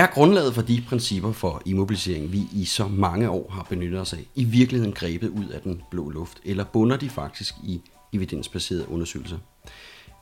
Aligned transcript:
Er 0.00 0.06
grundlaget 0.06 0.54
for 0.54 0.62
de 0.62 0.82
principper 0.88 1.32
for 1.32 1.62
immobilisering, 1.64 2.32
vi 2.32 2.42
i 2.52 2.64
så 2.64 2.88
mange 2.88 3.30
år 3.30 3.50
har 3.50 3.62
benyttet 3.62 4.00
os 4.00 4.12
af, 4.12 4.26
i 4.34 4.44
virkeligheden 4.44 4.92
grebet 4.92 5.28
ud 5.28 5.48
af 5.48 5.60
den 5.60 5.82
blå 5.90 6.08
luft, 6.08 6.40
eller 6.44 6.64
bunder 6.64 6.96
de 6.96 7.10
faktisk 7.10 7.54
i 7.64 7.80
evidensbaserede 8.12 8.88
undersøgelser? 8.88 9.38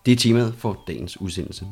Det 0.07 0.13
er 0.13 0.17
temaet 0.17 0.55
for 0.55 0.83
dagens 0.87 1.21
udsendelse. 1.21 1.67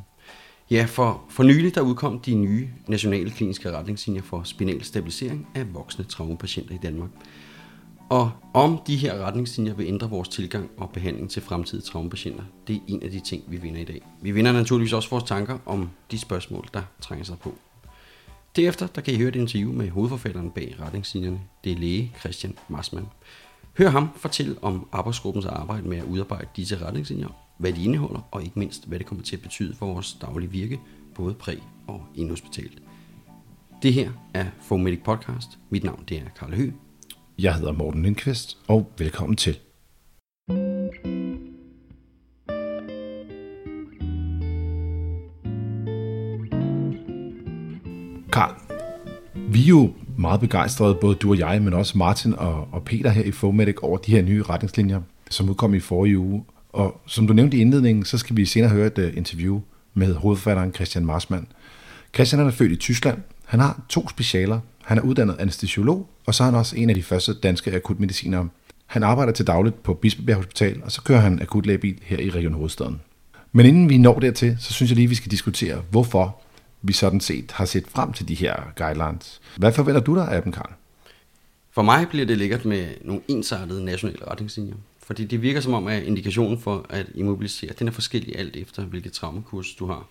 Ja, 0.71 0.85
for, 0.89 1.23
for 1.31 1.43
nylig 1.43 1.75
der 1.75 1.81
udkom 1.81 2.21
de 2.21 2.35
nye 2.35 2.69
nationale 2.89 3.31
kliniske 3.31 3.71
retningslinjer 3.71 4.23
for 4.23 4.43
spinal 4.43 4.85
stabilisering 4.85 5.49
af 5.55 5.75
voksne 5.75 6.05
traumapatienter 6.05 6.75
i 6.75 6.79
Danmark. 6.83 7.11
Og 8.11 8.31
om 8.55 8.81
de 8.87 8.97
her 8.97 9.19
retningslinjer 9.19 9.75
vil 9.75 9.87
ændre 9.87 10.11
vores 10.11 10.29
tilgang 10.29 10.71
og 10.77 10.91
behandling 10.91 11.31
til 11.31 11.43
fremtidige 11.43 11.85
traumapatienter, 11.85 12.45
det 12.67 12.77
er 12.77 12.81
en 12.89 13.03
af 13.03 13.11
de 13.11 13.21
ting, 13.21 13.43
vi 13.49 13.57
vinder 13.57 13.81
i 13.81 13.85
dag. 13.85 14.03
Vi 14.23 14.31
vinder 14.31 14.53
naturligvis 14.53 14.93
også 14.93 15.11
vores 15.11 15.25
tanker 15.25 15.59
om 15.67 15.91
de 16.11 16.19
spørgsmål, 16.19 16.69
der 16.75 16.83
trænger 17.01 17.25
sig 17.25 17.39
på. 17.39 17.55
Derefter 18.57 18.87
der 18.87 19.01
kan 19.01 19.15
I 19.15 19.17
høre 19.17 19.29
et 19.29 19.37
interview 19.37 19.73
med 19.73 19.91
hovedforfatteren 19.91 20.51
bag 20.51 20.77
retningslinjerne. 20.81 21.41
Det 21.65 21.73
er 21.73 21.77
læge 21.77 22.13
Christian 22.21 22.59
Marsmann. 22.69 23.07
Hør 23.79 23.89
ham 23.89 24.09
fortælle 24.17 24.57
om 24.63 24.89
arbejdsgruppens 24.93 25.47
arbejde 25.47 25.89
med 25.89 25.99
at 25.99 26.05
udarbejde 26.05 26.49
disse 26.57 26.87
retningslinjer, 26.87 27.29
hvad 27.59 27.73
de 27.73 27.85
indeholder, 27.85 28.29
og 28.31 28.43
ikke 28.43 28.59
mindst, 28.59 28.89
hvad 28.89 28.99
det 28.99 29.07
kommer 29.07 29.25
til 29.25 29.37
at 29.37 29.43
betyde 29.43 29.75
for 29.75 29.87
vores 29.87 30.17
daglige 30.21 30.51
virke, 30.51 30.81
både 31.15 31.35
præ- 31.43 31.63
og 31.87 32.07
indhospitalt. 32.15 32.83
Det 33.83 33.93
her 33.93 34.11
er 34.35 34.47
Formedic 34.61 35.03
Podcast. 35.05 35.59
Mit 35.71 35.85
navn 35.85 36.05
det 36.09 36.17
er 36.17 36.29
Karl 36.39 36.55
Høgh. 36.55 36.73
Jeg 37.39 37.55
hedder 37.55 37.73
Morten 37.73 38.03
Lindqvist, 38.03 38.59
og 38.69 38.93
velkommen 38.99 39.37
til. 39.37 39.66
Karl, 48.37 48.55
vi 49.49 49.63
er 49.63 49.69
jo 49.69 49.93
meget 50.19 50.41
begejstrede, 50.41 50.95
både 50.95 51.15
du 51.15 51.31
og 51.31 51.39
jeg, 51.39 51.63
men 51.63 51.73
også 51.73 51.99
Martin 51.99 52.35
og, 52.39 52.69
og 52.73 52.83
Peter 52.83 53.11
her 53.11 53.23
i 53.23 53.31
Fomedic 53.31 53.77
over 53.83 53.99
de 53.99 54.11
her 54.11 54.23
nye 54.23 54.43
retningslinjer, 54.43 55.01
som 55.31 55.49
udkom 55.49 55.75
i 55.75 55.81
forrige 55.81 56.19
uge. 56.19 56.45
Og 56.73 57.01
som 57.07 57.27
du 57.27 57.33
nævnte 57.33 57.57
i 57.57 57.61
indledningen, 57.61 58.05
så 58.05 58.19
skal 58.19 58.37
vi 58.37 58.45
senere 58.45 58.71
høre 58.71 58.87
et 58.87 58.99
øh, 58.99 59.17
interview 59.17 59.61
med 59.95 60.15
hovedforfatteren 60.15 60.75
Christian 60.75 61.07
Marsmann. 61.07 61.47
Christian 62.15 62.47
er 62.47 62.51
født 62.51 62.73
i 62.73 62.77
Tyskland. 62.77 63.19
Han 63.45 63.61
har 63.61 63.81
to 63.89 64.09
specialer. 64.09 64.61
Han 64.85 64.99
er 64.99 65.03
uddannet 65.03 65.37
anestesiolog, 65.39 66.09
og 66.27 66.35
så 66.35 66.43
er 66.43 66.45
han 66.45 66.55
også 66.55 66.77
en 66.77 66.89
af 66.89 66.95
de 66.95 67.03
første 67.03 67.35
danske 67.35 67.75
akutmedicinere. 67.75 68.49
Han 68.87 69.03
arbejder 69.03 69.33
til 69.33 69.47
dagligt 69.47 69.83
på 69.83 69.95
Bispebjerg 69.95 70.37
Hospital, 70.37 70.81
og 70.85 70.93
så 70.93 71.03
kører 71.03 71.21
han 71.21 71.43
akutlægebil 71.43 71.99
her 72.03 72.19
i 72.19 72.31
Region 72.31 72.55
Hovedstaden. 72.55 73.01
Men 73.53 73.67
inden 73.67 73.89
vi 73.89 73.99
når 73.99 74.19
dertil, 74.19 74.57
så 74.61 74.73
synes 74.73 74.91
jeg 74.91 74.97
lige, 74.97 75.05
at 75.05 75.11
vi 75.11 75.15
skal 75.15 75.31
diskutere, 75.31 75.83
hvorfor 75.91 76.41
vi 76.89 76.93
sådan 76.93 77.21
set 77.21 77.53
har 77.53 77.65
set 77.65 77.87
frem 77.89 78.13
til 78.13 78.29
de 78.29 78.35
her 78.35 78.73
guidelines. 78.77 79.41
Hvad 79.57 79.73
forventer 79.73 80.01
du 80.01 80.15
dig 80.15 80.29
af 80.29 80.43
dem, 80.43 80.53
Karl? 80.53 80.73
For 81.71 81.83
mig 81.83 82.09
bliver 82.09 82.27
det 82.27 82.39
lækkert 82.39 82.65
med 82.65 82.89
nogle 83.05 83.23
ensartede 83.29 83.85
nationale 83.85 84.31
retningslinjer. 84.31 84.75
Fordi 85.03 85.25
det 85.25 85.43
virker 85.43 85.61
som 85.61 85.75
om, 85.75 85.87
at 85.87 86.03
indikationen 86.03 86.59
for 86.59 86.87
at 86.89 87.07
immobilisere, 87.15 87.73
den 87.79 87.89
er 87.89 87.93
forskellig 87.93 88.39
alt 88.39 88.57
efter, 88.57 88.83
hvilket 88.83 89.13
traumakurs 89.13 89.75
du 89.75 89.87
har. 89.87 90.07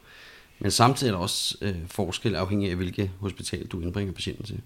Men 0.59 0.71
samtidig 0.71 1.11
er 1.11 1.15
der 1.15 1.21
også 1.21 1.57
øh, 1.61 1.75
forskel 1.87 2.35
afhængig 2.35 2.69
af, 2.69 2.75
hvilket 2.75 3.11
hospital 3.19 3.65
du 3.65 3.81
indbringer 3.81 4.13
patienten 4.13 4.45
til. 4.45 4.59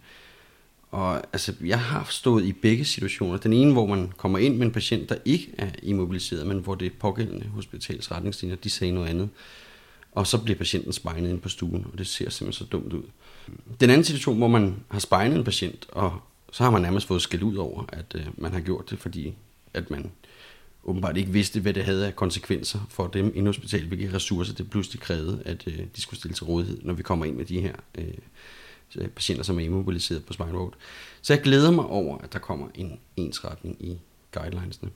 Og 0.91 1.15
altså, 1.33 1.53
jeg 1.65 1.79
har 1.79 2.07
stået 2.09 2.45
i 2.45 2.53
begge 2.53 2.85
situationer. 2.85 3.37
Den 3.37 3.53
ene, 3.53 3.73
hvor 3.73 3.85
man 3.85 4.11
kommer 4.17 4.37
ind 4.37 4.57
med 4.57 4.65
en 4.65 4.71
patient, 4.71 5.09
der 5.09 5.15
ikke 5.25 5.47
er 5.57 5.69
immobiliseret, 5.83 6.47
men 6.47 6.59
hvor 6.59 6.75
det 6.75 6.93
pågældende 6.93 7.47
hospitals 7.47 8.11
retningslinjer, 8.11 8.55
de 8.55 8.69
sagde 8.69 8.93
noget 8.93 9.07
andet. 9.07 9.29
Og 10.19 10.27
så 10.27 10.37
bliver 10.37 10.57
patienten 10.57 10.93
spejlet 10.93 11.29
ind 11.29 11.41
på 11.41 11.49
stuen, 11.49 11.85
og 11.91 11.97
det 11.97 12.07
ser 12.07 12.29
simpelthen 12.29 12.65
så 12.65 12.71
dumt 12.71 12.93
ud. 12.93 13.03
Den 13.79 13.89
anden 13.89 14.03
situation, 14.03 14.37
hvor 14.37 14.47
man 14.47 14.75
har 14.91 14.99
spejlet 14.99 15.37
en 15.37 15.43
patient, 15.43 15.85
og 15.89 16.21
så 16.51 16.63
har 16.63 16.71
man 16.71 16.81
nærmest 16.81 17.07
fået 17.07 17.21
skæld 17.21 17.43
ud 17.43 17.55
over, 17.55 17.85
at 17.89 18.15
øh, 18.15 18.27
man 18.37 18.53
har 18.53 18.59
gjort 18.59 18.89
det, 18.89 18.99
fordi 18.99 19.33
at 19.73 19.91
man 19.91 20.11
åbenbart 20.83 21.17
ikke 21.17 21.31
vidste, 21.31 21.59
hvad 21.59 21.73
det 21.73 21.83
havde 21.83 22.07
af 22.07 22.15
konsekvenser 22.15 22.79
for 22.89 23.07
dem 23.07 23.31
i 23.35 23.39
hospital, 23.39 23.87
hvilke 23.87 24.13
ressourcer 24.13 24.53
det 24.53 24.69
pludselig 24.69 25.01
krævede, 25.01 25.41
at 25.45 25.63
øh, 25.67 25.79
de 25.95 26.01
skulle 26.01 26.19
stille 26.19 26.35
til 26.35 26.43
rådighed, 26.43 26.79
når 26.81 26.93
vi 26.93 27.03
kommer 27.03 27.25
ind 27.25 27.35
med 27.35 27.45
de 27.45 27.61
her 27.61 27.75
øh, 27.97 29.07
patienter, 29.15 29.43
som 29.43 29.59
er 29.59 29.63
immobiliseret 29.63 30.25
på 30.25 30.33
spinal 30.33 30.55
road. 30.55 30.71
Så 31.21 31.33
jeg 31.33 31.41
glæder 31.41 31.71
mig 31.71 31.85
over, 31.85 32.17
at 32.17 32.33
der 32.33 32.39
kommer 32.39 32.67
en 32.75 32.99
ensretning 33.17 33.77
i 33.79 33.97
guidelinesene. 34.31 34.89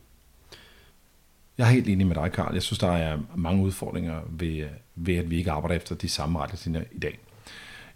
Jeg 1.58 1.68
er 1.68 1.72
helt 1.72 1.90
enig 1.90 2.08
med 2.08 2.16
dig, 2.16 2.32
Karl. 2.32 2.54
Jeg 2.54 2.64
synes, 2.64 2.80
der 2.80 2.92
er 2.92 3.18
mange 3.36 3.64
udfordringer 3.64 4.20
ved, 4.30 4.66
ved 4.96 5.16
at 5.16 5.30
vi 5.30 5.38
ikke 5.38 5.52
arbejder 5.52 5.76
efter 5.76 5.96
de 5.96 6.10
samme 6.10 6.40
retningslinjer 6.40 6.82
i 6.92 7.00
dag. 7.00 7.20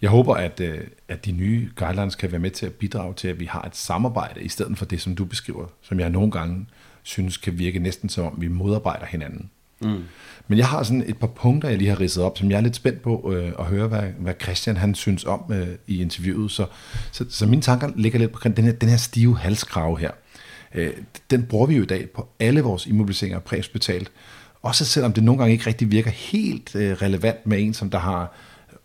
Jeg 0.01 0.09
håber, 0.09 0.35
at, 0.35 0.59
øh, 0.59 0.79
at 1.07 1.25
de 1.25 1.31
nye 1.31 1.69
guidelines 1.75 2.15
kan 2.15 2.31
være 2.31 2.39
med 2.39 2.51
til 2.51 2.65
at 2.65 2.73
bidrage 2.73 3.13
til, 3.13 3.27
at 3.27 3.39
vi 3.39 3.45
har 3.45 3.61
et 3.61 3.75
samarbejde, 3.75 4.41
i 4.41 4.49
stedet 4.49 4.77
for 4.77 4.85
det, 4.85 5.01
som 5.01 5.15
du 5.15 5.25
beskriver, 5.25 5.65
som 5.81 5.99
jeg 5.99 6.09
nogle 6.09 6.31
gange 6.31 6.65
synes 7.03 7.37
kan 7.37 7.59
virke 7.59 7.79
næsten 7.79 8.09
som 8.09 8.25
om, 8.25 8.41
vi 8.41 8.47
modarbejder 8.47 9.05
hinanden. 9.05 9.49
Mm. 9.81 10.03
Men 10.47 10.57
jeg 10.57 10.67
har 10.67 10.83
sådan 10.83 11.03
et 11.07 11.17
par 11.17 11.27
punkter, 11.27 11.69
jeg 11.69 11.77
lige 11.77 11.89
har 11.89 11.99
ridset 11.99 12.23
op, 12.23 12.37
som 12.37 12.51
jeg 12.51 12.57
er 12.57 12.61
lidt 12.61 12.75
spændt 12.75 13.01
på 13.01 13.33
øh, 13.33 13.53
at 13.59 13.65
høre, 13.65 13.87
hvad, 13.87 14.03
hvad 14.19 14.33
Christian 14.41 14.77
han 14.77 14.95
synes 14.95 15.25
om 15.25 15.51
øh, 15.53 15.67
i 15.87 16.01
interviewet. 16.01 16.51
Så, 16.51 16.65
så, 17.11 17.25
så 17.29 17.45
mine 17.45 17.61
tanker 17.61 17.91
ligger 17.95 18.19
lidt 18.19 18.31
på 18.31 18.49
den 18.49 18.65
her, 18.65 18.71
den 18.71 18.89
her 18.89 18.97
stive 18.97 19.37
halskrave 19.37 19.99
her. 19.99 20.11
Øh, 20.75 20.93
den 21.31 21.43
bruger 21.43 21.67
vi 21.67 21.75
jo 21.75 21.83
i 21.83 21.85
dag 21.85 22.09
på 22.09 22.27
alle 22.39 22.61
vores 22.61 22.85
immobiliseringer 22.85 23.39
præsbetalt. 23.39 24.11
Også 24.61 24.85
selvom 24.85 25.13
det 25.13 25.23
nogle 25.23 25.39
gange 25.39 25.53
ikke 25.53 25.67
rigtig 25.67 25.91
virker 25.91 26.11
helt 26.11 26.75
øh, 26.75 26.93
relevant 26.93 27.47
med 27.47 27.61
en, 27.61 27.73
som 27.73 27.89
der 27.89 27.99
har 27.99 28.33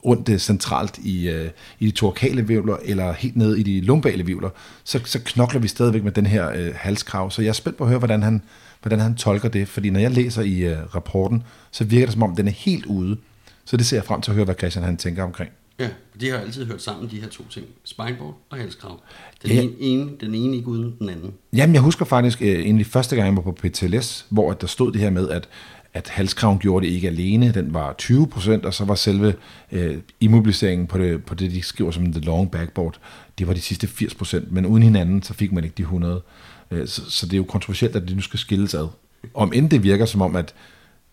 ondt 0.02 0.28
øh, 0.28 0.38
centralt 0.38 0.98
i, 0.98 1.28
øh, 1.28 1.50
i 1.78 1.86
de 1.86 1.90
torkale 1.90 2.46
vivler, 2.46 2.76
eller 2.84 3.12
helt 3.12 3.36
ned 3.36 3.56
i 3.56 3.62
de 3.62 3.80
lumbale 3.80 4.26
vivler, 4.26 4.50
så, 4.84 5.00
så 5.04 5.20
knokler 5.24 5.60
vi 5.60 5.68
stadigvæk 5.68 6.04
med 6.04 6.12
den 6.12 6.26
her 6.26 6.50
øh, 6.54 6.74
halskrav. 6.74 7.30
Så 7.30 7.42
jeg 7.42 7.48
er 7.48 7.52
spændt 7.52 7.78
på 7.78 7.84
at 7.84 7.88
høre, 7.88 7.98
hvordan 7.98 8.22
han, 8.22 8.42
hvordan 8.82 9.00
han 9.00 9.14
tolker 9.14 9.48
det, 9.48 9.68
fordi 9.68 9.90
når 9.90 10.00
jeg 10.00 10.10
læser 10.10 10.42
i 10.42 10.58
øh, 10.58 10.94
rapporten, 10.94 11.42
så 11.70 11.84
virker 11.84 12.06
det 12.06 12.12
som 12.12 12.22
om, 12.22 12.36
den 12.36 12.48
er 12.48 12.52
helt 12.52 12.86
ude. 12.86 13.16
Så 13.64 13.76
det 13.76 13.86
ser 13.86 13.96
jeg 13.96 14.04
frem 14.04 14.20
til 14.20 14.30
at 14.30 14.34
høre, 14.34 14.44
hvad 14.44 14.54
Christian 14.58 14.84
han 14.84 14.96
tænker 14.96 15.22
omkring. 15.22 15.50
Ja, 15.82 15.88
de 16.20 16.28
har 16.28 16.38
altid 16.38 16.66
hørt 16.66 16.82
sammen, 16.82 17.10
de 17.10 17.20
her 17.20 17.28
to 17.28 17.44
ting. 17.50 17.66
Spineboard 17.84 18.38
og 18.50 18.58
halskrav. 18.58 19.00
Den, 19.42 19.50
ja. 19.50 19.62
ene, 19.78 20.10
den 20.20 20.34
ene 20.34 20.56
ikke 20.56 20.68
uden 20.68 20.96
den 20.98 21.08
anden. 21.08 21.34
Jamen, 21.52 21.74
jeg 21.74 21.82
husker 21.82 22.04
faktisk 22.04 22.42
øh, 22.42 22.78
de 22.78 22.84
første 22.84 23.16
gange, 23.16 23.28
jeg 23.28 23.36
var 23.36 23.42
på 23.42 23.52
PTLS, 23.52 24.26
hvor 24.28 24.52
der 24.52 24.66
stod 24.66 24.92
det 24.92 25.00
her 25.00 25.10
med, 25.10 25.28
at 25.28 25.48
at 25.94 26.08
halskraven 26.08 26.58
gjorde 26.58 26.86
det 26.86 26.92
ikke 26.92 27.08
alene, 27.08 27.52
den 27.52 27.74
var 27.74 27.94
20% 28.02 28.66
og 28.66 28.74
så 28.74 28.84
var 28.84 28.94
selve 28.94 29.34
øh, 29.72 29.98
immobiliseringen 30.20 30.86
på 30.86 30.98
det, 30.98 31.24
på 31.24 31.34
det, 31.34 31.50
de 31.50 31.62
skriver 31.62 31.90
som 31.90 32.12
the 32.12 32.20
long 32.20 32.50
backboard, 32.50 32.98
det 33.38 33.46
var 33.46 33.54
de 33.54 33.60
sidste 33.60 33.86
80% 33.86 34.40
men 34.50 34.66
uden 34.66 34.82
hinanden, 34.82 35.22
så 35.22 35.34
fik 35.34 35.52
man 35.52 35.64
ikke 35.64 35.74
de 35.76 35.82
100. 35.82 36.22
Øh, 36.70 36.88
så, 36.88 37.10
så 37.10 37.26
det 37.26 37.32
er 37.32 37.36
jo 37.36 37.44
kontroversielt, 37.44 37.96
at 37.96 38.02
det 38.02 38.16
nu 38.16 38.22
skal 38.22 38.38
skilles 38.38 38.74
ad. 38.74 38.88
Om 39.34 39.52
end 39.54 39.70
det 39.70 39.82
virker 39.82 40.06
som 40.06 40.22
om, 40.22 40.36
at 40.36 40.54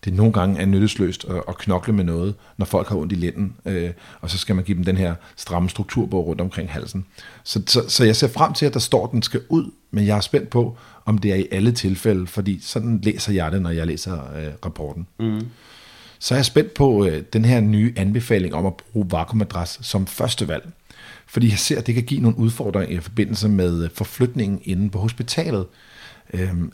det 0.06 0.14
nogle 0.14 0.34
gange 0.34 0.62
er 0.62 0.66
nyttesløst 0.66 1.26
at, 1.30 1.44
at 1.48 1.58
knokle 1.58 1.94
med 1.94 2.04
noget, 2.04 2.36
når 2.58 2.66
folk 2.66 2.88
har 2.90 2.96
ondt 2.96 3.12
i 3.12 3.16
lænden, 3.16 3.56
øh, 3.66 3.90
og 4.22 4.30
så 4.30 4.38
skal 4.38 4.56
man 4.56 4.66
give 4.66 4.78
dem 4.78 4.84
den 4.84 4.98
her 4.98 5.16
stramme 5.36 5.70
strukturbog 5.70 6.28
rundt 6.28 6.42
omkring 6.42 6.72
halsen. 6.72 7.06
Så, 7.44 7.62
så, 7.68 7.84
så 7.88 8.06
jeg 8.06 8.16
ser 8.16 8.28
frem 8.28 8.54
til, 8.54 8.66
at 8.66 8.74
der 8.74 8.80
står, 8.80 9.06
at 9.06 9.12
den 9.12 9.22
skal 9.22 9.42
ud, 9.50 9.72
men 9.92 10.06
jeg 10.06 10.18
er 10.18 10.22
spændt 10.22 10.50
på, 10.50 10.78
om 11.06 11.18
det 11.18 11.32
er 11.32 11.36
i 11.36 11.48
alle 11.52 11.72
tilfælde, 11.72 12.28
fordi 12.28 12.60
sådan 12.62 13.00
læser 13.04 13.34
jeg 13.34 13.52
det, 13.52 13.62
når 13.62 13.70
jeg 13.70 13.88
læser 13.88 14.14
øh, 14.14 14.52
rapporten. 14.66 15.08
Mm. 15.20 15.48
Så 16.20 16.34
er 16.34 16.38
jeg 16.38 16.46
spændt 16.46 16.74
på 16.74 17.06
øh, 17.06 17.24
den 17.34 17.46
her 17.46 17.60
nye 17.60 17.94
anbefaling 17.98 18.54
om 18.54 18.66
at 18.66 18.74
bruge 18.74 19.12
vakuumadras 19.12 19.80
som 19.81 20.07
første 20.07 20.48
valg. 20.48 20.69
Fordi 21.28 21.50
jeg 21.50 21.60
ser, 21.60 21.78
at 21.78 21.88
det 21.88 21.95
kan 21.95 22.04
give 22.04 22.22
nogle 22.22 22.38
udfordringer 22.38 22.98
i 22.98 23.00
forbindelse 23.00 23.50
med 23.50 23.84
øh, 23.84 23.90
forflytningen 23.94 24.62
inde 24.63 24.90
på 24.90 25.00
hospitalet. 25.00 25.66
Øhm, 26.34 26.72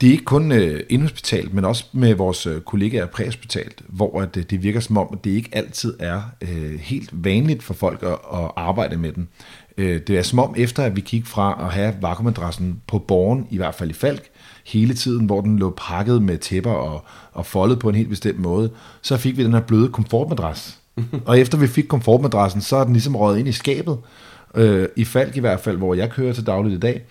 det 0.00 0.06
er 0.06 0.10
ikke 0.10 0.24
kun 0.24 0.52
øh, 0.52 0.80
indhospitalt, 0.88 1.54
men 1.54 1.64
også 1.64 1.84
med 1.92 2.14
vores 2.14 2.46
øh, 2.46 2.60
kollegaer 2.60 3.06
præhospitalt, 3.06 3.82
hvor 3.88 4.20
at, 4.20 4.36
øh, 4.36 4.44
det 4.50 4.62
virker 4.62 4.80
som 4.80 4.96
om, 4.96 5.08
at 5.12 5.24
det 5.24 5.30
ikke 5.30 5.48
altid 5.52 5.94
er 5.98 6.22
øh, 6.42 6.80
helt 6.80 7.10
vanligt 7.12 7.62
for 7.62 7.74
folk 7.74 8.02
at, 8.02 8.12
at 8.12 8.50
arbejde 8.56 8.96
med 8.96 9.12
den. 9.12 9.28
Øh, 9.78 10.00
det 10.06 10.18
er 10.18 10.22
som 10.22 10.38
om, 10.38 10.54
efter 10.56 10.82
at 10.82 10.96
vi 10.96 11.00
kiggede 11.00 11.30
fra 11.30 11.58
at 11.60 11.72
have 11.72 11.94
vakuumadressen 12.00 12.80
på 12.86 12.98
borgen, 12.98 13.46
i 13.50 13.56
hvert 13.56 13.74
fald 13.74 13.90
i 13.90 13.92
Falk, 13.92 14.22
hele 14.66 14.94
tiden, 14.94 15.26
hvor 15.26 15.40
den 15.40 15.58
lå 15.58 15.74
pakket 15.76 16.22
med 16.22 16.38
tæpper 16.38 16.70
og, 16.70 17.04
og 17.32 17.46
foldet 17.46 17.78
på 17.78 17.88
en 17.88 17.94
helt 17.94 18.08
bestemt 18.08 18.38
måde, 18.38 18.70
så 19.02 19.16
fik 19.16 19.36
vi 19.36 19.44
den 19.44 19.52
her 19.52 19.60
bløde 19.60 19.88
komfortmadras. 19.88 20.78
og 21.26 21.38
efter 21.38 21.58
vi 21.58 21.66
fik 21.66 21.88
komfortmadrassen, 21.88 22.60
så 22.60 22.76
er 22.76 22.84
den 22.84 22.92
ligesom 22.92 23.16
røget 23.16 23.38
ind 23.38 23.48
i 23.48 23.52
skabet, 23.52 23.98
øh, 24.54 24.88
i 24.96 25.04
Falk 25.04 25.36
i 25.36 25.40
hvert 25.40 25.60
fald, 25.60 25.76
hvor 25.76 25.94
jeg 25.94 26.10
kører 26.10 26.32
til 26.32 26.46
dagligt 26.46 26.74
i 26.74 26.78
dag. 26.80 27.02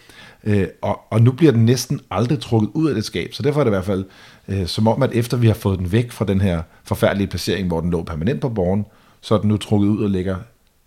Øh, 0.45 0.67
og, 0.81 1.01
og 1.09 1.21
nu 1.21 1.31
bliver 1.31 1.51
den 1.51 1.65
næsten 1.65 2.01
aldrig 2.11 2.39
trukket 2.39 2.69
ud 2.73 2.89
af 2.89 2.95
det 2.95 3.05
skab, 3.05 3.33
så 3.33 3.43
derfor 3.43 3.59
er 3.59 3.63
det 3.63 3.71
i 3.71 3.75
hvert 3.75 3.85
fald 3.85 4.05
øh, 4.47 4.67
som 4.67 4.87
om, 4.87 5.03
at 5.03 5.11
efter 5.13 5.37
vi 5.37 5.47
har 5.47 5.53
fået 5.53 5.79
den 5.79 5.91
væk 5.91 6.11
fra 6.11 6.25
den 6.25 6.41
her 6.41 6.61
forfærdelige 6.83 7.27
placering, 7.27 7.67
hvor 7.67 7.81
den 7.81 7.91
lå 7.91 8.03
permanent 8.03 8.41
på 8.41 8.49
borgen, 8.49 8.85
så 9.21 9.35
er 9.35 9.39
den 9.39 9.49
nu 9.49 9.57
trukket 9.57 9.87
ud 9.87 10.03
og 10.03 10.09
ligger 10.09 10.37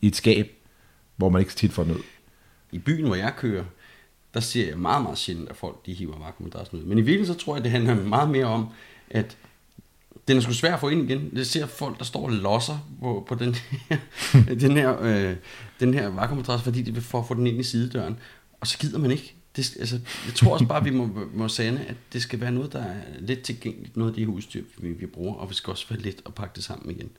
i 0.01 0.07
et 0.07 0.17
skab, 0.17 0.51
hvor 1.17 1.29
man 1.29 1.41
ikke 1.41 1.53
tit 1.53 1.73
får 1.73 1.83
den 1.83 1.93
ud. 1.93 2.03
I 2.73 2.79
byen, 2.79 3.07
hvor 3.07 3.15
jeg 3.15 3.33
kører, 3.37 3.65
der 4.35 4.41
ser 4.41 4.69
jeg 4.69 4.79
meget, 4.79 5.03
meget 5.03 5.19
sjældent, 5.19 5.49
at 5.49 5.57
folk 5.57 5.87
de 5.87 5.93
hiver 5.93 6.19
vakuumadressen 6.19 6.79
ud. 6.79 6.85
Men 6.85 6.99
i 6.99 7.01
virkeligheden 7.01 7.39
så 7.39 7.45
tror 7.45 7.57
jeg, 7.57 7.65
det 7.65 7.73
handler 7.73 7.95
meget 7.95 8.31
mere 8.31 8.47
om, 8.47 8.69
at 9.11 9.37
Den 10.29 10.37
er 10.37 10.41
sgu 10.41 10.53
svær 10.53 10.75
at 10.75 10.81
få 10.81 10.89
ind 10.89 11.11
igen. 11.11 11.31
Det 11.31 11.47
ser 11.47 11.67
folk, 11.67 11.99
der 11.99 12.05
står 12.05 12.25
og 12.25 12.31
losser 12.31 12.89
på, 13.01 13.25
på 13.29 13.35
den 13.35 13.55
her, 13.55 13.99
den 14.61 14.77
her, 14.77 15.03
øh, 15.03 15.37
den 15.81 15.95
her 15.95 16.09
vakuummadras, 16.09 16.63
fordi 16.63 16.83
de 16.83 16.95
vil 16.95 17.03
for 17.03 17.19
at 17.19 17.27
få 17.27 17.35
den 17.35 17.47
ind 17.47 17.61
i 17.61 17.63
sidedøren. 17.63 18.19
Og 18.61 18.67
så 18.67 18.79
gider 18.79 18.99
man 18.99 19.11
ikke. 19.11 19.38
Det, 19.59 19.77
altså, 19.81 20.01
jeg 20.27 20.35
tror 20.35 20.53
også 20.53 20.67
bare, 20.67 20.85
vi 20.85 20.91
må, 20.91 21.09
må 21.35 21.49
sande, 21.49 21.81
at 21.89 21.97
det 22.13 22.23
skal 22.23 22.41
være 22.41 22.53
noget, 22.53 22.73
der 22.73 22.83
er 22.83 22.95
lidt 23.19 23.43
tilgængeligt, 23.43 23.97
noget 23.97 24.11
af 24.11 24.17
de 24.17 24.27
husdyr, 24.27 24.63
vi, 24.79 24.93
vi 24.93 25.07
bruger, 25.07 25.35
og 25.35 25.51
vi 25.51 25.55
skal 25.55 25.71
også 25.71 25.87
være 25.91 26.01
lidt 26.01 26.23
og 26.25 26.35
pakke 26.35 26.53
det 26.57 26.65
sammen 26.65 26.91
igen. 26.91 27.11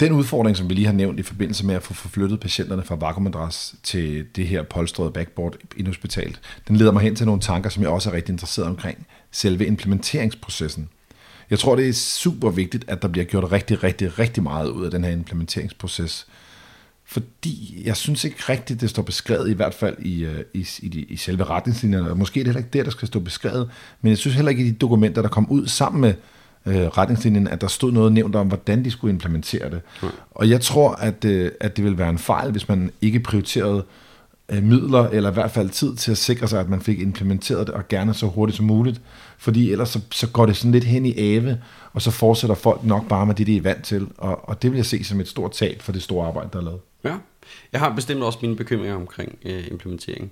Den 0.00 0.12
udfordring, 0.12 0.56
som 0.56 0.68
vi 0.68 0.74
lige 0.74 0.86
har 0.86 0.92
nævnt 0.92 1.20
i 1.20 1.22
forbindelse 1.22 1.66
med 1.66 1.74
at 1.74 1.82
få 1.82 1.94
forflyttet 1.94 2.40
patienterne 2.40 2.82
fra 2.82 2.94
vakuumadras 2.94 3.74
til 3.82 4.26
det 4.36 4.48
her 4.48 4.62
polstrede 4.62 5.10
backboard 5.10 5.56
i 5.76 5.84
hospitalet, 5.84 6.40
den 6.68 6.76
leder 6.76 6.92
mig 6.92 7.02
hen 7.02 7.16
til 7.16 7.26
nogle 7.26 7.40
tanker, 7.40 7.70
som 7.70 7.82
jeg 7.82 7.90
også 7.90 8.10
er 8.10 8.14
rigtig 8.14 8.32
interesseret 8.32 8.68
omkring. 8.68 9.06
Selve 9.30 9.66
implementeringsprocessen. 9.66 10.88
Jeg 11.50 11.58
tror, 11.58 11.76
det 11.76 11.88
er 11.88 11.92
super 11.92 12.50
vigtigt, 12.50 12.84
at 12.88 13.02
der 13.02 13.08
bliver 13.08 13.24
gjort 13.24 13.52
rigtig, 13.52 13.82
rigtig, 13.82 14.18
rigtig 14.18 14.42
meget 14.42 14.68
ud 14.68 14.84
af 14.84 14.90
den 14.90 15.04
her 15.04 15.10
implementeringsproces. 15.10 16.26
Fordi 17.08 17.82
jeg 17.84 17.96
synes 17.96 18.24
ikke 18.24 18.36
rigtigt, 18.48 18.80
det 18.80 18.90
står 18.90 19.02
beskrevet, 19.02 19.50
i 19.50 19.52
hvert 19.52 19.74
fald 19.74 19.96
i, 19.98 20.24
øh, 20.24 20.40
i, 20.54 20.66
i, 20.82 21.06
i 21.08 21.16
selve 21.16 21.44
retningslinjerne, 21.44 22.10
og 22.10 22.18
måske 22.18 22.40
er 22.40 22.44
det 22.44 22.48
heller 22.48 22.66
ikke 22.66 22.78
der, 22.78 22.84
der 22.84 22.90
skal 22.90 23.08
stå 23.08 23.20
beskrevet, 23.20 23.70
men 24.00 24.10
jeg 24.10 24.18
synes 24.18 24.34
heller 24.34 24.50
ikke 24.50 24.64
i 24.64 24.70
de 24.70 24.72
dokumenter, 24.72 25.22
der 25.22 25.28
kom 25.28 25.50
ud 25.50 25.66
sammen 25.66 26.00
med 26.00 26.14
øh, 26.66 26.86
retningslinjen, 26.86 27.48
at 27.48 27.60
der 27.60 27.66
stod 27.66 27.92
noget 27.92 28.12
nævnt 28.12 28.36
om, 28.36 28.46
hvordan 28.48 28.84
de 28.84 28.90
skulle 28.90 29.12
implementere 29.12 29.70
det. 29.70 29.80
Mm. 30.02 30.08
Og 30.30 30.50
jeg 30.50 30.60
tror, 30.60 30.92
at, 30.92 31.24
øh, 31.24 31.50
at 31.60 31.76
det 31.76 31.84
vil 31.84 31.98
være 31.98 32.10
en 32.10 32.18
fejl, 32.18 32.50
hvis 32.50 32.68
man 32.68 32.90
ikke 33.00 33.20
prioriterede 33.20 33.84
øh, 34.48 34.62
midler, 34.62 35.08
eller 35.08 35.30
i 35.30 35.34
hvert 35.34 35.50
fald 35.50 35.70
tid 35.70 35.96
til 35.96 36.10
at 36.10 36.18
sikre 36.18 36.48
sig, 36.48 36.60
at 36.60 36.68
man 36.68 36.80
fik 36.80 37.00
implementeret 37.00 37.66
det, 37.66 37.74
og 37.74 37.88
gerne 37.88 38.14
så 38.14 38.26
hurtigt 38.26 38.56
som 38.56 38.66
muligt. 38.66 39.00
Fordi 39.38 39.72
ellers 39.72 39.88
så, 39.88 40.00
så 40.10 40.28
går 40.28 40.46
det 40.46 40.56
sådan 40.56 40.72
lidt 40.72 40.84
hen 40.84 41.06
i 41.06 41.18
ave, 41.18 41.58
og 41.92 42.02
så 42.02 42.10
fortsætter 42.10 42.54
folk 42.54 42.84
nok 42.84 43.08
bare 43.08 43.26
med 43.26 43.34
det, 43.34 43.46
de 43.46 43.56
er 43.56 43.62
vant 43.62 43.84
til. 43.84 44.06
Og, 44.18 44.48
og 44.48 44.62
det 44.62 44.70
vil 44.70 44.76
jeg 44.76 44.86
se 44.86 45.04
som 45.04 45.20
et 45.20 45.28
stort 45.28 45.52
tab 45.52 45.82
for 45.82 45.92
det 45.92 46.02
store 46.02 46.26
arbejde, 46.26 46.48
der 46.52 46.58
er 46.58 46.62
lavet. 46.62 46.80
Ja, 47.06 47.18
jeg 47.72 47.80
har 47.80 47.94
bestemt 47.94 48.22
også 48.22 48.38
mine 48.42 48.56
bekymringer 48.56 48.96
omkring 48.96 49.38
øh, 49.44 49.66
implementeringen. 49.66 50.30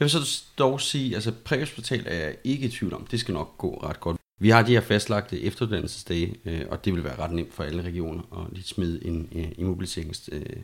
Jeg 0.00 0.04
vil 0.04 0.10
så 0.10 0.44
dog 0.58 0.80
sige, 0.80 1.14
altså 1.14 1.32
præhospital 1.44 2.04
er 2.06 2.14
jeg 2.14 2.36
ikke 2.44 2.66
i 2.66 2.70
tvivl 2.70 2.94
om, 2.94 3.06
det 3.06 3.20
skal 3.20 3.34
nok 3.34 3.58
gå 3.58 3.80
ret 3.82 4.00
godt. 4.00 4.16
Vi 4.40 4.50
har 4.50 4.62
de 4.62 4.72
her 4.72 4.80
fastlagte 4.80 5.42
efteruddannelsesdage, 5.42 6.34
øh, 6.44 6.62
og 6.70 6.84
det 6.84 6.94
vil 6.94 7.04
være 7.04 7.18
ret 7.18 7.30
nemt 7.30 7.54
for 7.54 7.64
alle 7.64 7.82
regioner 7.82 8.22
at 8.32 8.56
lige 8.56 8.64
smide 8.64 9.06
en 9.06 9.28
øh, 9.34 9.48
immobiliseringsdag 9.58 10.62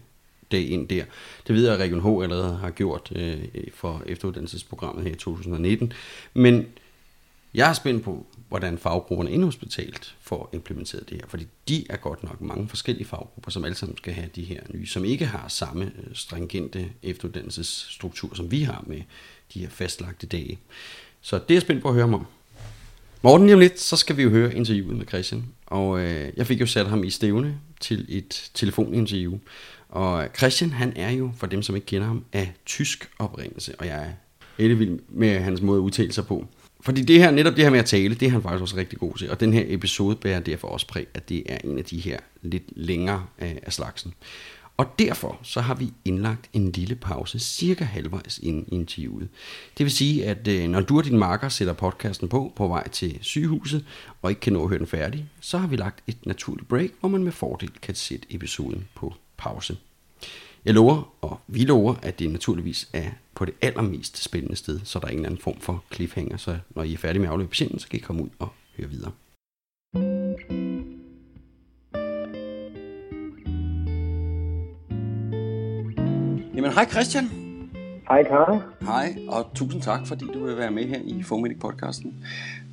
øh, 0.53 0.71
ind 0.71 0.89
der. 0.89 1.05
Det 1.47 1.55
ved 1.55 1.65
jeg, 1.65 1.75
at 1.75 1.81
Region 1.81 2.01
H 2.01 2.23
allerede 2.23 2.57
har 2.57 2.71
gjort 2.71 3.12
øh, 3.17 3.45
for 3.75 4.03
efteruddannelsesprogrammet 4.07 5.05
her 5.05 5.12
i 5.12 5.17
2019. 5.17 5.93
Men 6.35 6.67
jeg 7.55 7.69
er 7.69 7.73
spændt 7.73 8.05
på, 8.05 8.27
hvordan 8.50 8.79
faggrupperne 8.79 9.31
indhospitalt 9.31 10.14
får 10.20 10.50
implementeret 10.52 11.08
det 11.11 11.17
her, 11.17 11.29
fordi 11.29 11.47
de 11.69 11.87
er 11.91 11.97
godt 11.97 12.23
nok 12.23 12.41
mange 12.41 12.69
forskellige 12.69 13.06
faggrupper, 13.06 13.50
som 13.50 13.64
alle 13.64 13.75
sammen 13.75 13.97
skal 13.97 14.12
have 14.12 14.29
de 14.37 14.44
her 14.44 14.61
nye, 14.69 14.87
som 14.87 15.05
ikke 15.05 15.26
har 15.26 15.49
samme 15.49 15.85
øh, 15.85 16.14
stringente 16.14 16.88
efteruddannelsesstruktur, 17.02 18.35
som 18.35 18.50
vi 18.50 18.62
har 18.62 18.85
med 18.87 19.02
de 19.55 19.61
her 19.61 19.69
fastlagte 19.69 20.26
dage. 20.26 20.58
Så 21.20 21.37
det 21.37 21.50
er 21.50 21.55
jeg 21.55 21.62
spændt 21.62 21.82
på 21.82 21.88
at 21.88 21.94
høre 21.94 22.05
om. 22.05 22.26
Morten, 23.23 23.47
lige 23.47 23.55
om 23.55 23.61
lidt, 23.61 23.81
så 23.81 23.97
skal 23.97 24.17
vi 24.17 24.23
jo 24.23 24.31
høre 24.31 24.55
interviewet 24.55 24.97
med 24.97 25.06
Christian. 25.06 25.44
Og 25.67 26.00
øh, 26.00 26.32
jeg 26.37 26.47
fik 26.47 26.61
jo 26.61 26.67
sat 26.67 26.87
ham 26.87 27.05
i 27.05 27.11
stævne 27.11 27.58
til 27.81 28.06
et 28.08 28.50
telefoninterview. 28.55 29.38
Og 29.88 30.29
Christian, 30.37 30.70
han 30.70 30.93
er 30.97 31.11
jo, 31.11 31.32
for 31.37 31.47
dem 31.47 31.62
som 31.62 31.76
ikke 31.76 31.87
kender 31.87 32.06
ham, 32.06 32.25
af 32.32 32.52
tysk 32.67 33.11
oprindelse. 33.19 33.75
Og 33.79 33.87
jeg 33.87 34.06
er 34.06 34.11
helt 34.62 34.79
vild 34.79 34.99
med 35.08 35.38
hans 35.38 35.61
måde 35.61 35.79
at 35.79 35.82
udtale 35.82 36.12
sig 36.12 36.26
på. 36.26 36.47
Fordi 36.82 37.03
det 37.03 37.19
her, 37.19 37.31
netop 37.31 37.56
det 37.56 37.65
her 37.65 37.71
med 37.71 37.79
at 37.79 37.85
tale, 37.85 38.15
det 38.15 38.27
er 38.27 38.31
han 38.31 38.43
faktisk 38.43 38.62
også 38.62 38.77
rigtig 38.77 38.99
god 38.99 39.15
til. 39.17 39.31
Og 39.31 39.41
den 39.41 39.53
her 39.53 39.65
episode 39.67 40.17
bærer 40.17 40.41
derfor 40.41 40.69
også 40.69 40.87
præg, 40.87 41.06
at 41.15 41.29
det 41.29 41.43
er 41.47 41.59
en 41.65 41.79
af 41.79 41.85
de 41.85 42.00
her 42.00 42.19
lidt 42.43 42.65
længere 42.77 43.27
øh, 43.43 43.56
af 43.62 43.73
slagsen. 43.73 44.15
Og 44.77 44.87
derfor 44.99 45.38
så 45.43 45.61
har 45.61 45.75
vi 45.75 45.93
indlagt 46.05 46.50
en 46.53 46.73
lille 46.73 46.94
pause, 46.94 47.38
cirka 47.38 47.85
halvvejs 47.85 48.38
ind 48.43 48.67
i 48.69 48.75
interviewet. 48.75 49.29
Det 49.79 49.85
vil 49.85 49.91
sige, 49.91 50.27
at 50.27 50.49
øh, 50.49 50.69
når 50.69 50.81
du 50.81 50.99
og 50.99 51.05
din 51.05 51.19
marker 51.19 51.49
sætter 51.49 51.73
podcasten 51.73 52.29
på 52.29 52.53
på 52.56 52.69
vej 52.69 52.88
til 52.88 53.19
sygehuset, 53.21 53.85
og 54.23 54.31
ikke 54.31 54.41
kan 54.41 54.53
nå 54.53 54.62
at 54.62 54.69
høre 54.69 54.79
den 54.79 54.87
færdig, 54.87 55.26
så 55.41 55.59
har 55.59 55.67
vi 55.67 55.76
lagt 55.76 56.03
et 56.06 56.26
naturligt 56.26 56.69
break, 56.69 56.91
hvor 57.00 57.09
man 57.09 57.25
med 57.25 57.33
fordel 57.33 57.71
kan 57.83 57.94
sætte 57.94 58.26
episoden 58.31 58.85
på 58.94 59.15
pause. 59.37 59.76
Jeg 60.65 60.75
lover, 60.75 61.15
og 61.21 61.41
vi 61.47 61.65
lover, 61.65 61.94
at 62.03 62.19
det 62.19 62.31
naturligvis 62.31 62.88
er 62.93 63.11
på 63.41 63.45
det 63.45 63.55
allermest 63.63 64.25
spændende 64.25 64.57
sted, 64.57 64.81
så 64.85 64.99
der 64.99 65.07
er 65.07 65.11
ingen 65.11 65.27
anden 65.27 65.41
form 65.41 65.61
for 65.61 65.85
cliffhanger, 65.93 66.37
så 66.37 66.59
når 66.71 66.83
I 66.83 66.93
er 66.93 66.99
færdige 66.99 67.21
med 67.21 67.29
at 67.29 67.33
afløbe 67.33 67.49
patienten, 67.49 67.79
så 67.79 67.89
kan 67.89 67.99
I 67.99 68.03
komme 68.03 68.23
ud 68.23 68.29
og 68.39 68.49
høre 68.77 68.89
videre. 68.89 69.13
Jamen 76.55 76.73
hej 76.73 76.87
Christian. 76.91 77.25
Hej 78.09 78.23
Karl. 78.23 78.63
Hej, 78.81 79.17
og 79.29 79.51
tusind 79.55 79.83
tak, 79.83 80.07
fordi 80.07 80.25
du 80.25 80.45
vil 80.45 80.57
være 80.57 80.71
med 80.71 80.85
her 80.85 81.01
i 81.05 81.23
Formedic 81.23 81.61
podcasten. 81.61 82.25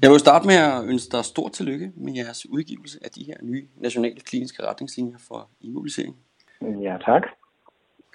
Jeg 0.02 0.12
vil 0.12 0.20
starte 0.20 0.48
med 0.48 0.56
at 0.56 0.86
ønske 0.86 1.12
dig 1.12 1.26
stort 1.26 1.52
tillykke 1.52 1.92
med 1.96 2.14
jeres 2.14 2.50
udgivelse 2.50 3.00
af 3.06 3.10
de 3.10 3.24
her 3.24 3.36
nye 3.42 3.68
nationale 3.76 4.20
kliniske 4.20 4.68
retningslinjer 4.68 5.18
for 5.28 5.50
immobilisering. 5.62 6.16
Ja, 6.62 6.98
tak. 7.06 7.24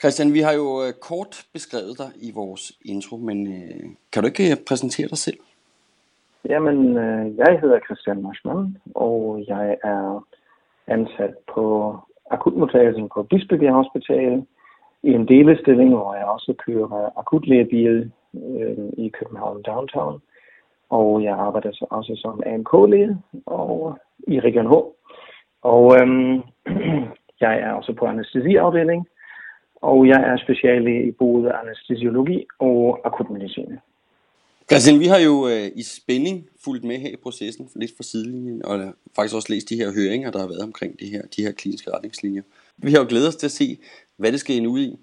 Christian, 0.02 0.34
vi 0.34 0.40
har 0.40 0.54
jo 0.62 0.68
øh, 0.84 0.92
kort 1.08 1.32
beskrevet 1.52 1.94
dig 2.02 2.10
i 2.28 2.30
vores 2.34 2.62
intro, 2.84 3.16
men 3.16 3.38
øh, 3.46 3.84
kan 4.12 4.22
du 4.22 4.26
ikke 4.26 4.50
øh, 4.50 4.56
præsentere 4.68 5.08
dig 5.08 5.18
selv? 5.18 5.38
Jamen, 6.48 6.78
øh, 7.04 7.36
jeg 7.36 7.58
hedder 7.60 7.78
Christian 7.86 8.22
Marschmann, 8.22 8.76
og 8.94 9.44
jeg 9.48 9.76
er 9.84 10.26
ansat 10.86 11.34
på 11.54 11.64
akutmodtagelsen 12.30 13.08
på 13.14 13.22
Bispebjerg 13.22 13.74
Hospital 13.74 14.46
i 15.02 15.10
en 15.18 15.28
delestilling, 15.28 15.90
hvor 15.94 16.14
jeg 16.14 16.24
også 16.24 16.54
kører 16.66 17.18
akutlægebil 17.18 18.12
øh, 18.34 18.88
i 19.04 19.08
København 19.18 19.62
Downtown. 19.62 20.22
Og 20.90 21.22
jeg 21.24 21.34
arbejder 21.34 21.72
så 21.72 21.86
også 21.90 22.12
som 22.16 22.42
AMK-læge 22.46 23.18
og 23.46 23.98
i 24.28 24.40
Region 24.40 24.66
H. 24.72 24.74
Og 25.62 25.84
øhm, 26.00 26.42
jeg 27.44 27.54
er 27.64 27.72
også 27.72 27.92
på 27.92 28.06
anestesiafdeling, 28.06 29.06
og 29.82 30.08
jeg 30.08 30.20
er 30.30 30.36
speciallæge 30.36 31.08
i 31.08 31.10
både 31.10 31.52
anestesiologi 31.52 32.46
og 32.58 33.00
akutmedicin. 33.04 33.78
Christian, 34.70 35.00
vi 35.00 35.06
har 35.06 35.18
jo 35.18 35.48
øh, 35.48 35.70
i 35.76 35.82
spænding 35.82 36.46
fulgt 36.64 36.84
med 36.84 36.98
her 36.98 37.08
i 37.08 37.16
processen, 37.22 37.68
lidt 37.76 37.92
fra 37.96 38.02
sidelinjen, 38.02 38.64
og 38.64 38.94
faktisk 39.16 39.34
også 39.34 39.52
læst 39.52 39.68
de 39.68 39.76
her 39.76 39.92
høringer, 39.92 40.30
der 40.30 40.38
har 40.38 40.46
været 40.46 40.62
omkring 40.62 41.00
de 41.00 41.06
her, 41.06 41.22
de 41.36 41.42
her 41.42 41.52
kliniske 41.52 41.90
retningslinjer. 41.90 42.42
Vi 42.76 42.92
har 42.92 42.98
jo 42.98 43.06
glædet 43.08 43.28
os 43.28 43.36
til 43.36 43.46
at 43.46 43.50
se, 43.50 43.78
hvad 44.16 44.32
det 44.32 44.40
skal 44.40 44.56
ende 44.56 44.68
ud 44.68 44.80
i. 44.80 44.96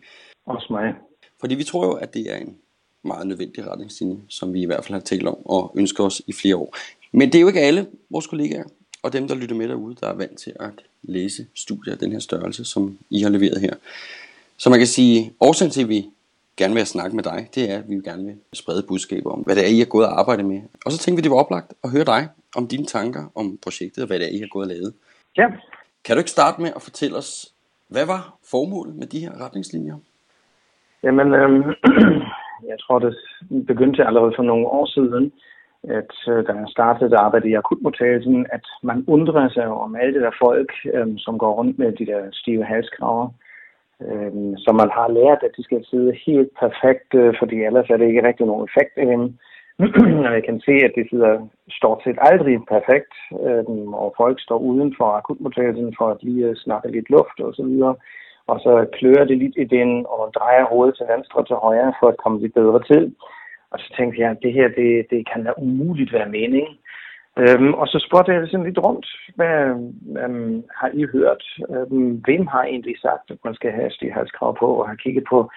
Også 0.46 0.68
mig. 0.70 0.94
Fordi 1.40 1.56
vi 1.56 1.64
tror 1.64 1.86
jo, 1.86 1.94
at 1.94 2.14
det 2.14 2.34
er 2.34 2.38
en 2.38 2.58
meget 3.04 3.28
nødvendig 3.28 3.68
retningslinje, 3.68 4.18
som 4.28 4.54
vi 4.54 4.62
i 4.62 4.66
hvert 4.66 4.86
fald 4.86 4.94
har 4.94 5.02
talt 5.02 5.28
om 5.28 5.46
og 5.46 5.74
ønsker 5.78 6.04
os 6.04 6.22
i 6.28 6.34
flere 6.34 6.56
år. 6.56 6.76
Men 7.12 7.28
det 7.32 7.36
er 7.36 7.42
jo 7.42 7.48
ikke 7.48 7.60
alle 7.60 7.88
vores 8.10 8.28
kollegaer 8.28 8.64
og 9.04 9.14
dem, 9.14 9.28
der 9.28 9.36
lytter 9.36 9.56
med 9.56 9.68
derude, 9.68 9.96
der 10.02 10.08
er 10.08 10.14
vant 10.14 10.38
til 10.38 10.54
at 10.60 10.72
læse 11.04 11.48
studier 11.56 11.94
af 11.94 12.00
den 12.00 12.12
her 12.12 12.20
størrelse, 12.20 12.66
som 12.66 12.98
I 13.10 13.22
har 13.22 13.30
leveret 13.30 13.62
her. 13.62 13.74
Så 14.62 14.70
man 14.70 14.80
kan 14.80 14.88
sige, 14.98 15.18
årsagen 15.48 15.72
til, 15.72 15.84
at 15.84 15.90
vi 15.90 16.02
gerne 16.58 16.74
vil 16.74 16.86
snakke 16.86 17.16
med 17.16 17.24
dig, 17.24 17.40
det 17.56 17.64
er, 17.72 17.78
at 17.78 17.90
vi 17.90 17.96
gerne 18.10 18.26
vil 18.26 18.38
sprede 18.54 18.84
budskaber 18.90 19.32
om, 19.32 19.40
hvad 19.46 19.56
det 19.56 19.64
er, 19.64 19.72
I 19.76 19.80
har 19.80 19.92
gået 19.96 20.08
og 20.10 20.20
arbejdet 20.20 20.46
med. 20.46 20.62
Og 20.86 20.92
så 20.92 20.98
tænkte 21.00 21.18
vi, 21.18 21.24
det 21.26 21.32
var 21.32 21.44
oplagt 21.44 21.70
at 21.84 21.92
høre 21.96 22.08
dig 22.14 22.22
om 22.58 22.68
dine 22.74 22.86
tanker 22.86 23.24
om 23.36 23.46
projektet, 23.66 24.02
og 24.04 24.08
hvad 24.08 24.20
det 24.20 24.26
er, 24.28 24.38
I 24.38 24.40
har 24.40 24.52
gået 24.56 24.66
og 24.68 24.72
lavet. 24.76 24.92
Ja. 25.38 25.48
Kan 26.04 26.16
du 26.16 26.20
ikke 26.20 26.38
starte 26.38 26.62
med 26.62 26.72
at 26.76 26.82
fortælle 26.82 27.18
os, 27.18 27.32
hvad 27.94 28.06
var 28.14 28.22
formålet 28.52 28.96
med 28.96 29.08
de 29.08 29.20
her 29.20 29.34
retningslinjer? 29.46 29.98
Jamen, 31.04 31.28
øhm, 31.40 31.64
jeg 32.72 32.78
tror, 32.84 33.00
det 33.00 33.14
begyndte 33.68 34.08
allerede 34.10 34.34
for 34.36 34.44
nogle 34.44 34.68
år 34.68 34.86
siden, 34.86 35.32
at 35.84 36.14
øh, 36.32 36.40
da 36.48 36.52
jeg 36.62 36.68
startede 36.68 37.06
at 37.14 37.22
arbejde 37.26 37.50
i 37.50 37.54
akutmodtagelsen, 37.54 38.46
at 38.52 38.66
man 38.84 39.04
undrer 39.08 39.50
sig 39.50 39.68
om 39.68 39.96
alle 39.96 40.14
de 40.14 40.24
der 40.26 40.32
folk, 40.42 40.72
øhm, 40.94 41.18
som 41.18 41.38
går 41.38 41.54
rundt 41.60 41.80
med 41.80 41.92
de 41.92 42.06
der 42.06 42.22
stive 42.32 42.66
halskraver, 42.66 43.30
øhm, 44.08 44.58
som 44.58 44.76
man 44.76 44.90
har 44.98 45.08
lært, 45.20 45.42
at 45.44 45.56
de 45.58 45.64
skal 45.64 45.86
sidde 45.86 46.20
helt 46.26 46.52
perfekt, 46.64 47.10
øh, 47.22 47.34
fordi 47.40 47.56
ellers 47.64 47.90
er 47.90 47.98
det 47.98 48.08
ikke 48.08 48.28
rigtig 48.28 48.46
nogen 48.46 48.68
effekt 48.70 48.94
af 48.98 49.08
dem. 49.14 49.24
Og 50.28 50.34
jeg 50.38 50.44
kan 50.44 50.60
se, 50.68 50.76
at 50.88 50.94
de 50.98 51.10
sidder 51.10 51.48
stort 51.70 52.00
set 52.04 52.18
aldrig 52.22 52.56
perfekt, 52.76 53.14
øhm, 53.46 53.94
og 53.94 54.14
folk 54.18 54.38
står 54.42 54.60
uden 54.70 54.96
for 54.98 55.06
akutmodtagelsen 55.18 55.96
for 55.98 56.08
at 56.12 56.24
lige 56.24 56.46
øh, 56.46 56.56
snakke 56.56 56.92
lidt 56.92 57.10
luft 57.10 57.40
og 57.40 57.54
så 57.54 57.64
videre. 57.64 57.96
Og 58.52 58.60
så 58.60 58.74
klør 58.98 59.24
det 59.26 59.38
lidt 59.38 59.58
i 59.58 59.64
den, 59.64 60.06
og 60.10 60.18
man 60.24 60.32
drejer 60.40 60.66
hovedet 60.66 60.96
til 60.98 61.06
venstre 61.14 61.40
og 61.40 61.48
til 61.48 61.56
højre 61.56 61.94
for 62.00 62.08
at 62.08 62.18
komme 62.24 62.40
lidt 62.40 62.54
bedre 62.54 62.82
til. 62.92 63.16
Og 63.72 63.80
så 63.80 63.88
tænkte 63.98 64.22
jeg, 64.22 64.30
at 64.32 64.42
det 64.44 64.54
her, 64.54 64.68
det, 64.68 64.92
det 65.10 65.22
kan 65.32 65.44
da 65.44 65.52
umuligt 65.58 66.14
være 66.14 66.30
meningen. 66.30 66.74
Øhm, 67.42 67.74
og 67.74 67.88
så 67.88 68.06
spurgte 68.08 68.32
jeg 68.32 68.48
sådan 68.48 68.66
lidt 68.66 68.86
rundt, 68.86 69.08
hvad 69.36 69.58
øhm, 70.24 70.64
har 70.80 70.90
I 70.94 71.04
hørt? 71.14 71.44
Øhm, 71.70 72.12
hvem 72.26 72.48
har 72.48 72.64
egentlig 72.64 72.96
sagt, 73.02 73.32
at 73.32 73.38
man 73.44 73.56
skal 73.56 73.72
have 73.72 73.92
stighalskrav 73.92 74.58
på, 74.60 74.68
og 74.80 74.88
har 74.88 74.96
kigget 74.96 75.24
på 75.30 75.50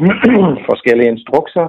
forskellige 0.70 1.10
instrukser, 1.10 1.68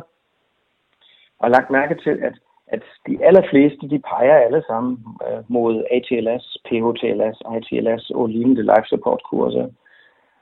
og 1.39 1.49
lagt 1.49 1.69
mærke 1.69 1.95
til, 1.95 2.19
at 2.23 2.33
at 2.67 2.83
de 3.07 3.25
allerfleste, 3.25 3.89
de 3.89 3.99
peger 3.99 4.37
alle 4.45 4.63
sammen 4.67 5.05
øh, 5.27 5.43
mod 5.47 5.83
ATLS, 5.91 6.57
PHTLS, 6.65 7.37
ITLS 7.57 8.09
og 8.09 8.27
lignende 8.29 8.61
life 8.61 8.87
support 8.87 9.21
kurser. 9.29 9.67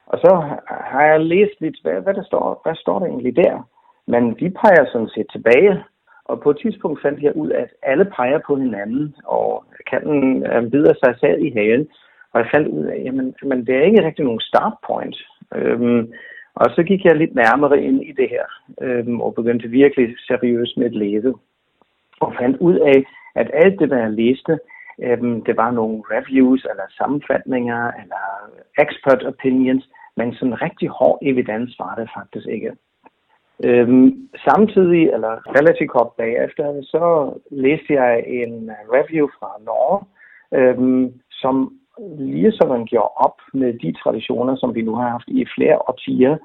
Og 0.06 0.18
så 0.20 0.32
har 0.70 1.04
jeg 1.04 1.20
læst 1.20 1.62
lidt, 1.62 1.78
hvad, 1.82 2.02
hvad, 2.02 2.14
der 2.14 2.24
står, 2.24 2.62
hvad 2.64 2.76
står 2.76 3.00
der 3.00 3.06
egentlig 3.06 3.36
der? 3.36 3.70
Men 4.08 4.24
de 4.40 4.50
peger 4.50 4.86
sådan 4.92 5.10
set 5.16 5.28
tilbage, 5.32 5.84
og 6.26 6.42
på 6.42 6.50
et 6.50 6.58
tidspunkt 6.62 7.02
fandt 7.02 7.24
jeg 7.24 7.36
ud 7.36 7.50
af, 7.50 7.62
at 7.62 7.74
alle 7.84 8.06
peger 8.06 8.40
på 8.48 8.56
hinanden, 8.56 9.16
og 9.26 9.66
katten 9.90 10.46
øh, 10.46 10.72
bider 10.72 10.94
sig 10.94 11.16
sad 11.20 11.38
i 11.38 11.50
hagen. 11.50 11.88
Og 12.32 12.40
jeg 12.40 12.48
fandt 12.54 12.68
ud 12.68 12.86
af, 12.86 13.02
jamen, 13.06 13.36
men 13.44 13.68
det 13.68 13.76
er 13.76 13.82
ikke 13.82 14.06
rigtig 14.06 14.26
nogen 14.26 14.40
start 14.40 14.74
point. 14.88 15.18
Øhm, 15.56 16.14
og 16.56 16.66
så 16.76 16.84
gik 16.84 17.06
jeg 17.06 17.16
lidt 17.16 17.36
nærmere 17.36 17.82
ind 17.82 18.04
i 18.04 18.12
det 18.12 18.30
her, 18.30 18.46
øhm, 18.82 19.22
og 19.22 19.36
begyndte 19.36 19.68
virkelig 19.68 20.16
seriøst 20.28 20.78
med 20.78 20.86
at 20.86 20.96
læse. 20.96 21.34
Og 22.20 22.34
fandt 22.40 22.58
ud 22.58 22.76
af, 22.76 23.04
at 23.36 23.52
alt 23.54 23.80
det, 23.80 23.90
der 23.90 23.98
jeg 23.98 24.12
læste, 24.12 24.60
øhm, 25.04 25.44
det 25.44 25.58
var 25.58 25.72
nogle 25.72 26.04
reviews, 26.12 26.66
eller 26.72 26.84
sammenfatninger, 26.98 27.92
eller 28.02 28.24
expert 28.84 29.24
opinions, 29.24 29.90
men 30.18 30.34
sådan 30.34 30.62
rigtig 30.62 30.90
hård 30.90 31.20
evidens 31.22 31.76
var 31.80 31.96
det 31.96 32.10
faktisk 32.18 32.48
ikke. 32.48 32.72
Øhm, 33.68 34.30
samtidig, 34.48 35.04
eller 35.16 35.34
relativt 35.60 35.92
kort 35.92 36.12
bagefter, 36.18 36.82
så 36.84 37.34
læste 37.52 37.94
jeg 37.94 38.24
en 38.28 38.70
øh, 38.70 38.82
review 38.98 39.28
fra 39.40 39.50
Norge, 39.66 40.00
øhm, 40.60 41.14
som 41.32 41.74
lige 42.18 42.52
så 42.52 42.68
man 42.70 42.86
gjorde 42.86 43.12
op 43.16 43.38
med 43.54 43.74
de 43.74 43.92
traditioner, 44.04 44.56
som 44.56 44.76
vi 44.76 44.82
nu 44.82 44.96
har 44.96 45.10
haft 45.10 45.28
i 45.28 45.46
flere 45.56 45.78
årtier, 45.90 46.38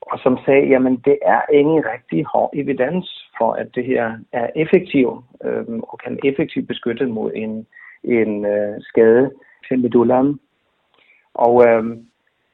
og 0.00 0.18
som 0.18 0.38
sagde, 0.44 0.68
jamen 0.68 0.96
det 0.96 1.18
er 1.22 1.40
ingen 1.52 1.82
rigtig 1.94 2.24
hård 2.24 2.50
evidens 2.54 3.30
for, 3.38 3.52
at 3.52 3.68
det 3.74 3.84
her 3.84 4.18
er 4.32 4.46
effektivt 4.56 5.24
øhm, 5.44 5.80
og 5.82 5.98
kan 5.98 6.18
effektivt 6.24 6.68
beskytte 6.68 7.06
mod 7.06 7.32
en, 7.34 7.66
en 8.04 8.44
øh, 8.46 8.80
skade 8.80 9.30
til 9.68 9.78
medullen. 9.78 10.40
Og 11.34 11.68
øhm, 11.68 12.06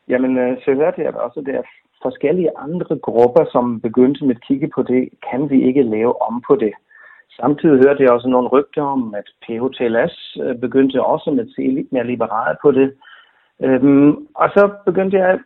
jamen, 0.08 0.38
øh, 0.38 0.58
så 0.64 0.74
hørte 0.74 1.02
jeg 1.02 1.14
også, 1.14 1.40
der 1.40 1.62
forskellige 2.06 2.56
andre 2.66 2.96
grupper, 3.06 3.44
som 3.52 3.80
begyndte 3.80 4.24
med 4.24 4.34
at 4.34 4.46
kigge 4.48 4.68
på 4.74 4.82
det, 4.82 5.08
kan 5.30 5.50
vi 5.50 5.58
ikke 5.68 5.82
lave 5.82 6.22
om 6.28 6.42
på 6.48 6.56
det. 6.56 6.72
Samtidig 7.40 7.76
hørte 7.84 8.02
jeg 8.02 8.10
også 8.10 8.28
nogle 8.28 8.48
rygter 8.48 8.82
om, 8.82 9.14
at 9.20 9.28
PHTLS 9.42 10.36
øh, 10.42 10.54
begyndte 10.64 11.04
også 11.12 11.30
med 11.30 11.44
at 11.44 11.52
se 11.56 11.62
lidt 11.62 11.92
mere 11.92 12.06
liberalt 12.06 12.58
på 12.62 12.70
det. 12.70 12.88
Øhm, 13.62 14.10
og 14.34 14.48
så 14.56 14.70
begyndte 14.86 15.16
jeg 15.18 15.38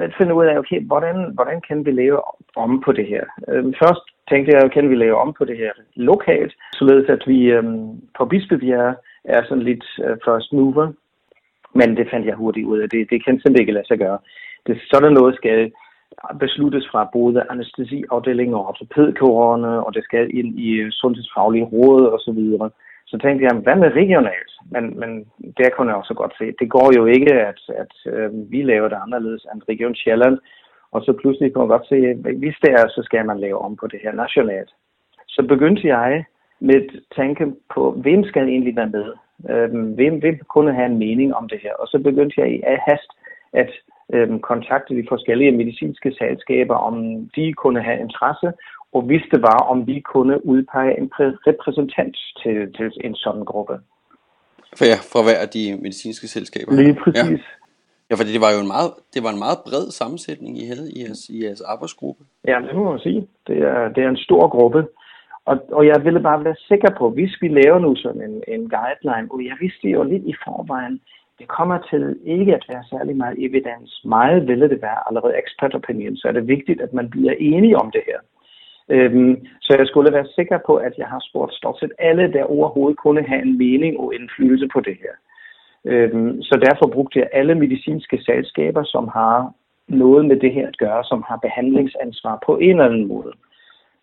at 0.00 0.14
finde 0.18 0.34
ud 0.34 0.44
af, 0.46 0.58
okay, 0.58 0.80
hvordan, 0.86 1.16
hvordan 1.34 1.60
kan 1.68 1.86
vi 1.86 1.90
lave 1.90 2.20
om 2.56 2.80
på 2.80 2.92
det 2.92 3.06
her? 3.06 3.24
Øhm, 3.48 3.74
først 3.82 4.04
tænkte 4.30 4.52
jeg, 4.56 4.70
kan 4.70 4.90
vi 4.90 4.94
lave 4.94 5.16
om 5.16 5.32
på 5.38 5.44
det 5.44 5.56
her 5.56 5.72
lokalt, 5.94 6.52
således 6.72 7.08
at 7.08 7.22
vi 7.26 7.38
øhm, 7.44 8.00
på 8.18 8.24
Bispebjerg 8.24 8.94
er 9.24 9.42
sådan 9.44 9.62
lidt 9.62 9.84
uh, 9.98 10.16
first 10.24 10.52
mover. 10.52 10.92
Men 11.74 11.96
det 11.96 12.10
fandt 12.10 12.26
jeg 12.26 12.34
hurtigt 12.34 12.66
ud 12.66 12.78
af. 12.78 12.88
Det, 12.88 13.10
det 13.10 13.24
kan 13.24 13.34
simpelthen 13.34 13.60
ikke 13.60 13.72
lade 13.72 13.86
sig 13.86 13.98
gøre. 13.98 14.18
Det, 14.66 14.80
sådan 14.92 15.12
noget 15.12 15.34
skal 15.36 15.72
besluttes 16.38 16.84
fra 16.92 17.10
både 17.12 17.44
anestesiafdelingen 17.50 18.54
og 18.54 18.66
ortopædkårene, 18.68 19.84
og 19.86 19.94
det 19.94 20.04
skal 20.04 20.36
ind 20.38 20.58
i 20.58 20.70
øh, 20.70 20.90
sundhedsfaglige 20.90 21.64
råd 21.64 22.06
og 22.06 22.20
så 22.20 22.32
videre. 22.32 22.70
Så 23.06 23.18
tænkte 23.18 23.44
jeg, 23.44 23.54
hvad 23.62 23.76
med 23.76 23.90
regionalt? 24.00 24.52
Men, 24.70 25.00
men 25.00 25.10
der 25.58 25.70
kunne 25.70 25.88
jeg 25.88 25.96
også 25.96 26.14
godt 26.14 26.34
se, 26.38 26.46
det 26.60 26.70
går 26.70 26.88
jo 26.98 27.06
ikke, 27.06 27.34
at, 27.34 27.60
at 27.82 28.12
øh, 28.12 28.30
vi 28.52 28.62
laver 28.62 28.88
det 28.88 28.98
anderledes 29.04 29.46
end 29.54 29.62
Region 29.68 29.94
Sjælland. 29.94 30.38
Og 30.92 31.02
så 31.02 31.12
pludselig 31.12 31.52
kunne 31.52 31.64
jeg 31.64 31.74
godt 31.76 31.88
se, 31.88 31.96
at 32.10 32.16
hvis 32.42 32.56
det 32.62 32.70
er, 32.70 32.88
så 32.88 33.00
skal 33.04 33.26
man 33.26 33.40
lave 33.40 33.58
om 33.58 33.76
på 33.76 33.86
det 33.86 34.00
her 34.02 34.12
nationalt. 34.12 34.70
Så 35.28 35.42
begyndte 35.48 35.88
jeg 35.88 36.24
med 36.60 36.74
at 36.74 36.90
tænke 37.16 37.44
på, 37.74 37.92
hvem 37.92 38.24
skal 38.24 38.48
egentlig 38.48 38.76
være 38.76 38.94
med? 38.98 39.08
Øh, 39.50 39.94
hvem, 39.94 40.14
hvem 40.18 40.38
kunne 40.48 40.74
have 40.74 40.86
en 40.86 40.98
mening 40.98 41.34
om 41.34 41.48
det 41.48 41.60
her? 41.62 41.74
Og 41.74 41.86
så 41.86 41.98
begyndte 41.98 42.40
jeg 42.40 42.48
i 42.54 42.60
hast 42.88 43.10
at 43.52 43.70
øh, 44.14 44.40
kontakte 44.40 44.94
de 44.94 45.04
forskellige 45.08 45.52
medicinske 45.52 46.14
selskaber, 46.18 46.74
om 46.74 46.94
de 47.36 47.52
kunne 47.52 47.82
have 47.82 48.00
interesse, 48.00 48.52
og 48.92 49.02
hvis 49.02 49.22
det 49.32 49.42
var, 49.42 49.58
om 49.72 49.86
vi 49.86 50.00
kunne 50.00 50.46
udpege 50.46 50.98
en 50.98 51.10
repræsentant 51.46 52.16
til, 52.42 52.72
til 52.76 52.90
en 53.04 53.14
sådan 53.14 53.44
gruppe. 53.44 53.76
For 54.78 54.84
ja, 54.84 54.98
fra 55.12 55.22
hver 55.22 55.38
af 55.44 55.48
de 55.48 55.64
medicinske 55.82 56.26
selskaber. 56.28 56.72
Lige 56.72 56.96
præcis. 57.04 57.42
Ja. 57.44 57.60
Ja, 58.10 58.14
fordi 58.14 58.32
det 58.36 58.42
var 58.46 58.52
jo 58.56 58.60
en 58.66 58.72
meget, 58.76 58.90
det 59.14 59.20
var 59.24 59.32
en 59.32 59.44
meget 59.46 59.58
bred 59.66 59.86
sammensætning, 60.00 60.52
I 60.62 60.64
havde 60.72 60.88
i 60.96 60.96
jeres, 61.02 61.22
i 61.34 61.36
jeres 61.44 61.60
arbejdsgruppe. 61.60 62.22
Ja, 62.50 62.56
det 62.66 62.74
må 62.76 62.84
man 62.90 63.00
sige. 63.06 63.20
Det 63.46 63.58
er, 63.58 63.88
det 63.94 64.04
er 64.04 64.08
en 64.08 64.24
stor 64.28 64.48
gruppe. 64.48 64.80
Og, 65.44 65.56
og 65.72 65.86
jeg 65.86 66.04
ville 66.04 66.20
bare 66.20 66.44
være 66.44 66.60
sikker 66.70 66.90
på, 66.98 67.10
hvis 67.10 67.34
vi 67.40 67.48
laver 67.48 67.78
nu 67.78 67.96
sådan 67.96 68.22
en, 68.28 68.36
en 68.54 68.62
guideline, 68.76 69.28
og 69.32 69.38
jeg 69.44 69.56
vidste 69.60 69.88
jo 69.88 70.02
lidt 70.02 70.24
i 70.32 70.34
forvejen, 70.44 71.00
det 71.40 71.48
kommer 71.48 71.78
til 71.90 72.18
ikke 72.24 72.54
at 72.54 72.64
være 72.68 72.84
særlig 72.90 73.16
meget 73.16 73.36
evidens. 73.46 73.90
Meget 74.04 74.48
ville 74.48 74.68
det 74.68 74.82
være 74.82 75.00
allerede 75.08 75.38
expert 75.42 75.74
opinion, 75.74 76.16
så 76.16 76.28
er 76.28 76.32
det 76.32 76.48
vigtigt, 76.48 76.80
at 76.80 76.92
man 76.92 77.10
bliver 77.10 77.34
enige 77.38 77.76
om 77.76 77.90
det 77.90 78.02
her. 78.06 78.20
Øhm, 78.88 79.46
så 79.60 79.74
jeg 79.78 79.86
skulle 79.86 80.12
være 80.12 80.26
sikker 80.34 80.58
på, 80.66 80.74
at 80.76 80.94
jeg 80.98 81.06
har 81.06 81.20
spurgt 81.28 81.54
stort 81.54 81.78
set 81.80 81.92
alle, 81.98 82.32
der 82.32 82.44
overhovedet 82.44 82.98
kunne 82.98 83.22
have 83.22 83.42
en 83.42 83.58
mening 83.58 84.00
og 84.00 84.14
indflydelse 84.14 84.68
på 84.72 84.80
det 84.80 84.96
her. 85.02 85.14
Øhm, 85.92 86.42
så 86.42 86.54
derfor 86.66 86.86
brugte 86.94 87.18
jeg 87.18 87.28
alle 87.32 87.54
medicinske 87.54 88.18
selskaber, 88.22 88.82
som 88.84 89.08
har 89.08 89.52
noget 89.88 90.24
med 90.24 90.36
det 90.36 90.52
her 90.52 90.68
at 90.68 90.76
gøre, 90.76 91.04
som 91.04 91.24
har 91.28 91.36
behandlingsansvar 91.36 92.42
på 92.46 92.56
en 92.56 92.70
eller 92.70 92.84
anden 92.84 93.08
måde. 93.08 93.32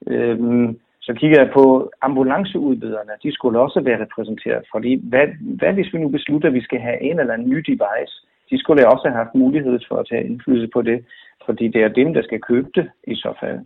Øhm, 0.07 0.79
så 1.07 1.13
kigger 1.13 1.39
jeg 1.41 1.49
på 1.53 1.91
ambulanceudbyderne. 2.01 3.13
De 3.23 3.31
skulle 3.33 3.59
også 3.59 3.79
være 3.81 4.01
repræsenteret, 4.01 4.63
fordi 4.71 4.91
hvad, 5.09 5.27
hvad 5.59 5.73
hvis 5.73 5.93
vi 5.93 5.99
nu 5.99 6.09
beslutter, 6.09 6.47
at 6.49 6.53
vi 6.53 6.61
skal 6.61 6.79
have 6.79 7.01
en 7.01 7.19
eller 7.19 7.33
anden 7.33 7.49
ny 7.49 7.59
device? 7.71 8.15
De 8.49 8.59
skulle 8.59 8.87
også 8.93 9.07
have 9.07 9.17
haft 9.23 9.35
mulighed 9.35 9.79
for 9.87 9.95
at 9.95 10.07
tage 10.09 10.25
indflydelse 10.25 10.69
på 10.73 10.81
det, 10.81 11.05
fordi 11.45 11.67
det 11.67 11.83
er 11.83 11.87
dem, 11.87 12.13
der 12.13 12.23
skal 12.23 12.41
købe 12.41 12.69
det 12.75 12.89
i 13.03 13.15
så 13.15 13.33
fald. 13.39 13.59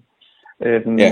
Øhm, 0.66 0.98
ja. 1.00 1.10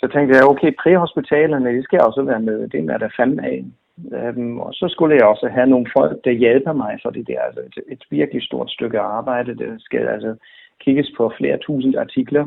Så 0.00 0.08
tænkte 0.12 0.36
jeg, 0.36 0.48
okay, 0.48 0.70
præhospitalerne, 0.82 1.76
de 1.76 1.82
skal 1.82 2.00
også 2.00 2.22
være 2.22 2.40
med. 2.40 2.68
Det 2.68 2.90
er 2.90 2.98
der 2.98 3.08
fandme 3.16 3.42
af. 3.46 3.64
Øhm, 4.12 4.58
og 4.60 4.74
så 4.74 4.86
skulle 4.88 5.16
jeg 5.16 5.24
også 5.24 5.48
have 5.48 5.66
nogle 5.66 5.86
folk, 5.96 6.24
der 6.24 6.30
hjælper 6.30 6.72
mig, 6.72 6.98
fordi 7.04 7.22
det 7.22 7.34
er 7.34 7.44
altså 7.48 7.60
et, 7.60 7.78
et 7.88 8.02
virkelig 8.10 8.42
stort 8.42 8.70
stykke 8.70 9.00
arbejde. 9.00 9.58
Det 9.58 9.70
skal 9.78 10.08
altså 10.08 10.34
kigges 10.80 11.12
på 11.16 11.32
flere 11.38 11.58
tusind 11.58 11.96
artikler. 11.96 12.44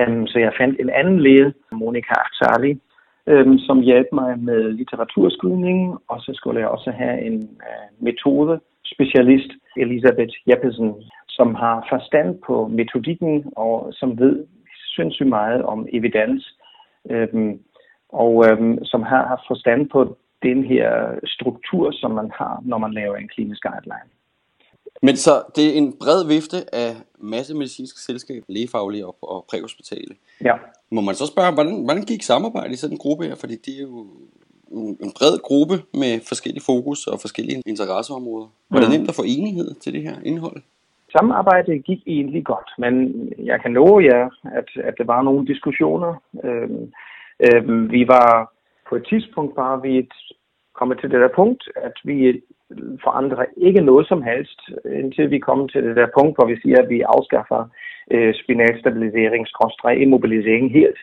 Um, 0.00 0.26
så 0.26 0.38
jeg 0.38 0.52
fandt 0.60 0.80
en 0.80 0.90
anden 0.90 1.20
læge, 1.20 1.52
Monika 1.72 2.14
Aftali, 2.24 2.72
um, 2.72 2.80
øhm, 3.32 3.58
som 3.58 3.80
hjalp 3.80 4.06
mig 4.12 4.38
med 4.38 4.72
litteraturskrivning, 4.72 5.98
og 6.08 6.20
så 6.20 6.30
skulle 6.34 6.60
jeg 6.60 6.68
også 6.68 6.90
have 6.90 7.20
en 7.20 7.36
uh, 7.68 8.04
metode 8.04 8.60
specialist, 8.84 9.50
Elisabeth 9.76 10.34
Jeppesen, 10.48 10.94
som 11.28 11.54
har 11.54 11.86
forstand 11.92 12.38
på 12.46 12.66
metodikken 12.66 13.44
og 13.56 13.92
som 13.92 14.18
ved 14.18 14.46
sindssygt 14.96 15.28
meget 15.28 15.62
om 15.62 15.86
evidens, 15.92 16.58
øhm, 17.10 17.58
og 18.08 18.44
øhm, 18.50 18.84
som 18.84 19.02
har 19.02 19.26
haft 19.26 19.44
forstand 19.46 19.88
på 19.90 20.16
den 20.42 20.64
her 20.64 21.18
struktur, 21.24 21.90
som 21.90 22.10
man 22.10 22.30
har, 22.34 22.62
når 22.64 22.78
man 22.78 22.92
laver 22.92 23.16
en 23.16 23.28
klinisk 23.28 23.62
guideline. 23.62 24.10
Men 25.06 25.16
så 25.16 25.32
det 25.56 25.64
er 25.68 25.72
en 25.82 25.88
bred 26.02 26.20
vifte 26.32 26.58
af 26.82 26.90
masse 27.18 27.54
medicinske 27.54 27.98
selskaber, 28.08 28.44
lægefaglige 28.48 29.06
og, 29.06 29.16
og 29.22 29.44
præhospitale. 29.50 30.14
Ja. 30.44 30.54
Må 30.90 31.00
man 31.00 31.14
så 31.14 31.26
spørge, 31.32 31.54
hvordan, 31.54 31.84
hvordan 31.84 32.04
gik 32.10 32.22
samarbejdet 32.22 32.72
i 32.72 32.76
sådan 32.76 32.94
en 32.94 33.04
gruppe 33.04 33.24
her? 33.28 33.34
Fordi 33.34 33.56
det 33.64 33.72
er 33.78 33.82
jo 33.82 34.06
en, 35.06 35.12
bred 35.18 35.34
gruppe 35.48 35.76
med 36.02 36.12
forskellige 36.30 36.64
fokus 36.72 37.06
og 37.06 37.16
forskellige 37.20 37.62
interesseområder. 37.66 38.48
Var 38.70 38.80
det 38.80 38.88
mm. 38.88 38.94
nemt 38.94 39.08
at 39.08 39.18
få 39.20 39.24
enighed 39.26 39.74
til 39.82 39.92
det 39.92 40.02
her 40.02 40.16
indhold? 40.24 40.62
Samarbejdet 41.16 41.84
gik 41.84 42.02
egentlig 42.06 42.44
godt, 42.44 42.70
men 42.78 42.92
jeg 43.50 43.58
kan 43.62 43.72
love 43.72 44.04
jer, 44.04 44.24
at, 44.58 44.68
at 44.88 44.94
der 44.98 45.04
var 45.04 45.22
nogle 45.22 45.46
diskussioner. 45.46 46.12
Øhm, 46.44 46.92
øhm, 47.46 47.90
vi 47.90 48.08
var 48.08 48.52
på 48.88 48.96
et 48.96 49.06
tidspunkt 49.10 49.54
bare 49.56 49.82
ved 49.82 49.94
et 50.02 50.14
kommet 50.78 50.96
til 51.00 51.10
det 51.10 51.20
der 51.20 51.28
punkt, 51.36 51.62
at 51.76 51.96
vi 52.04 52.42
forandrer 53.04 53.44
ikke 53.56 53.80
noget 53.80 54.08
som 54.08 54.22
helst, 54.22 54.60
indtil 54.84 55.30
vi 55.30 55.38
kommer 55.38 55.66
til 55.66 55.82
det 55.84 55.96
der 55.96 56.06
punkt, 56.18 56.36
hvor 56.36 56.46
vi 56.46 56.60
siger, 56.60 56.82
at 56.82 56.88
vi 56.88 57.00
afskaffer 57.00 57.68
øh, 58.10 58.34
spinalstabilisering, 58.34 59.48
skråstrej, 59.48 59.92
immobilisering 59.92 60.72
helt. 60.72 60.98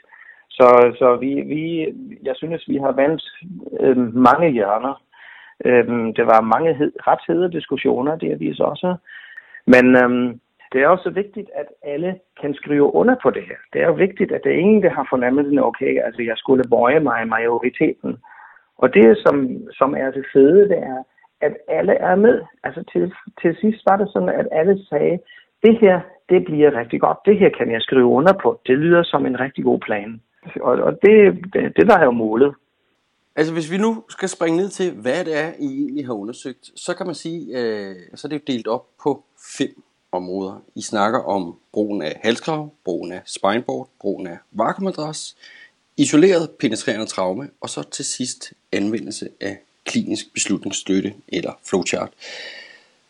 Så, 0.49 0.95
så 0.99 1.15
vi, 1.15 1.41
vi, 1.41 1.93
jeg 2.23 2.35
synes, 2.35 2.67
vi 2.67 2.77
har 2.77 2.91
vandt 2.91 3.23
øh, 3.79 4.15
mange 4.15 4.49
hjørner. 4.49 5.01
Øh, 5.65 5.87
det 6.17 6.25
var 6.25 6.41
mange 6.41 6.73
hed, 6.73 6.91
ret 7.07 7.23
hede 7.27 7.51
diskussioner, 7.51 8.15
det 8.15 8.31
er 8.31 8.37
vi 8.37 8.55
også. 8.59 8.95
Men 9.67 9.95
øh, 9.95 10.35
det 10.71 10.81
er 10.81 10.87
også 10.87 11.09
vigtigt, 11.09 11.49
at 11.55 11.65
alle 11.83 12.15
kan 12.41 12.53
skrive 12.53 12.95
under 12.95 13.15
på 13.23 13.29
det 13.29 13.43
her. 13.43 13.59
Det 13.73 13.81
er 13.81 13.85
jo 13.85 13.93
vigtigt, 13.93 14.31
at 14.31 14.41
det 14.43 14.51
er 14.51 14.59
ingen, 14.59 14.83
der 14.83 14.89
har 14.89 15.07
fornemmelsen, 15.09 15.59
okay, 15.59 16.03
altså 16.05 16.21
jeg 16.21 16.37
skulle 16.37 16.63
bøje 16.69 16.99
mig 16.99 17.23
i 17.23 17.29
majoriteten. 17.29 18.17
Og 18.77 18.93
det, 18.93 19.17
som, 19.25 19.35
som 19.71 19.95
er 19.95 20.11
det 20.11 20.25
fede, 20.33 20.69
det 20.69 20.77
er, 20.77 21.03
at 21.41 21.53
alle 21.67 21.93
er 21.93 22.15
med. 22.15 22.41
Altså 22.63 22.83
til, 22.91 23.13
til 23.41 23.51
sidst 23.61 23.81
var 23.89 23.97
det 23.97 24.09
sådan, 24.13 24.29
at 24.29 24.47
alle 24.51 24.85
sagde, 24.89 25.19
det 25.63 25.77
her, 25.81 25.99
det 26.29 26.45
bliver 26.45 26.79
rigtig 26.79 27.01
godt. 27.01 27.17
Det 27.25 27.39
her 27.39 27.49
kan 27.57 27.71
jeg 27.71 27.81
skrive 27.81 28.05
under 28.05 28.33
på. 28.43 28.61
Det 28.67 28.77
lyder 28.77 29.03
som 29.03 29.25
en 29.25 29.39
rigtig 29.39 29.63
god 29.63 29.79
plan. 29.79 30.21
Og, 30.61 30.73
og 30.87 30.91
det, 30.91 31.15
det, 31.53 31.63
det 31.77 31.87
var 31.87 32.03
jo 32.03 32.11
målet. 32.11 32.53
Altså 33.35 33.53
hvis 33.53 33.71
vi 33.71 33.77
nu 33.77 34.03
skal 34.09 34.29
springe 34.29 34.57
ned 34.57 34.69
til, 34.69 34.93
hvad 34.93 35.25
det 35.25 35.39
er, 35.43 35.49
I 35.59 35.83
egentlig 35.83 36.05
har 36.05 36.13
undersøgt, 36.13 36.71
så 36.75 36.95
kan 36.97 37.05
man 37.05 37.15
sige, 37.15 37.39
øh, 37.59 37.95
så 38.15 38.27
er 38.27 38.29
det 38.29 38.35
jo 38.35 38.53
delt 38.53 38.67
op 38.67 38.85
på 39.03 39.23
fem 39.57 39.83
områder. 40.11 40.63
I 40.75 40.81
snakker 40.81 41.19
om 41.19 41.55
brugen 41.73 42.01
af 42.01 42.19
halskrav, 42.23 42.69
brugen 42.85 43.11
af 43.11 43.21
spineboard, 43.25 43.89
brugen 43.99 44.27
af 44.27 44.37
vakuumadras, 44.51 45.35
isoleret 45.97 46.49
penetrerende 46.59 47.05
traume, 47.05 47.49
og 47.61 47.69
så 47.69 47.89
til 47.89 48.05
sidst 48.05 48.53
anvendelse 48.71 49.29
af 49.41 49.57
klinisk 49.91 50.25
beslutningsstøtte 50.33 51.09
eller 51.37 51.53
flowchart. 51.69 52.11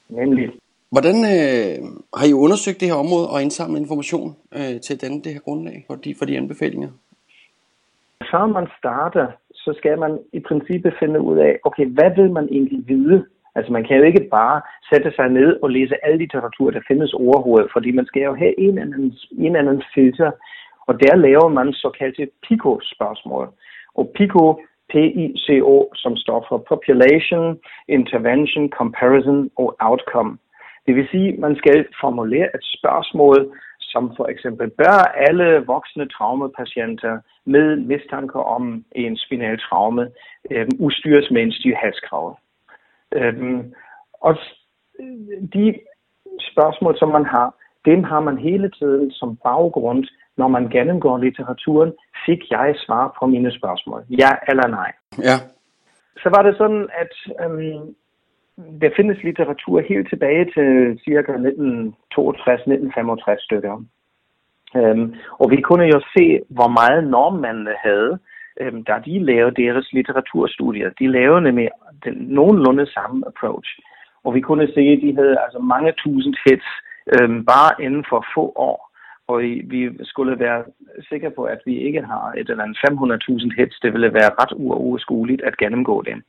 Nemlig. 0.09 0.49
Hvordan 0.95 1.17
øh, 1.35 1.75
har 2.19 2.27
I 2.31 2.33
undersøgt 2.45 2.79
det 2.79 2.87
her 2.87 2.95
område 3.05 3.29
og 3.33 3.41
indsamlet 3.41 3.79
information 3.79 4.35
øh, 4.57 4.75
til 4.83 4.93
at 4.93 5.01
danne 5.01 5.21
det 5.23 5.33
her 5.33 5.39
grundlag 5.47 5.77
for 5.87 5.95
de, 5.95 6.15
for 6.19 6.25
de 6.25 6.37
anbefalinger? 6.37 6.89
Før 8.31 8.45
man 8.45 8.67
starter, 8.79 9.27
så 9.53 9.73
skal 9.77 9.99
man 9.99 10.19
i 10.33 10.39
princippet 10.39 10.93
finde 10.99 11.19
ud 11.21 11.37
af, 11.37 11.59
okay, 11.63 11.85
hvad 11.85 12.09
vil 12.15 12.31
man 12.31 12.47
egentlig 12.51 12.87
vide? 12.87 13.25
Altså 13.55 13.71
man 13.71 13.83
kan 13.87 13.97
jo 13.97 14.03
ikke 14.03 14.27
bare 14.31 14.61
sætte 14.91 15.11
sig 15.15 15.29
ned 15.29 15.59
og 15.63 15.69
læse 15.69 16.05
al 16.05 16.17
litteratur, 16.17 16.71
der 16.71 16.87
findes 16.87 17.13
overhovedet, 17.13 17.69
fordi 17.73 17.91
man 17.91 18.05
skal 18.05 18.21
jo 18.21 18.35
have 18.35 18.59
en 18.59 18.69
eller 18.69 18.81
anden, 18.81 19.13
en 19.37 19.55
anden 19.55 19.83
filter, 19.93 20.31
og 20.87 20.93
der 21.03 21.15
laver 21.15 21.47
man 21.47 21.73
såkaldte 21.73 22.29
PICO-spørgsmål. 22.47 23.47
Og 23.95 24.11
PICO, 24.15 24.61
PICO 24.91 25.89
som 25.95 26.17
står 26.17 26.45
for 26.49 26.57
Population, 26.57 27.59
Intervention, 27.87 28.69
Comparison 28.69 29.49
og 29.55 29.75
Outcome. 29.79 30.37
Det 30.85 30.95
vil 30.95 31.07
sige, 31.11 31.33
at 31.33 31.39
man 31.39 31.55
skal 31.55 31.85
formulere 32.01 32.49
et 32.55 32.65
spørgsmål, 32.77 33.57
som 33.79 34.13
for 34.17 34.25
eksempel 34.27 34.69
bør 34.69 34.97
alle 35.27 35.63
voksne 35.65 36.07
traumepatienter 36.07 37.19
med 37.45 37.75
mistanke 37.75 38.39
om 38.39 38.85
en 38.91 39.17
spinal 39.17 39.59
traume 39.59 40.09
øh, 40.51 40.67
udstyres 40.79 41.31
med 41.31 41.41
en 41.41 41.51
styrhalskrav. 41.51 42.39
Øhm, 43.11 43.73
og 44.13 44.35
øh, 44.99 45.41
de 45.53 45.79
spørgsmål, 46.51 46.97
som 46.97 47.09
man 47.09 47.25
har, 47.25 47.55
dem 47.85 48.03
har 48.03 48.19
man 48.19 48.37
hele 48.37 48.71
tiden 48.79 49.11
som 49.11 49.35
baggrund, 49.35 50.05
når 50.41 50.47
man 50.47 50.69
gennemgår 50.75 51.17
litteraturen, 51.17 51.91
fik 52.25 52.41
jeg 52.51 52.75
svar 52.85 53.15
på 53.19 53.25
mine 53.33 53.51
spørgsmål. 53.59 54.01
Ja 54.09 54.31
eller 54.49 54.67
nej. 54.67 54.91
Ja. 55.29 55.37
Så 56.23 56.27
var 56.35 56.41
det 56.47 56.53
sådan, 56.57 56.83
at 57.03 57.13
øhm, 57.43 57.83
der 58.81 58.89
findes 58.97 59.17
litteratur 59.23 59.81
helt 59.91 60.09
tilbage 60.09 60.45
til 60.55 60.99
cirka 61.05 61.31
1962-1965 61.31 63.45
stykker. 63.47 63.75
Øhm, 64.75 65.15
og 65.41 65.51
vi 65.51 65.61
kunne 65.61 65.85
jo 65.93 65.99
se, 66.15 66.25
hvor 66.49 66.69
meget 66.79 67.07
normandene 67.17 67.75
havde, 67.87 68.19
øhm, 68.61 68.83
da 68.83 68.93
de 69.05 69.19
lavede 69.19 69.61
deres 69.63 69.93
litteraturstudier. 69.93 70.89
De 70.99 71.07
lavede 71.07 71.41
nemlig 71.41 71.69
den 72.05 72.15
nogenlunde 72.37 72.85
samme 72.93 73.23
approach. 73.27 73.69
Og 74.23 74.35
vi 74.35 74.41
kunne 74.41 74.67
se, 74.67 74.81
at 74.95 74.99
de 75.01 75.15
havde 75.15 75.35
altså 75.43 75.59
mange 75.59 75.93
tusind 76.03 76.35
hits 76.45 76.69
øhm, 77.13 77.45
bare 77.45 77.71
inden 77.85 78.05
for 78.09 78.25
få 78.35 78.53
år. 78.55 78.90
Og 79.31 79.41
vi 79.73 79.89
skulle 80.03 80.39
være 80.39 80.63
sikre 81.09 81.31
på, 81.31 81.43
at 81.43 81.61
vi 81.65 81.75
ikke 81.87 82.01
har 82.01 82.25
et 82.37 82.49
eller 82.49 82.63
andet 82.63 82.77
500.000 82.77 83.55
hits. 83.57 83.79
Det 83.79 83.93
ville 83.93 84.13
være 84.13 84.35
ret 84.41 84.53
uoverskueligt 84.55 85.41
at 85.41 85.57
gennemgå 85.57 86.01
dem. 86.01 86.23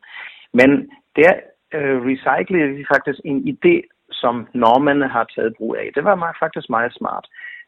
Men 0.52 0.70
der 1.16 1.32
øh, 1.74 1.96
recyclede 2.08 2.72
vi 2.78 2.84
faktisk 2.94 3.20
en 3.24 3.38
idé, 3.52 3.74
som 4.12 4.46
normerne 4.54 5.08
har 5.08 5.24
taget 5.34 5.56
brug 5.56 5.76
af. 5.76 5.90
Det 5.94 6.04
var 6.04 6.14
meget, 6.14 6.36
faktisk 6.40 6.70
meget 6.70 6.92
smart. 6.94 7.26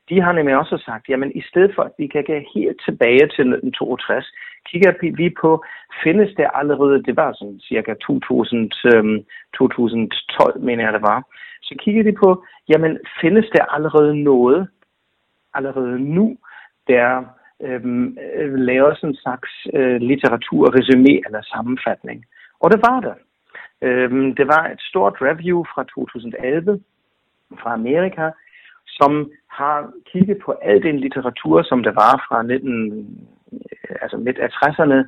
De 0.08 0.20
har 0.20 0.32
nemlig 0.32 0.56
også 0.56 0.78
sagt, 0.86 1.08
jamen 1.08 1.30
i 1.34 1.42
stedet 1.50 1.72
for, 1.74 1.82
at 1.82 1.94
vi 1.98 2.06
kan 2.06 2.24
gå 2.26 2.38
helt 2.54 2.80
tilbage 2.86 3.26
til 3.36 3.46
1962, 3.52 4.32
kigger 4.70 4.92
vi 5.20 5.30
på, 5.40 5.64
findes 6.04 6.30
der 6.36 6.48
allerede, 6.48 7.02
det 7.02 7.16
var 7.16 7.32
sådan 7.32 7.60
cirka 7.68 7.94
2000, 7.94 8.72
øhm, 8.94 9.18
2012, 9.58 10.60
mener 10.60 10.84
jeg 10.84 10.92
det 10.92 11.02
var, 11.02 11.20
så 11.62 11.74
kigger 11.82 12.02
de 12.02 12.12
på, 12.24 12.44
jamen 12.68 12.98
findes 13.20 13.46
der 13.56 13.64
allerede 13.74 14.22
noget, 14.22 14.68
allerede 15.54 15.98
nu, 15.98 16.36
der 16.88 17.24
øhm, 17.62 18.18
øh, 18.36 18.54
laver 18.54 18.94
sådan 18.94 19.10
en 19.10 19.16
slags 19.16 19.50
øh, 19.74 19.96
litteraturresumé 20.10 21.12
eller 21.26 21.42
sammenfatning. 21.42 22.24
Og 22.60 22.70
det 22.70 22.80
var 22.88 23.00
det. 23.00 23.14
Øhm, 23.82 24.34
det 24.34 24.46
var 24.46 24.68
et 24.68 24.80
stort 24.80 25.16
review 25.20 25.64
fra 25.74 25.84
2011 25.84 26.80
fra 27.60 27.72
Amerika, 27.72 28.30
som 28.86 29.30
har 29.50 29.92
kigget 30.12 30.38
på 30.44 30.52
al 30.62 30.82
den 30.82 30.98
litteratur, 31.00 31.62
som 31.62 31.82
der 31.82 31.92
var 31.92 32.24
fra 32.28 32.42
19, 32.42 33.28
altså 34.02 34.16
midt 34.16 34.38
af 34.38 34.48
60'erne 34.48 34.98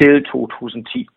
til 0.00 0.24
2010. 0.24 1.08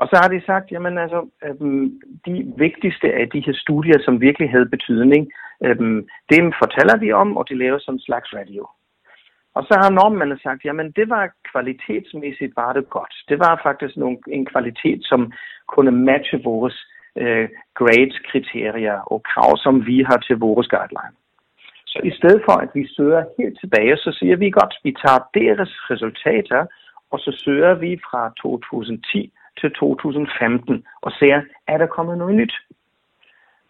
Og 0.00 0.06
så 0.10 0.16
har 0.22 0.28
de 0.28 0.46
sagt, 0.46 0.72
jamen 0.72 0.98
altså, 0.98 1.20
øhm, 1.44 2.00
de 2.26 2.34
vigtigste 2.56 3.08
af 3.20 3.26
de 3.34 3.40
her 3.46 3.52
studier, 3.64 3.98
som 4.04 4.20
virkelig 4.20 4.50
havde 4.50 4.74
betydning, 4.76 5.22
øhm, 5.64 6.08
dem 6.34 6.52
fortæller 6.62 6.96
vi 6.98 7.12
om, 7.12 7.36
og 7.36 7.48
de 7.48 7.58
laver 7.58 7.78
som 7.78 7.98
slags 7.98 8.28
radio. 8.34 8.66
Og 9.54 9.62
så 9.68 9.74
har 9.82 9.90
normanden 9.90 10.38
sagt, 10.38 10.64
jamen 10.64 10.90
det 10.90 11.08
var 11.08 11.34
kvalitetsmæssigt 11.52 12.52
var 12.56 12.72
det 12.72 12.90
godt. 12.90 13.14
Det 13.28 13.38
var 13.38 13.60
faktisk 13.62 13.96
nogle, 13.96 14.18
en 14.28 14.46
kvalitet, 14.46 15.00
som 15.02 15.32
kunne 15.66 15.90
matche 15.90 16.42
vores 16.44 16.76
øh, 17.16 17.48
grades-kriterier 17.74 18.98
og 19.12 19.22
krav, 19.22 19.56
som 19.56 19.86
vi 19.86 20.02
har 20.08 20.18
til 20.26 20.36
vores 20.36 20.68
guideline. 20.68 21.16
Så 21.86 22.00
i 22.04 22.10
stedet 22.10 22.42
for, 22.44 22.56
at 22.64 22.70
vi 22.74 22.88
søger 22.96 23.24
helt 23.38 23.60
tilbage, 23.60 23.96
så 23.96 24.10
siger 24.18 24.36
vi 24.36 24.50
godt, 24.50 24.74
vi 24.84 24.92
tager 25.04 25.20
deres 25.34 25.72
resultater, 25.90 26.66
og 27.10 27.18
så 27.18 27.32
søger 27.44 27.74
vi 27.74 28.00
fra 28.10 28.32
2010 28.42 29.32
til 29.60 29.70
2015 29.70 30.84
og 31.02 31.12
ser, 31.12 31.42
er 31.66 31.78
der 31.78 31.86
kommet 31.86 32.18
noget 32.18 32.34
nyt? 32.34 32.54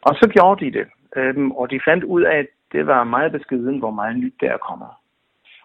Og 0.03 0.15
så 0.15 0.29
gjorde 0.35 0.65
de 0.65 0.71
det, 0.79 0.87
øhm, 1.17 1.51
og 1.51 1.71
de 1.71 1.81
fandt 1.85 2.05
ud 2.05 2.23
af, 2.23 2.39
at 2.39 2.47
det 2.73 2.87
var 2.87 3.05
meget 3.05 3.33
beskeden, 3.33 3.79
hvor 3.79 3.91
meget 3.91 4.17
nyt 4.17 4.35
der 4.41 4.57
kommer. 4.57 5.01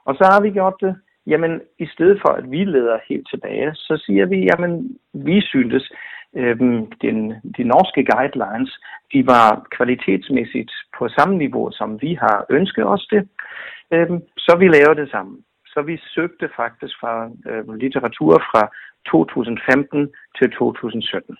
Og 0.05 0.15
så 0.15 0.23
har 0.31 0.41
vi 0.41 0.49
gjort 0.51 0.75
det, 0.81 0.95
jamen 1.27 1.61
i 1.79 1.85
stedet 1.85 2.21
for, 2.21 2.29
at 2.29 2.51
vi 2.51 2.63
leder 2.63 2.97
helt 3.09 3.27
tilbage, 3.29 3.75
så 3.75 4.03
siger 4.05 4.25
vi, 4.25 4.37
jamen 4.49 4.97
vi 5.13 5.41
syntes, 5.41 5.91
øhm, 6.33 6.91
den, 7.01 7.33
de 7.57 7.63
norske 7.63 8.05
guidelines, 8.05 8.79
de 9.13 9.27
var 9.27 9.67
kvalitetsmæssigt 9.71 10.71
på 10.97 11.09
samme 11.09 11.37
niveau, 11.37 11.71
som 11.71 12.01
vi 12.01 12.13
har 12.13 12.45
ønsket 12.49 12.85
os 12.85 13.07
det. 13.11 13.27
Øhm, 13.91 14.21
så 14.37 14.55
vi 14.59 14.67
laver 14.67 14.93
det 14.93 15.11
samme. 15.11 15.37
Så 15.75 15.81
vi 15.81 15.97
søgte 16.15 16.49
faktisk 16.55 16.95
fra 16.99 17.29
øh, 17.49 17.73
litteratur 17.73 18.33
fra 18.51 18.63
2015 19.05 20.09
til 20.37 20.51
2017. 20.51 21.37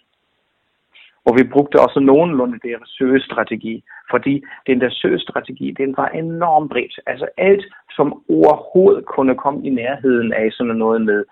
Og 1.26 1.38
vi 1.38 1.44
brugte 1.54 1.82
også 1.86 2.00
nogenlunde 2.00 2.60
deres 2.70 2.90
søgestrategi, 2.98 3.84
fordi 4.12 4.44
den 4.68 4.82
der 4.82 4.90
søgestrategi, 4.92 5.76
den 5.78 5.98
var 5.98 6.08
enormt 6.08 6.72
bredt. 6.72 7.00
Altså 7.06 7.28
alt, 7.38 7.66
som 7.96 8.08
overhovedet 8.30 9.06
kunne 9.06 9.36
komme 9.36 9.68
i 9.68 9.70
nærheden 9.70 10.34
af 10.34 10.48
sådan 10.52 10.76
noget 10.76 11.02
med, 11.02 11.24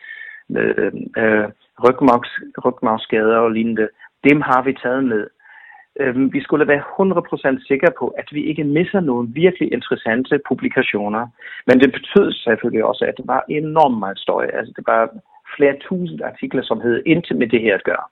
med 0.48 0.68
øh, 0.78 0.94
øh 1.18 1.50
rygmarks, 1.84 2.30
rygmarksskader 2.66 3.38
og 3.38 3.52
lignende, 3.52 3.88
dem 4.30 4.42
har 4.42 4.62
vi 4.64 4.74
taget 4.74 5.04
med. 5.04 5.28
Øh, 6.00 6.34
vi 6.34 6.42
skulle 6.44 6.68
være 6.68 6.84
100% 7.00 7.68
sikre 7.68 7.92
på, 8.00 8.08
at 8.08 8.28
vi 8.32 8.42
ikke 8.44 8.64
misser 8.64 9.00
nogle 9.00 9.30
virkelig 9.34 9.74
interessante 9.74 10.40
publikationer. 10.50 11.28
Men 11.68 11.80
det 11.80 11.92
betød 11.92 12.32
selvfølgelig 12.32 12.86
også, 12.86 13.06
at 13.10 13.18
det 13.18 13.28
var 13.28 13.46
enormt 13.50 14.00
meget 14.00 14.20
støj. 14.20 14.46
Altså 14.54 14.74
det 14.78 14.84
var 14.88 15.10
flere 15.58 15.76
tusind 15.88 16.22
artikler, 16.22 16.64
som 16.64 16.82
havde 16.82 17.02
intet 17.06 17.38
med 17.38 17.48
det 17.48 17.62
her 17.62 17.76
at 17.76 17.84
gøre. 17.84 18.06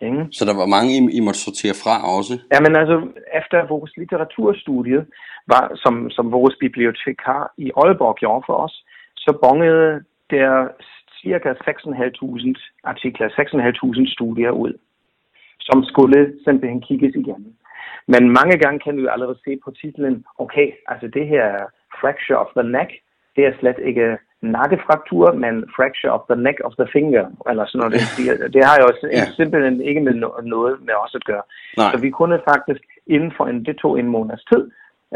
Ikke? 0.00 0.26
Så 0.32 0.44
der 0.44 0.54
var 0.60 0.66
mange, 0.76 0.90
I, 0.96 0.98
I 1.18 1.20
måtte 1.26 1.40
sortere 1.40 1.76
fra 1.82 1.94
også? 2.16 2.34
Ja, 2.52 2.58
men 2.64 2.76
altså, 2.80 2.96
efter 3.40 3.66
vores 3.74 3.92
litteraturstudie, 3.96 5.00
var, 5.46 5.64
som, 5.74 6.10
som 6.10 6.32
vores 6.32 6.56
bibliotekar 6.60 7.52
i 7.58 7.70
Aalborg 7.76 8.16
gjorde 8.16 8.42
for 8.46 8.56
os, 8.64 8.84
så 9.16 9.38
bongede 9.42 10.04
der 10.30 10.68
cirka 11.20 11.50
6.500 11.52 12.90
artikler, 12.92 13.28
6.500 13.28 14.12
studier 14.16 14.50
ud, 14.50 14.72
som 15.68 15.84
skulle 15.84 16.32
simpelthen 16.44 16.80
kigges 16.80 17.14
igennem. 17.22 17.52
Men 18.12 18.22
mange 18.38 18.56
gange 18.58 18.78
kan 18.84 18.96
vi 18.96 19.02
jo 19.02 19.08
allerede 19.08 19.38
se 19.44 19.52
på 19.64 19.70
titlen, 19.70 20.24
okay, 20.38 20.68
altså 20.88 21.06
det 21.16 21.26
her 21.26 21.48
fracture 22.00 22.38
of 22.38 22.50
the 22.58 22.66
neck, 22.76 22.90
det 23.36 23.46
er 23.46 23.52
slet 23.60 23.78
ikke 23.90 24.18
nakkefraktur, 24.42 25.26
men 25.32 25.54
fracture 25.76 26.12
of 26.16 26.22
the 26.30 26.38
neck 26.46 26.58
of 26.64 26.72
the 26.80 26.88
finger, 26.92 27.24
eller 27.50 27.64
sådan 27.66 27.78
noget. 27.78 27.92
Det, 28.16 28.54
det 28.54 28.62
har 28.68 28.76
jo 28.82 28.86
ja. 29.12 29.24
simpelthen 29.38 29.80
ikke 29.80 30.00
med 30.00 30.14
noget 30.54 30.74
med 30.88 30.94
os 31.04 31.14
at 31.14 31.24
gøre. 31.24 31.44
Nej. 31.76 31.90
Så 31.92 31.96
vi 32.04 32.10
kunne 32.10 32.38
faktisk 32.50 32.84
inden 33.06 33.32
for 33.36 33.44
en, 33.46 33.64
det 33.64 33.76
tog 33.76 33.98
en 33.98 34.08
måneds 34.16 34.44
tid, 34.52 34.62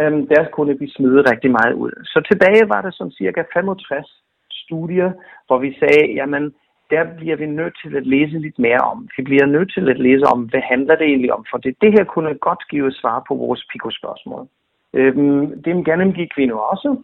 øhm, 0.01 0.27
der 0.33 0.43
kunne 0.55 0.79
vi 0.79 0.87
smide 0.97 1.21
rigtig 1.31 1.51
meget 1.51 1.75
ud. 1.75 1.93
Så 2.05 2.19
tilbage 2.31 2.69
var 2.69 2.81
det 2.83 2.95
sådan 2.95 3.19
cirka 3.21 3.43
65 3.53 4.23
studier, 4.51 5.11
hvor 5.47 5.59
vi 5.59 5.71
sagde, 5.81 6.13
jamen, 6.19 6.55
der 6.91 7.17
bliver 7.17 7.37
vi 7.37 7.47
nødt 7.47 7.79
til 7.83 7.97
at 7.97 8.07
læse 8.07 8.39
lidt 8.39 8.59
mere 8.59 8.79
om. 8.79 9.09
Vi 9.17 9.23
bliver 9.23 9.47
nødt 9.47 9.73
til 9.75 9.91
at 9.91 9.99
læse 9.99 10.25
om, 10.25 10.41
hvad 10.43 10.61
handler 10.61 10.97
det 10.97 11.07
egentlig 11.07 11.33
om, 11.33 11.45
for 11.51 11.59
det, 11.59 11.77
det 11.81 11.93
her 11.93 12.05
kunne 12.05 12.35
godt 12.35 12.63
give 12.71 12.93
svar 12.93 13.25
på 13.29 13.35
vores 13.35 13.67
PICO-spørgsmål. 13.73 14.49
Øhm, 14.95 15.63
det 15.63 15.85
gennemgik 15.85 16.33
vi 16.37 16.47
nu 16.47 16.57
også, 16.59 16.97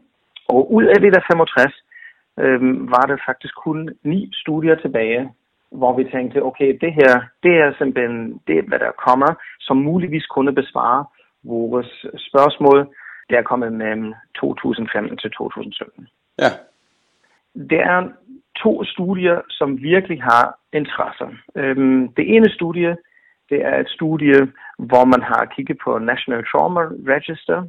og 0.48 0.72
ud 0.72 0.84
af 0.84 1.00
det 1.00 1.14
der 1.14 1.20
65, 1.30 1.72
øhm, 2.38 2.90
var 2.90 3.04
der 3.10 3.16
faktisk 3.26 3.54
kun 3.54 3.90
ni 4.02 4.30
studier 4.32 4.74
tilbage, 4.74 5.32
hvor 5.70 5.96
vi 5.96 6.04
tænkte, 6.04 6.42
okay, 6.42 6.78
det 6.80 6.92
her, 6.92 7.12
det 7.42 7.54
er 7.62 7.72
simpelthen 7.78 8.40
det, 8.46 8.64
hvad 8.68 8.78
der 8.78 8.90
kommer, 9.08 9.34
som 9.60 9.76
muligvis 9.76 10.26
kunne 10.26 10.54
besvare 10.54 11.04
vores 11.44 12.06
spørgsmål, 12.28 12.88
der 13.30 13.38
er 13.38 13.42
kommet 13.42 13.72
mellem 13.72 14.14
2015 14.40 15.18
til 15.18 15.30
2017. 15.30 16.08
Ja. 16.38 16.50
Der 17.70 17.82
er 17.84 18.08
to 18.62 18.84
studier, 18.84 19.40
som 19.48 19.82
virkelig 19.82 20.22
har 20.22 20.58
interesse. 20.72 21.24
Øhm, 21.56 22.08
det 22.08 22.34
ene 22.34 22.50
studie, 22.50 22.96
det 23.50 23.64
er 23.64 23.80
et 23.80 23.88
studie, 23.88 24.52
hvor 24.78 25.04
man 25.04 25.22
har 25.22 25.44
kigget 25.44 25.78
på 25.84 25.98
National 25.98 26.44
Trauma 26.52 26.80
Register, 27.14 27.66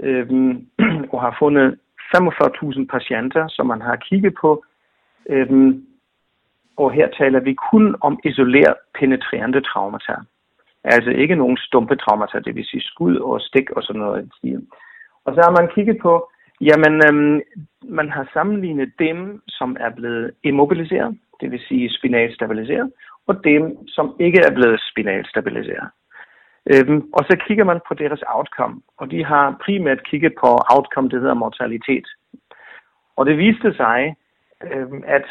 øhm, 0.00 0.66
og 1.12 1.20
har 1.20 1.36
fundet 1.38 1.78
45.000 2.16 2.86
patienter, 2.86 3.48
som 3.48 3.66
man 3.66 3.80
har 3.80 3.96
kigget 3.96 4.34
på. 4.40 4.64
Øhm, 5.28 5.86
og 6.76 6.92
her 6.92 7.08
taler 7.18 7.40
vi 7.40 7.54
kun 7.54 7.96
om 8.00 8.20
isoleret 8.24 8.74
penetrerende 8.98 9.60
traumata. 9.60 10.14
Altså 10.84 11.10
ikke 11.10 11.34
nogen 11.34 11.56
stumpe 11.56 11.96
traumata, 11.96 12.38
det 12.38 12.54
vil 12.54 12.64
sige 12.64 12.82
skud 12.82 13.16
og 13.16 13.40
stik 13.40 13.70
og 13.70 13.82
sådan 13.82 14.00
noget. 14.00 14.32
Og 15.24 15.34
så 15.34 15.40
har 15.44 15.60
man 15.60 15.70
kigget 15.74 15.98
på, 16.02 16.30
jamen 16.68 16.94
øhm, 17.08 17.40
man 17.84 18.10
har 18.10 18.30
sammenlignet 18.32 18.92
dem, 18.98 19.42
som 19.48 19.76
er 19.80 19.90
blevet 19.90 20.30
immobiliseret, 20.44 21.18
det 21.40 21.50
vil 21.50 21.60
sige 21.68 21.90
spinalt 21.98 22.34
stabiliseret, 22.34 22.92
og 23.26 23.44
dem, 23.44 23.88
som 23.88 24.16
ikke 24.20 24.40
er 24.40 24.54
blevet 24.54 24.80
spinalt 24.90 25.28
stabiliseret. 25.28 25.88
Øhm, 26.72 27.00
og 27.12 27.24
så 27.24 27.36
kigger 27.46 27.64
man 27.64 27.80
på 27.88 27.94
deres 27.94 28.22
outcome, 28.26 28.80
og 28.96 29.10
de 29.10 29.24
har 29.24 29.56
primært 29.64 30.04
kigget 30.04 30.32
på 30.40 30.58
outcome, 30.74 31.08
det 31.08 31.20
hedder 31.20 31.34
mortalitet. 31.34 32.06
Og 33.16 33.26
det 33.26 33.38
viste 33.38 33.74
sig, 33.74 34.16
øhm, 34.62 35.02
at 35.06 35.26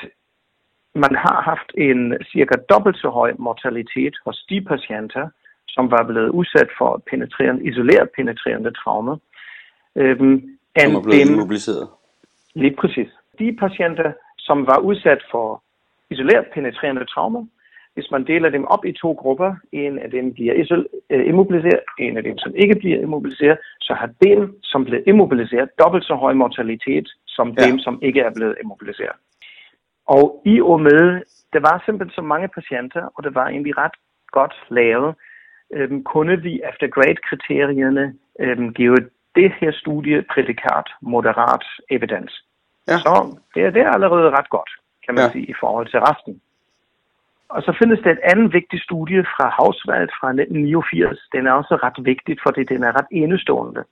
man 0.96 1.16
har 1.16 1.42
haft 1.42 1.72
en 1.78 2.18
cirka 2.32 2.56
dobbelt 2.70 2.98
så 2.98 3.10
høj 3.10 3.34
mortalitet 3.40 4.16
hos 4.26 4.46
de 4.50 4.62
patienter, 4.62 5.30
som 5.68 5.92
var 5.92 6.04
blevet 6.04 6.30
udsat 6.30 6.70
for 6.78 7.04
penetrerende, 7.10 7.64
isoleret 7.64 8.10
penetrerende 8.16 8.72
traume. 8.72 9.20
Øhm, 9.96 10.58
som 10.80 10.96
er 10.96 11.02
blevet 11.02 11.28
dem, 11.28 11.34
immobiliseret. 11.34 11.90
Lige 12.54 12.76
præcis. 12.76 13.10
De 13.40 13.56
patienter, 13.60 14.14
som 14.38 14.68
var 14.68 14.78
udsat 14.78 15.22
for 15.32 15.64
isoleret 16.10 16.46
penetrerende 16.54 17.06
traume, 17.06 17.48
hvis 17.94 18.12
man 18.12 18.28
deler 18.28 18.50
dem 18.50 18.66
op 18.66 18.86
i 18.86 18.92
to 18.92 19.12
grupper, 19.12 19.56
en 19.72 20.00
af 20.00 20.12
dem 20.12 20.34
bliver 20.34 20.54
øh, 21.10 21.28
immobiliseret, 21.28 21.80
en 22.00 22.18
af 22.18 22.24
dem, 22.24 22.38
som 22.38 22.56
ikke 22.56 22.76
bliver 22.76 23.00
immobiliseret, 23.00 23.58
så 23.82 23.94
har 23.94 24.10
dem, 24.28 24.60
som 24.64 24.86
bliver 24.86 25.02
immobiliseret, 25.08 25.70
dobbelt 25.80 26.06
så 26.06 26.16
høj 26.16 26.34
mortalitet, 26.34 27.08
som 27.28 27.48
ja. 27.50 27.68
dem, 27.68 27.80
som 27.80 28.00
ikke 28.02 28.20
er 28.20 28.32
blevet 28.36 28.56
immobiliseret. 28.64 29.18
Og 30.06 30.42
i 30.46 30.62
og 30.62 30.80
med, 30.82 31.22
der 31.54 31.60
var 31.60 31.84
simpelthen 31.86 32.16
så 32.16 32.22
mange 32.22 32.48
patienter, 32.48 33.04
og 33.16 33.24
det 33.24 33.36
var 33.36 33.48
egentlig 33.48 33.78
ret 33.78 33.98
godt 34.32 34.56
lavet, 34.70 35.16
øhm, 35.74 36.04
kunne 36.04 36.42
vi 36.42 36.62
efter 36.70 36.88
grade-kriterierne 36.88 38.14
øhm, 38.40 38.74
give 38.74 38.98
det 39.36 39.52
her 39.60 39.72
studie 39.72 40.24
prædikat 40.34 40.88
moderat 41.02 41.66
evidens. 41.90 42.34
Ja. 42.88 42.98
Så 42.98 43.38
det, 43.56 43.64
er, 43.66 43.70
det 43.70 43.82
er 43.82 43.92
allerede 43.92 44.30
ret 44.30 44.50
godt, 44.50 44.72
kan 45.06 45.16
man 45.16 45.24
ja. 45.24 45.32
sige, 45.32 45.46
i 45.46 45.54
forhold 45.60 45.88
til 45.88 46.00
resten. 46.00 46.42
Og 47.50 47.62
så 47.62 47.76
findes 47.80 48.00
der 48.04 48.12
et 48.12 48.26
andet 48.32 48.54
vigtigt 48.54 48.84
studie 48.84 49.24
fra 49.24 49.46
Hauswald 49.58 50.10
fra 50.20 50.30
1989. 50.30 51.20
Den 51.34 51.48
er 51.48 51.52
også 51.52 51.76
ret 51.86 52.06
vigtigt, 52.06 52.40
fordi 52.46 52.64
den 52.64 52.84
er 52.84 52.92
ret 53.00 53.10
enestående. 53.12 53.84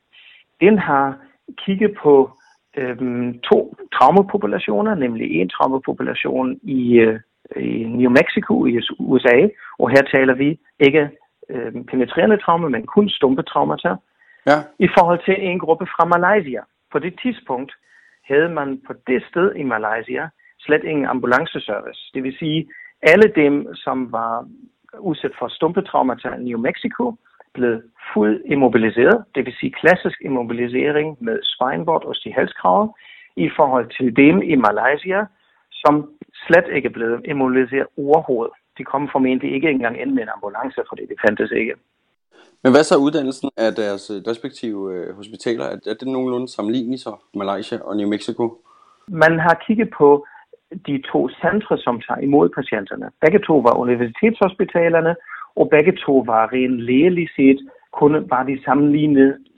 Den 0.62 0.78
har 0.78 1.18
kigget 1.58 1.92
på 2.04 2.32
øhm, 2.78 3.40
to 3.40 3.76
traumapopulationer, 3.94 4.96
nemlig 4.96 5.32
en 5.32 5.50
traumapopulation 5.50 6.60
i, 6.64 6.82
øh, 6.94 7.20
i 7.56 7.84
New 7.84 8.12
Mexico 8.20 8.66
i 8.66 8.80
USA, 9.00 9.48
og 9.80 9.90
her 9.90 10.04
taler 10.14 10.34
vi 10.34 10.60
ikke 10.80 11.10
øh, 11.50 11.72
penetrerende 11.92 12.38
traume, 12.38 12.70
men 12.70 12.86
kun 12.86 13.10
stumpe 13.10 13.44
traumata, 13.44 13.96
ja. 14.46 14.58
i 14.80 14.88
forhold 14.98 15.20
til 15.26 15.36
en 15.50 15.60
gruppe 15.60 15.86
fra 15.86 16.06
Malaysia. 16.06 16.62
På 16.92 17.00
det 17.00 17.20
tidspunkt 17.22 17.72
havde 18.24 18.50
man 18.50 18.82
på 18.88 18.94
det 19.08 19.24
sted 19.30 19.56
i 19.56 19.64
Malaysia 19.64 20.30
slet 20.60 20.84
ingen 20.84 21.06
ambulanceservice. 21.06 22.02
Det 22.14 22.24
vil 22.24 22.38
sige, 22.40 22.70
alle 23.02 23.32
dem, 23.36 23.76
som 23.76 24.12
var 24.12 24.48
udsat 25.00 25.32
for 25.40 25.48
stumpetraumata 25.48 26.30
i 26.30 26.44
New 26.44 26.60
Mexico, 26.60 27.16
blev 27.54 27.82
fuldt 28.14 28.42
immobiliseret, 28.46 29.24
det 29.36 29.46
vil 29.46 29.54
sige 29.60 29.72
klassisk 29.82 30.18
immobilisering 30.22 31.18
med 31.20 31.40
spineboard 31.44 32.06
og 32.06 32.16
halskrave, 32.36 32.94
i 33.36 33.50
forhold 33.56 33.88
til 33.98 34.16
dem 34.16 34.42
i 34.42 34.56
Malaysia, 34.56 35.26
som 35.72 36.10
slet 36.48 36.68
ikke 36.76 36.90
blev 36.90 37.22
immobiliseret 37.26 37.88
overhovedet. 37.98 38.54
De 38.78 38.84
kom 38.84 39.10
formentlig 39.12 39.54
ikke 39.54 39.70
engang 39.70 40.02
ind 40.02 40.12
med 40.12 40.24
en 40.24 40.36
ambulance, 40.36 40.82
fordi 40.90 41.02
det 41.02 41.18
fandtes 41.26 41.52
ikke. 41.52 41.74
Men 42.64 42.72
hvad 42.74 42.84
så 42.84 42.96
uddannelsen 42.98 43.50
af 43.58 43.72
deres 43.74 44.10
øh, 44.10 44.18
respektive 44.28 44.94
øh, 44.94 45.16
hospitaler? 45.16 45.66
Er 45.66 45.96
det 46.00 46.08
nogenlunde 46.08 46.48
sammenligneligt 46.48 47.02
så, 47.02 47.14
Malaysia 47.36 47.78
og 47.82 47.98
New 47.98 48.10
Mexico? 48.10 48.44
Man 49.08 49.40
har 49.40 49.64
kigget 49.68 49.90
på 49.98 50.26
de 50.88 51.02
to 51.12 51.30
centre, 51.30 51.78
som 51.78 52.02
tager 52.08 52.22
imod 52.22 52.50
patienterne. 52.50 53.08
Begge 53.22 53.40
to 53.48 53.56
var 53.58 53.74
universitetshospitalerne, 53.84 55.16
og 55.56 55.70
begge 55.70 55.94
to 56.06 56.24
var 56.32 56.54
rent 56.54 56.80
lægeligt 56.90 57.32
set, 57.36 57.60
kun 57.92 58.14
var 58.30 58.44
de 58.44 58.64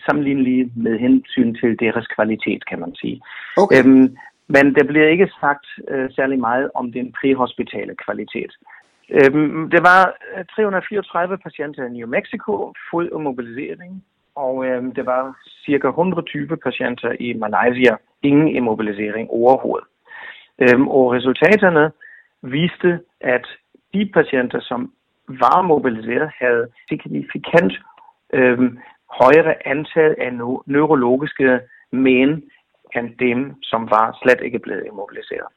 sammenlignelige 0.06 0.72
med 0.76 1.00
hensyn 1.00 1.56
til 1.56 1.80
deres 1.80 2.08
kvalitet, 2.15 2.62
kan 2.70 2.80
man 2.80 2.96
sige. 2.96 3.22
Okay. 3.58 3.80
Øhm, 3.80 4.17
men 4.48 4.76
der 4.76 4.84
bliver 4.84 5.08
ikke 5.08 5.30
sagt 5.41 5.65
øh, 5.91 6.10
særlig 6.15 6.39
meget 6.39 6.70
om 6.74 6.91
den 6.91 7.13
præhospitale 7.20 7.94
kvalitet. 8.06 8.52
Øhm, 9.17 9.69
det 9.69 9.82
var 9.84 10.15
øh, 10.38 10.45
334 10.45 11.38
patienter 11.38 11.86
i 11.86 11.89
New 11.89 12.08
Mexico, 12.08 12.74
fuld 12.91 13.10
immobilisering, 13.12 14.04
og 14.36 14.65
øhm, 14.65 14.93
det 14.93 15.06
var 15.06 15.38
cirka 15.65 15.88
120 15.88 16.58
patienter 16.58 17.12
i 17.19 17.34
Malaysia, 17.34 17.97
ingen 18.24 18.47
immobilisering 18.47 19.30
overhovedet. 19.30 19.88
Øhm, 20.60 20.88
og 20.88 21.12
resultaterne 21.12 21.91
viste, 22.41 23.00
at 23.21 23.45
de 23.93 24.12
patienter, 24.13 24.60
som 24.62 24.91
var 25.28 25.62
mobiliseret, 25.62 26.32
havde 26.39 26.67
signifikant 26.89 27.74
øhm, 28.34 28.80
højere 29.21 29.67
antal 29.67 30.15
af 30.17 30.34
neurologiske 30.65 31.60
men 31.91 32.43
end 32.95 33.10
dem, 33.19 33.63
som 33.63 33.89
var 33.89 34.17
slet 34.21 34.41
ikke 34.45 34.60
blevet 34.60 34.86
immobiliseret. 34.91 35.47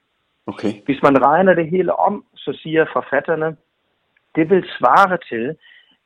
Okay. 0.47 0.73
Hvis 0.85 1.03
man 1.03 1.27
regner 1.27 1.55
det 1.55 1.71
hele 1.71 1.99
om, 1.99 2.25
så 2.35 2.59
siger 2.63 2.87
forfatterne, 2.93 3.57
det 4.37 4.51
vil 4.51 4.65
svare 4.79 5.19
til, 5.31 5.57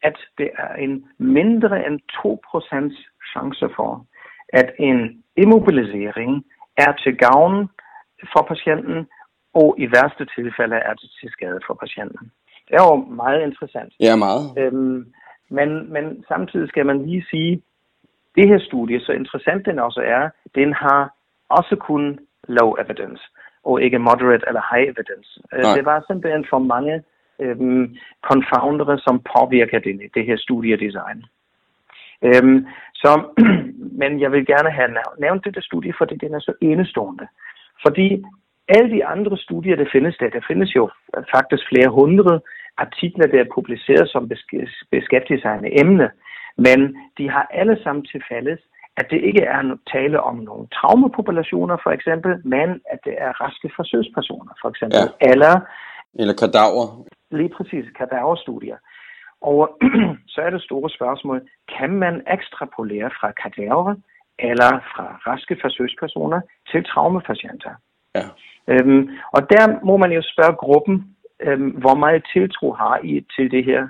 at 0.02 0.16
det 0.38 0.50
er 0.58 0.74
en 0.74 1.04
mindre 1.18 1.86
end 1.86 2.00
2% 2.00 3.32
chance 3.32 3.68
for, 3.76 4.06
at 4.48 4.72
en 4.78 5.24
immobilisering 5.36 6.44
er 6.76 6.92
til 6.92 7.16
gavn 7.16 7.68
for 8.32 8.42
patienten, 8.42 9.06
og 9.54 9.74
i 9.78 9.86
værste 9.86 10.24
tilfælde 10.36 10.76
er 10.76 10.94
det 10.94 11.10
til 11.20 11.30
skade 11.30 11.60
for 11.66 11.74
patienten. 11.74 12.32
Det 12.68 12.74
er 12.74 12.84
jo 12.90 12.96
meget 12.96 13.42
interessant. 13.42 13.92
Ja, 14.00 14.16
meget. 14.16 14.44
Øhm, 14.58 15.12
men, 15.48 15.92
men 15.92 16.24
samtidig 16.28 16.68
skal 16.68 16.86
man 16.86 17.06
lige 17.06 17.26
sige, 17.30 17.62
det 18.36 18.48
her 18.48 18.58
studie, 18.58 19.00
så 19.00 19.12
interessant 19.12 19.66
den 19.66 19.78
også 19.78 20.00
er, 20.00 20.30
den 20.54 20.72
har 20.72 21.14
også 21.48 21.76
kun 21.76 22.18
low 22.48 22.74
evidence, 22.84 23.22
og 23.64 23.82
ikke 23.82 23.98
moderate 23.98 24.44
eller 24.48 24.62
high 24.72 24.88
evidence. 24.92 25.30
Øh, 25.52 25.62
Nej. 25.62 25.74
Det 25.76 25.84
var 25.84 26.04
simpelthen 26.06 26.46
for 26.50 26.58
mange 26.58 27.02
øhm, 27.40 27.96
confoundere, 28.28 28.98
som 28.98 29.22
påvirker 29.36 29.78
det, 29.78 30.00
det 30.14 30.26
her 30.26 30.36
studiedesign. 30.36 31.24
Øhm, 32.22 32.66
så, 32.94 33.10
men 34.00 34.20
jeg 34.20 34.32
vil 34.32 34.46
gerne 34.46 34.70
have 34.70 34.90
nævnt 35.18 35.44
dette 35.44 35.62
studie, 35.62 35.92
fordi 35.98 36.14
den 36.16 36.34
er 36.34 36.40
så 36.40 36.52
enestående. 36.60 37.26
Fordi 37.86 38.24
alle 38.68 38.90
de 38.90 39.06
andre 39.06 39.36
studier, 39.36 39.76
der 39.76 39.88
findes 39.92 40.16
der, 40.16 40.30
der 40.30 40.40
findes 40.48 40.76
jo 40.76 40.90
faktisk 41.34 41.62
flere 41.68 41.90
hundrede 41.90 42.40
artikler, 42.76 43.26
der 43.26 43.40
er 43.40 43.54
publiceret, 43.54 44.08
som 44.08 44.30
beskæftiger 44.90 45.40
sig 45.40 45.58
med 45.62 45.70
emne, 45.72 46.10
men 46.56 46.96
de 47.18 47.30
har 47.30 47.46
alle 47.50 47.78
sammen 47.82 48.04
til 48.04 48.22
fælles, 48.28 48.60
at 49.00 49.06
det 49.10 49.20
ikke 49.28 49.44
er 49.56 49.76
tale 49.92 50.18
om 50.20 50.36
nogle 50.36 50.66
traumapopulationer, 50.76 51.76
for 51.82 51.90
eksempel, 51.90 52.32
men 52.54 52.68
at 52.92 53.00
det 53.04 53.14
er 53.18 53.32
raske 53.44 53.70
forsøgspersoner, 53.76 54.52
for 54.62 54.68
eksempel, 54.68 54.98
ja. 54.98 55.30
eller... 55.32 55.54
Eller 56.20 56.34
kadaver. 56.42 56.86
Lige 57.30 57.52
præcis, 57.56 57.84
kadaverstudier. 57.98 58.78
Og 59.40 59.78
så 60.32 60.40
er 60.40 60.50
det 60.50 60.62
store 60.62 60.90
spørgsmål, 60.90 61.38
kan 61.78 61.90
man 61.90 62.14
ekstrapolere 62.36 63.10
fra 63.20 63.30
kadaver 63.42 63.94
eller 64.38 64.72
fra 64.92 65.06
raske 65.26 65.56
forsøgspersoner 65.60 66.40
til 66.70 66.84
traumapatienter? 66.84 67.74
Ja. 68.14 68.26
Øhm, 68.72 69.08
og 69.32 69.50
der 69.50 69.84
må 69.84 69.96
man 69.96 70.12
jo 70.12 70.22
spørge 70.22 70.56
gruppen, 70.64 71.16
øhm, 71.40 71.70
hvor 71.70 71.94
meget 71.94 72.26
tiltro 72.32 72.72
har 72.72 73.00
I 73.04 73.26
til 73.36 73.50
det 73.50 73.64
her, 73.64 73.88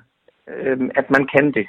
øhm, 0.48 0.90
at 0.94 1.10
man 1.10 1.28
kan 1.34 1.52
det. 1.52 1.66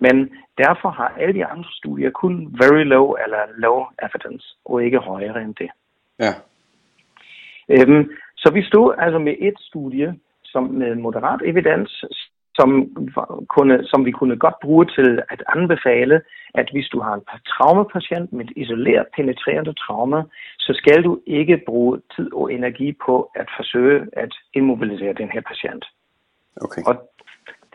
Men 0.00 0.30
derfor 0.58 0.90
har 0.90 1.08
alle 1.18 1.34
de 1.34 1.44
andre 1.44 1.70
studier 1.72 2.10
kun 2.10 2.56
very 2.62 2.84
low 2.84 3.16
eller 3.24 3.42
low 3.56 3.78
evidence, 4.02 4.56
og 4.64 4.84
ikke 4.84 4.98
højere 4.98 5.42
end 5.42 5.54
det. 5.54 5.70
Ja. 6.18 6.32
Øhm, 7.68 8.10
så 8.36 8.52
vi 8.52 8.62
stod 8.62 8.94
altså 8.98 9.18
med 9.18 9.34
et 9.38 9.58
studie, 9.58 10.14
som 10.44 10.64
med 10.64 10.94
moderat 10.94 11.40
evidens, 11.44 12.04
som, 12.54 12.70
kunne, 13.54 13.76
som 13.90 14.04
vi 14.04 14.10
kunne 14.10 14.36
godt 14.36 14.54
bruge 14.62 14.86
til 14.86 15.22
at 15.28 15.42
anbefale, 15.56 16.22
at 16.54 16.68
hvis 16.72 16.88
du 16.92 17.00
har 17.00 17.14
en 17.14 17.26
traumapatient 17.52 18.32
med 18.32 18.44
et 18.44 18.52
isoleret 18.56 19.06
penetrerende 19.16 19.74
trauma, 19.84 20.22
så 20.58 20.72
skal 20.80 21.04
du 21.04 21.20
ikke 21.26 21.62
bruge 21.66 22.00
tid 22.16 22.32
og 22.32 22.52
energi 22.52 22.92
på 23.06 23.30
at 23.34 23.48
forsøge 23.58 24.06
at 24.12 24.32
immobilisere 24.54 25.12
den 25.12 25.30
her 25.34 25.40
patient. 25.40 25.84
Okay. 26.56 26.82
Og 26.86 26.94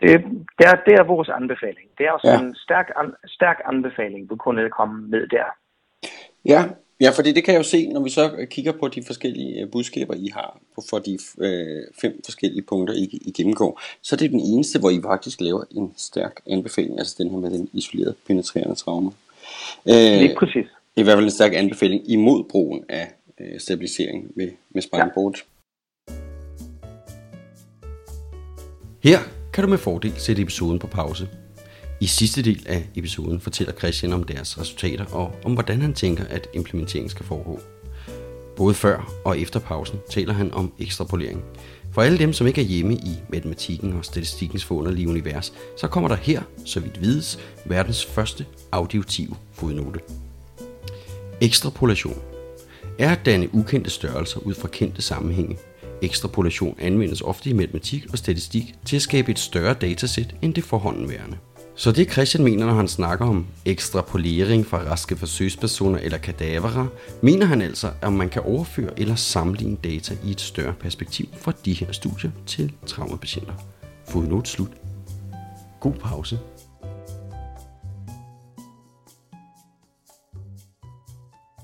det, 0.00 0.10
det, 0.58 0.66
er, 0.66 0.76
det 0.86 0.94
er 0.94 1.04
vores 1.04 1.28
anbefaling. 1.28 1.88
Det 1.98 2.06
er 2.06 2.12
også 2.12 2.28
ja. 2.28 2.40
en 2.40 2.54
stærk, 2.54 2.90
an, 2.96 3.14
stærk 3.26 3.60
anbefaling, 3.64 4.30
du 4.30 4.36
kunne 4.36 4.70
komme 4.70 5.08
med 5.08 5.26
der. 5.26 5.48
Ja, 6.44 6.64
Ja, 7.00 7.10
fordi 7.10 7.32
det 7.32 7.44
kan 7.44 7.54
jeg 7.54 7.58
jo 7.58 7.64
se, 7.64 7.88
når 7.88 8.02
vi 8.02 8.10
så 8.10 8.46
kigger 8.50 8.72
på 8.72 8.88
de 8.88 9.02
forskellige 9.06 9.62
øh, 9.62 9.70
budskaber, 9.70 10.14
I 10.14 10.28
har 10.34 10.60
for 10.90 10.98
de 10.98 11.18
øh, 11.38 11.82
fem 12.00 12.20
forskellige 12.24 12.62
punkter, 12.62 12.94
I, 12.94 13.18
I 13.26 13.32
gennemgår, 13.36 13.80
så 14.02 14.14
er 14.14 14.18
det 14.18 14.30
den 14.30 14.40
eneste, 14.40 14.78
hvor 14.78 14.90
I 14.90 15.00
faktisk 15.04 15.40
laver 15.40 15.64
en 15.70 15.92
stærk 15.96 16.40
anbefaling, 16.46 16.98
altså 16.98 17.16
den 17.18 17.30
her 17.30 17.38
med 17.38 17.50
den 17.50 17.68
isolerede 17.72 18.14
penetrerende 18.26 18.74
traume. 18.74 19.12
Øh, 19.88 20.18
Lige 20.20 20.36
præcis. 20.38 20.66
I 20.96 21.02
hvert 21.02 21.16
fald 21.16 21.24
en 21.24 21.30
stærk 21.30 21.52
anbefaling 21.54 22.10
imod 22.10 22.44
brugen 22.44 22.84
af 22.88 23.06
øh, 23.40 23.60
stabilisering 23.60 24.30
med, 24.36 24.48
med 24.70 24.82
spineboard. 24.82 25.34
Ja. 29.04 29.10
Her 29.10 29.35
kan 29.56 29.64
du 29.64 29.70
med 29.70 29.78
fordel 29.78 30.14
sætte 30.16 30.42
episoden 30.42 30.78
på 30.78 30.86
pause 30.86 31.28
i 32.00 32.06
sidste 32.06 32.42
del 32.42 32.66
af 32.66 32.88
episoden 32.94 33.40
fortæller 33.40 33.72
Christian 33.72 34.12
om 34.12 34.24
deres 34.24 34.58
resultater 34.58 35.04
og 35.12 35.34
om 35.44 35.52
hvordan 35.52 35.80
han 35.80 35.94
tænker, 35.94 36.24
at 36.24 36.48
implementeringen 36.54 37.10
skal 37.10 37.26
foregå. 37.26 37.60
Både 38.56 38.74
før 38.74 39.12
og 39.24 39.38
efter 39.40 39.60
pausen 39.60 39.98
taler 40.10 40.32
han 40.32 40.54
om 40.54 40.72
ekstrapolering. 40.78 41.44
For 41.92 42.02
alle 42.02 42.18
dem, 42.18 42.32
som 42.32 42.46
ikke 42.46 42.60
er 42.60 42.64
hjemme 42.64 42.94
i 42.94 43.16
matematikken 43.28 43.92
og 43.92 44.04
statistikkens 44.04 44.64
forunderlige 44.64 45.08
univers, 45.08 45.52
så 45.76 45.88
kommer 45.88 46.08
der 46.08 46.16
her, 46.16 46.42
så 46.64 46.80
vidt 46.80 47.00
vides, 47.00 47.38
verdens 47.64 48.04
første 48.04 48.46
auditive 48.72 49.36
fodnote. 49.52 50.00
Ekstrapolation 51.40 52.22
er 52.98 53.12
at 53.12 53.26
danne 53.26 53.54
ukendte 53.54 53.90
størrelser 53.90 54.40
ud 54.40 54.54
fra 54.54 54.68
kendte 54.68 55.02
sammenhænge. 55.02 55.56
Ekstrapolation 56.02 56.76
anvendes 56.78 57.20
ofte 57.20 57.50
i 57.50 57.52
matematik 57.52 58.06
og 58.12 58.18
statistik 58.18 58.74
til 58.84 58.96
at 58.96 59.02
skabe 59.02 59.30
et 59.30 59.38
større 59.38 59.74
datasæt 59.74 60.34
end 60.42 60.54
det 60.54 60.64
forhåndenværende. 60.64 61.36
Så 61.78 61.92
det 61.92 62.12
Christian 62.12 62.44
mener, 62.44 62.66
når 62.66 62.72
han 62.72 62.88
snakker 62.88 63.26
om 63.26 63.46
ekstrapolering 63.64 64.66
fra 64.66 64.78
raske 64.78 65.16
forsøgspersoner 65.16 65.98
eller 65.98 66.18
kadavere, 66.18 66.88
mener 67.20 67.46
han 67.46 67.62
altså, 67.62 67.90
at 68.02 68.12
man 68.12 68.28
kan 68.28 68.42
overføre 68.42 69.00
eller 69.00 69.14
sammenligne 69.14 69.76
data 69.84 70.16
i 70.24 70.30
et 70.30 70.40
større 70.40 70.74
perspektiv 70.80 71.26
fra 71.38 71.52
de 71.64 71.72
her 71.72 71.92
studier 71.92 72.30
til 72.46 72.72
traumapatienter. 72.86 73.54
Fodnote 74.08 74.50
slut. 74.50 74.70
God 75.80 75.92
pause. 75.92 76.38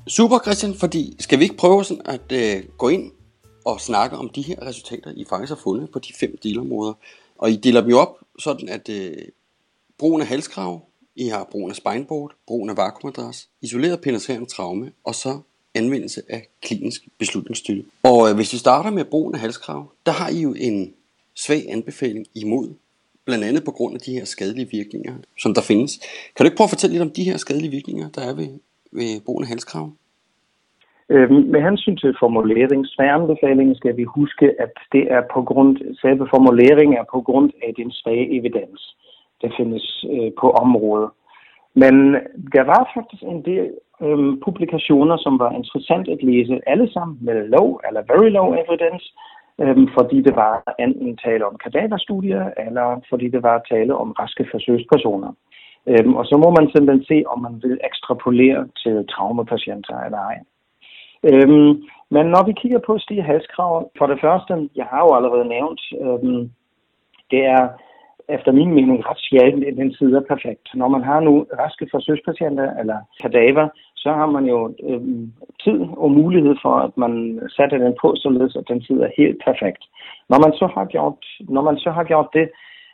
Super 0.09 0.39
Christian, 0.45 0.75
fordi 0.75 1.17
skal 1.21 1.39
vi 1.39 1.45
ikke 1.45 1.57
prøve 1.57 1.85
sådan 1.85 2.03
at 2.05 2.33
øh, 2.33 2.63
gå 2.79 2.89
ind 2.89 3.13
og 3.65 3.81
snakke 3.81 4.17
om 4.17 4.29
de 4.29 4.43
her 4.43 4.67
resultater, 4.67 5.13
I 5.17 5.25
faktisk 5.29 5.51
har 5.51 5.61
fundet 5.63 5.91
på 5.91 5.99
de 5.99 6.13
fem 6.13 6.39
delområder. 6.43 6.93
Og 7.39 7.51
I 7.51 7.57
deler 7.57 7.81
dem 7.81 7.91
jo 7.91 7.99
op 7.99 8.19
sådan, 8.39 8.69
at 8.69 8.89
øh, 8.89 9.17
brugen 9.99 10.21
af 10.21 10.27
halskrav, 10.27 10.85
I 11.17 11.29
har 11.29 11.49
brugen 11.51 11.71
af 11.71 11.77
spineboard, 11.77 12.33
brugen 12.47 12.71
af 12.71 12.77
vakuumadras, 12.77 13.49
isoleret 13.61 14.01
penetrerende 14.01 14.47
traume, 14.47 14.93
og 15.05 15.15
så 15.15 15.41
anvendelse 15.75 16.23
af 16.29 16.49
klinisk 16.63 17.09
beslutningsstøtte. 17.19 17.85
Og 18.03 18.29
øh, 18.29 18.35
hvis 18.35 18.53
vi 18.53 18.59
starter 18.59 18.91
med 18.91 19.05
brugen 19.05 19.35
af 19.35 19.41
halskrav, 19.41 19.93
der 20.07 20.13
har 20.13 20.29
I 20.29 20.41
jo 20.41 20.55
en 20.55 20.95
svag 21.35 21.67
anbefaling 21.69 22.27
imod, 22.35 22.75
blandt 23.25 23.45
andet 23.45 23.65
på 23.65 23.71
grund 23.71 23.95
af 23.95 24.01
de 24.01 24.13
her 24.13 24.25
skadelige 24.25 24.69
virkninger, 24.71 25.15
som 25.39 25.55
der 25.55 25.61
findes. 25.61 25.99
Kan 26.37 26.45
du 26.45 26.45
ikke 26.45 26.57
prøve 26.57 26.67
at 26.67 26.71
fortælle 26.71 26.95
lidt 26.95 27.03
om 27.03 27.11
de 27.11 27.25
her 27.25 27.37
skadelige 27.37 27.71
virkninger, 27.71 28.09
der 28.09 28.23
er 28.23 28.33
ved, 28.33 28.49
ved 28.93 29.21
brugen 29.21 29.45
af 29.45 29.49
halskrav? 29.49 29.93
Øh, 31.13 31.31
med 31.31 31.61
hensyn 31.63 31.97
til 31.97 32.17
formulering, 32.19 32.87
skal 33.77 33.97
vi 33.97 34.05
huske, 34.05 34.47
at 34.65 34.75
det 34.93 35.05
er 35.13 35.23
på 35.35 35.43
grund, 35.43 35.77
selve 36.03 36.27
formuleringen 36.35 36.97
er 36.97 37.07
på 37.13 37.21
grund 37.21 37.51
af 37.67 37.75
den 37.77 37.91
svage 37.91 38.27
evidens 38.39 38.97
der 39.43 39.49
findes 39.57 40.05
øh, 40.13 40.31
på 40.41 40.51
området. 40.51 41.11
Men 41.75 41.95
der 42.55 42.65
var 42.73 42.91
faktisk 42.95 43.23
en 43.23 43.43
del 43.45 43.71
øhm, 44.03 44.41
publikationer, 44.47 45.17
som 45.17 45.39
var 45.39 45.51
interessant 45.51 46.09
at 46.09 46.23
læse, 46.23 46.61
alle 46.67 46.93
sammen 46.93 47.19
med 47.21 47.49
low 47.55 47.69
eller 47.87 48.03
very 48.13 48.31
low 48.39 48.49
evidence, 48.65 49.07
øhm, 49.61 49.89
fordi 49.97 50.19
det 50.27 50.37
var 50.37 50.75
enten 50.79 51.17
tale 51.17 51.47
om 51.47 51.57
kadaverstudier, 51.65 52.51
eller 52.67 53.01
fordi 53.11 53.29
det 53.29 53.43
var 53.43 53.67
tale 53.71 53.95
om 53.97 54.13
raske 54.13 54.47
forsøgspersoner. 54.51 55.33
Øhm, 55.87 56.15
og 56.15 56.25
så 56.27 56.37
må 56.37 56.49
man 56.59 56.71
simpelthen 56.71 57.05
se, 57.05 57.25
om 57.33 57.39
man 57.43 57.55
vil 57.63 57.79
ekstrapolere 57.89 58.69
til 58.83 59.07
traumapatienter 59.09 59.97
eller 60.07 60.19
ej. 60.19 60.39
Øhm, 61.29 61.73
men 62.15 62.27
når 62.27 62.43
vi 62.47 62.53
kigger 62.53 62.79
på 62.87 62.99
Stig 62.99 63.25
Halskrav, 63.25 63.91
for 63.99 64.07
det 64.07 64.19
første, 64.21 64.69
jeg 64.77 64.87
har 64.91 65.01
jo 65.07 65.15
allerede 65.15 65.49
nævnt, 65.49 65.81
øhm, 66.01 66.51
det 67.31 67.45
er 67.45 67.69
efter 68.29 68.53
min 68.53 68.75
mening 68.75 69.09
ret 69.09 69.21
sjældent, 69.29 69.65
at 69.65 69.77
den 69.77 69.95
side 69.95 70.17
er 70.17 70.31
perfekt. 70.35 70.67
Når 70.75 70.89
man 70.89 71.03
har 71.03 71.21
nu 71.21 71.47
raske 71.59 71.89
forsøgspatienter 71.91 72.79
eller 72.81 72.99
kadaver, 73.23 73.69
så 73.97 74.13
har 74.13 74.27
man 74.27 74.45
jo 74.45 74.75
øhm, 74.89 75.33
tid 75.65 75.81
og 75.97 76.11
mulighed 76.11 76.57
for, 76.63 76.75
at 76.87 76.97
man 76.97 77.41
sætter 77.57 77.79
den 77.79 77.95
på, 78.01 78.15
således 78.17 78.57
at 78.57 78.69
den 78.69 78.83
sidder 78.83 79.09
helt 79.17 79.39
perfekt. 79.45 79.85
Når 80.29 80.39
man 80.45 80.53
så 80.53 80.67
har 80.75 80.85
gjort, 80.85 81.25
når 81.41 81.63
man 81.63 81.77
så 81.79 81.91
har 81.91 82.05
gjort 82.05 82.29
det, 82.33 82.51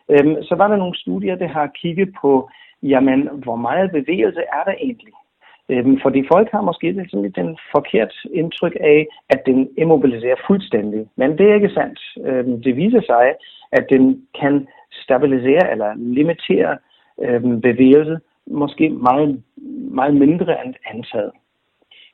øhm, 0.09 0.43
så 0.43 0.55
var 0.55 0.69
der 0.69 0.77
nogle 0.77 0.97
studier, 0.97 1.37
der 1.37 1.49
har 1.49 1.67
kigget 1.67 2.09
på, 2.23 2.51
jamen, 2.83 3.29
hvor 3.45 3.57
meget 3.57 3.91
bevægelse 3.91 4.41
er 4.41 4.63
der 4.65 4.75
egentlig? 4.81 5.15
Øhm, 5.71 6.01
fordi 6.03 6.25
folk 6.33 6.49
har 6.53 6.61
måske 6.61 7.07
sådan 7.11 7.23
lidt 7.23 7.37
den 7.37 7.59
forkert 7.75 8.15
indtryk 8.33 8.77
af, 8.81 9.07
at 9.29 9.41
den 9.47 9.69
immobiliserer 9.79 10.37
fuldstændig. 10.47 11.07
Men 11.17 11.39
det 11.39 11.51
er 11.51 11.55
ikke 11.55 11.77
sandt. 11.79 12.01
Øhm, 12.27 12.63
det 12.63 12.77
viser 12.77 13.01
sig, 13.01 13.35
at 13.73 13.87
den 13.91 14.23
kan 14.41 14.69
stabilisere 14.93 15.71
eller 15.71 15.95
limitere 15.97 16.79
øh, 17.23 17.43
bevægelse 17.43 18.19
måske 18.47 18.91
meget, 18.91 19.43
meget 19.91 20.15
mindre 20.15 20.65
end 20.65 20.75
antaget. 20.87 21.33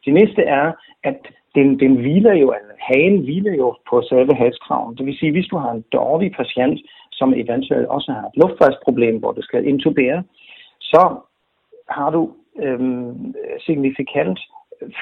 Det 0.05 0.15
næste 0.15 0.43
er, 0.43 0.73
at 1.05 1.19
den, 1.55 1.81
den 1.81 1.97
hviler 1.97 2.35
jo, 2.35 2.55
eller 2.61 2.75
hagen 2.79 3.21
hviler 3.25 3.55
jo 3.55 3.77
på 3.91 4.03
selve 4.03 4.35
halskraven. 4.35 4.97
Det 4.97 5.07
vil 5.07 5.19
sige, 5.19 5.33
hvis 5.33 5.47
du 5.47 5.57
har 5.57 5.71
en 5.71 5.85
dårlig 5.93 6.33
patient, 6.33 6.81
som 7.13 7.35
eventuelt 7.35 7.87
også 7.87 8.13
har 8.13 8.27
et 8.29 8.37
luftvejsproblem, 8.37 9.19
hvor 9.19 9.33
du 9.33 9.43
skal 9.43 9.67
intubere, 9.67 10.23
så 10.81 11.17
har 11.89 12.11
du 12.11 12.33
øhm, 12.63 13.35
signifikant 13.67 14.41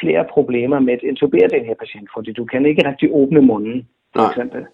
flere 0.01 0.25
problemer 0.31 0.79
med 0.81 0.95
at 0.95 1.03
intubere 1.03 1.49
den 1.49 1.65
her 1.65 1.75
patient, 1.75 2.09
fordi 2.15 2.33
du 2.33 2.45
kan 2.45 2.67
ikke 2.67 2.89
rigtig 2.89 3.09
åbne 3.13 3.41
munden, 3.41 3.89
for 4.15 4.29
eksempel. 4.29 4.67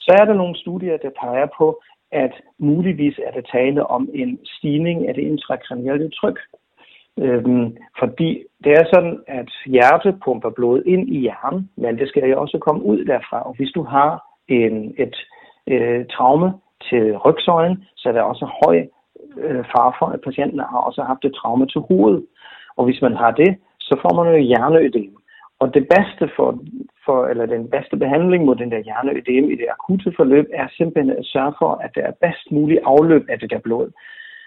Så 0.00 0.16
er 0.20 0.24
der 0.24 0.34
nogle 0.34 0.56
studier, 0.56 0.96
der 0.96 1.10
peger 1.20 1.46
på, 1.58 1.82
at 2.12 2.32
muligvis 2.58 3.18
er 3.26 3.30
der 3.30 3.40
tale 3.40 3.86
om 3.86 4.08
en 4.14 4.38
stigning 4.44 5.08
af 5.08 5.14
det 5.14 5.22
intrakranielle 5.22 6.10
tryk. 6.10 6.38
Øhm, 7.18 7.76
fordi 7.98 8.44
det 8.64 8.72
er 8.72 8.84
sådan, 8.94 9.18
at 9.26 9.50
hjertet 9.66 10.20
pumper 10.24 10.50
blod 10.50 10.82
ind 10.86 11.08
i 11.08 11.18
hjernen, 11.20 11.70
men 11.76 11.98
det 11.98 12.08
skal 12.08 12.30
jo 12.30 12.40
også 12.40 12.58
komme 12.58 12.82
ud 12.82 13.04
derfra. 13.04 13.42
Og 13.48 13.54
hvis 13.56 13.70
du 13.70 13.82
har 13.82 14.22
en, 14.48 14.94
et 14.98 15.16
øh, 15.66 16.06
traume 16.06 16.52
til 16.90 17.16
rygsøjen, 17.16 17.84
så 17.96 18.08
er 18.08 18.12
der 18.12 18.22
også 18.22 18.46
høj 18.64 18.86
øh, 19.36 19.64
far 19.72 19.96
for, 19.98 20.06
at 20.06 20.20
patienten 20.20 20.58
har 20.58 20.80
også 20.88 21.02
haft 21.02 21.24
et 21.24 21.34
traume 21.34 21.66
til 21.66 21.80
hovedet. 21.80 22.26
Og 22.76 22.84
hvis 22.84 23.02
man 23.02 23.16
har 23.16 23.30
det, 23.30 23.56
så 23.80 23.94
får 24.02 24.12
man 24.18 24.34
jo 24.34 24.40
hjerneødem. 24.50 25.16
Og 25.60 25.74
det 25.74 25.88
bedste 25.94 26.24
for, 26.36 26.48
for, 27.04 27.26
eller 27.26 27.46
den 27.46 27.70
bedste 27.70 27.96
behandling 27.96 28.44
mod 28.44 28.56
den 28.56 28.70
der 28.70 28.82
hjerneødem 28.88 29.50
i 29.50 29.56
det 29.60 29.68
akutte 29.70 30.12
forløb, 30.16 30.46
er 30.52 30.68
simpelthen 30.76 31.16
at 31.18 31.24
sørge 31.24 31.54
for, 31.58 31.70
at 31.84 31.90
der 31.94 32.02
er 32.02 32.20
bedst 32.24 32.52
mulig 32.52 32.78
afløb 32.84 33.24
af 33.28 33.38
det 33.38 33.50
der 33.50 33.58
blod. 33.58 33.90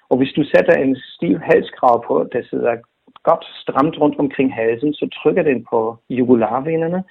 Og 0.10 0.18
hvis 0.18 0.34
du 0.38 0.44
sætter 0.44 0.74
en 0.74 0.96
stiv 0.96 1.40
halskrav 1.40 2.04
på, 2.08 2.30
der 2.34 2.42
sidder 2.50 2.76
godt 3.24 3.46
stramt 3.62 3.98
rundt 4.02 4.20
omkring 4.20 4.54
halsen, 4.54 4.94
så 4.94 5.10
trykker 5.18 5.44
den 5.44 5.66
på 5.70 5.98
jugularvenerne, 6.10 7.04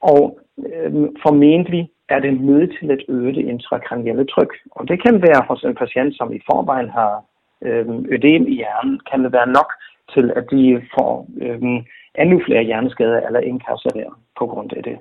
og 0.00 0.38
øh, 0.68 0.92
formentlig 1.22 1.90
er 2.14 2.18
det 2.18 2.40
nødt 2.40 2.70
til 2.78 2.90
at 2.90 3.02
øge 3.08 3.34
det 3.34 3.44
intrakranielle 3.52 4.26
tryk. 4.26 4.52
Og 4.70 4.88
det 4.88 5.02
kan 5.02 5.22
være 5.22 5.42
hos 5.48 5.62
en 5.64 5.74
patient, 5.74 6.16
som 6.16 6.32
i 6.32 6.40
forvejen 6.50 6.90
har 6.90 7.24
øhm, 7.62 8.06
ødem 8.14 8.46
i 8.46 8.54
hjernen, 8.54 9.00
kan 9.10 9.24
det 9.24 9.32
være 9.32 9.46
nok 9.58 9.70
til, 10.14 10.32
at 10.36 10.44
de 10.50 10.82
får 10.94 11.26
øhm, 11.42 11.78
endnu 12.18 12.40
flere 12.46 12.62
hjerneskader 12.62 13.20
eller 13.26 13.40
inkarcereret 13.40 14.14
på 14.38 14.46
grund 14.46 14.72
af 14.72 14.82
det. 14.82 14.98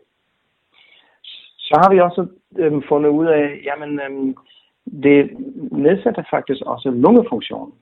Så 1.57 1.73
har 1.81 1.89
vi 1.93 1.99
også 1.99 2.27
øhm, 2.57 2.83
fundet 2.89 3.09
ud 3.09 3.27
af, 3.27 3.61
jamen 3.65 3.99
øhm, 3.99 4.35
det 5.03 5.29
nedsætter 5.71 6.23
faktisk 6.29 6.61
også 6.65 6.89
lungefunktionen. 6.91 7.73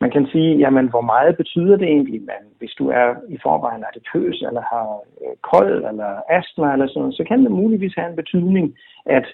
Man 0.00 0.10
kan 0.10 0.26
sige, 0.32 0.58
jamen 0.58 0.86
hvor 0.90 1.00
meget 1.00 1.36
betyder 1.36 1.76
det 1.76 1.88
egentlig, 1.88 2.20
men 2.20 2.42
hvis 2.58 2.74
du 2.78 2.88
er 2.88 3.08
i 3.28 3.38
forvejen 3.42 3.84
adipøs, 3.88 4.42
eller 4.48 4.62
har 4.72 4.88
øh, 5.22 5.36
kold, 5.52 5.84
eller 5.90 6.10
astma, 6.38 6.72
eller 6.72 6.88
sådan 6.88 7.12
så 7.12 7.24
kan 7.28 7.42
det 7.44 7.50
muligvis 7.50 7.94
have 7.94 8.10
en 8.10 8.16
betydning, 8.16 8.74
at 9.06 9.26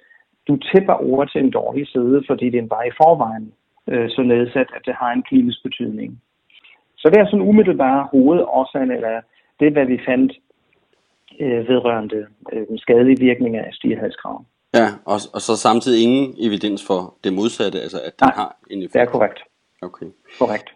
du 0.48 0.56
tipper 0.56 0.92
over 0.92 1.24
til 1.24 1.40
en 1.40 1.50
dårlig 1.50 1.88
side, 1.88 2.22
fordi 2.28 2.50
den 2.50 2.70
var 2.70 2.82
i 2.82 2.96
forvejen 3.02 3.52
øh, 3.90 4.10
så 4.10 4.22
nedsat, 4.22 4.68
at 4.76 4.82
det 4.86 4.94
har 4.94 5.10
en 5.12 5.22
klinisk 5.22 5.62
betydning. 5.62 6.20
Så 6.96 7.10
det 7.10 7.18
er 7.20 7.26
sådan 7.26 7.48
umiddelbare 7.48 8.08
hovedårsagen, 8.12 8.90
eller 8.90 9.20
det, 9.60 9.72
hvad 9.72 9.86
vi 9.86 9.98
fandt 10.08 10.32
øh, 11.40 11.68
vedrørende 11.68 12.26
øh, 12.52 12.66
skadelige 12.76 13.20
virkninger 13.20 13.62
af 13.64 13.72
stigehalskraven. 13.72 14.46
Ja, 14.74 14.86
og, 15.04 15.18
og 15.34 15.40
så 15.40 15.56
samtidig 15.56 16.02
ingen 16.02 16.34
evidens 16.46 16.86
for 16.86 17.14
det 17.24 17.32
modsatte, 17.32 17.78
altså 17.80 17.98
at 18.06 18.12
det 18.20 18.26
Nej, 18.26 18.34
har 18.34 18.56
en 18.70 18.78
effekt. 18.78 18.92
Det 18.92 19.00
er 19.00 19.12
korrekt. 19.16 19.38
Okay. 19.84 20.06
korrekt. 20.38 20.68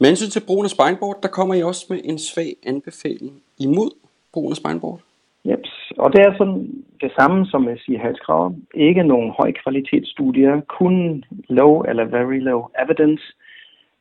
Med 0.00 0.08
hensyn 0.08 0.30
til 0.30 0.46
brugen 0.46 0.64
af 0.64 0.70
spineboard, 0.70 1.18
der 1.22 1.28
kommer 1.28 1.54
I 1.54 1.62
også 1.62 1.86
med 1.90 2.00
en 2.04 2.18
svag 2.18 2.52
anbefaling 2.66 3.42
imod 3.58 3.90
brugen 4.32 4.52
af 4.52 4.56
spineboard. 4.56 5.00
Yep. 5.46 5.64
Og 5.98 6.12
det 6.12 6.20
er 6.20 6.32
sådan 6.38 6.84
det 7.00 7.12
samme 7.18 7.46
som 7.46 7.62
med 7.62 7.76
sige 7.78 7.98
halskrav. 7.98 8.54
Ikke 8.74 9.02
nogen 9.02 9.30
høj 9.38 9.52
kvalitetsstudier, 9.62 10.60
kun 10.60 11.24
low 11.48 11.82
eller 11.82 12.04
very 12.04 12.38
low 12.38 12.60
evidence. 12.84 13.24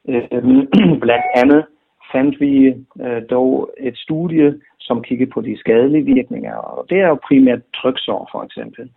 Øhm, 0.08 0.67
blandt 1.04 1.25
andet 1.36 1.65
fandt 2.12 2.39
vi 2.39 2.54
øh, 3.06 3.21
dog 3.30 3.73
et 3.80 3.97
studie, 3.97 4.62
som 4.80 5.01
kiggede 5.01 5.32
på 5.32 5.41
de 5.41 5.58
skadelige 5.60 6.06
virkninger, 6.15 6.56
og 6.56 6.86
det 6.89 6.97
er 6.99 7.08
jo 7.08 7.19
primært 7.27 7.62
tryksår 7.75 8.30
for 8.32 8.43
eksempel. 8.43 8.89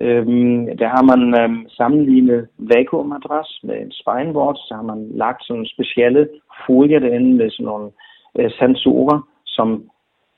Øhm, 0.00 0.76
der 0.78 0.88
har 0.88 1.02
man 1.02 1.40
øhm, 1.40 1.68
sammenlignet 1.68 2.48
vakuummadras 2.58 3.60
med 3.62 3.76
en 3.80 3.92
spineboard, 3.92 4.56
så 4.56 4.74
har 4.74 4.82
man 4.82 5.10
lagt 5.14 5.44
sådan 5.44 5.66
specielle 5.66 6.28
folier 6.66 6.98
derinde 6.98 7.34
med 7.34 7.50
sådan 7.50 7.66
nogle 7.66 7.90
øh, 8.38 8.50
sensorer, 8.50 9.20
som 9.46 9.84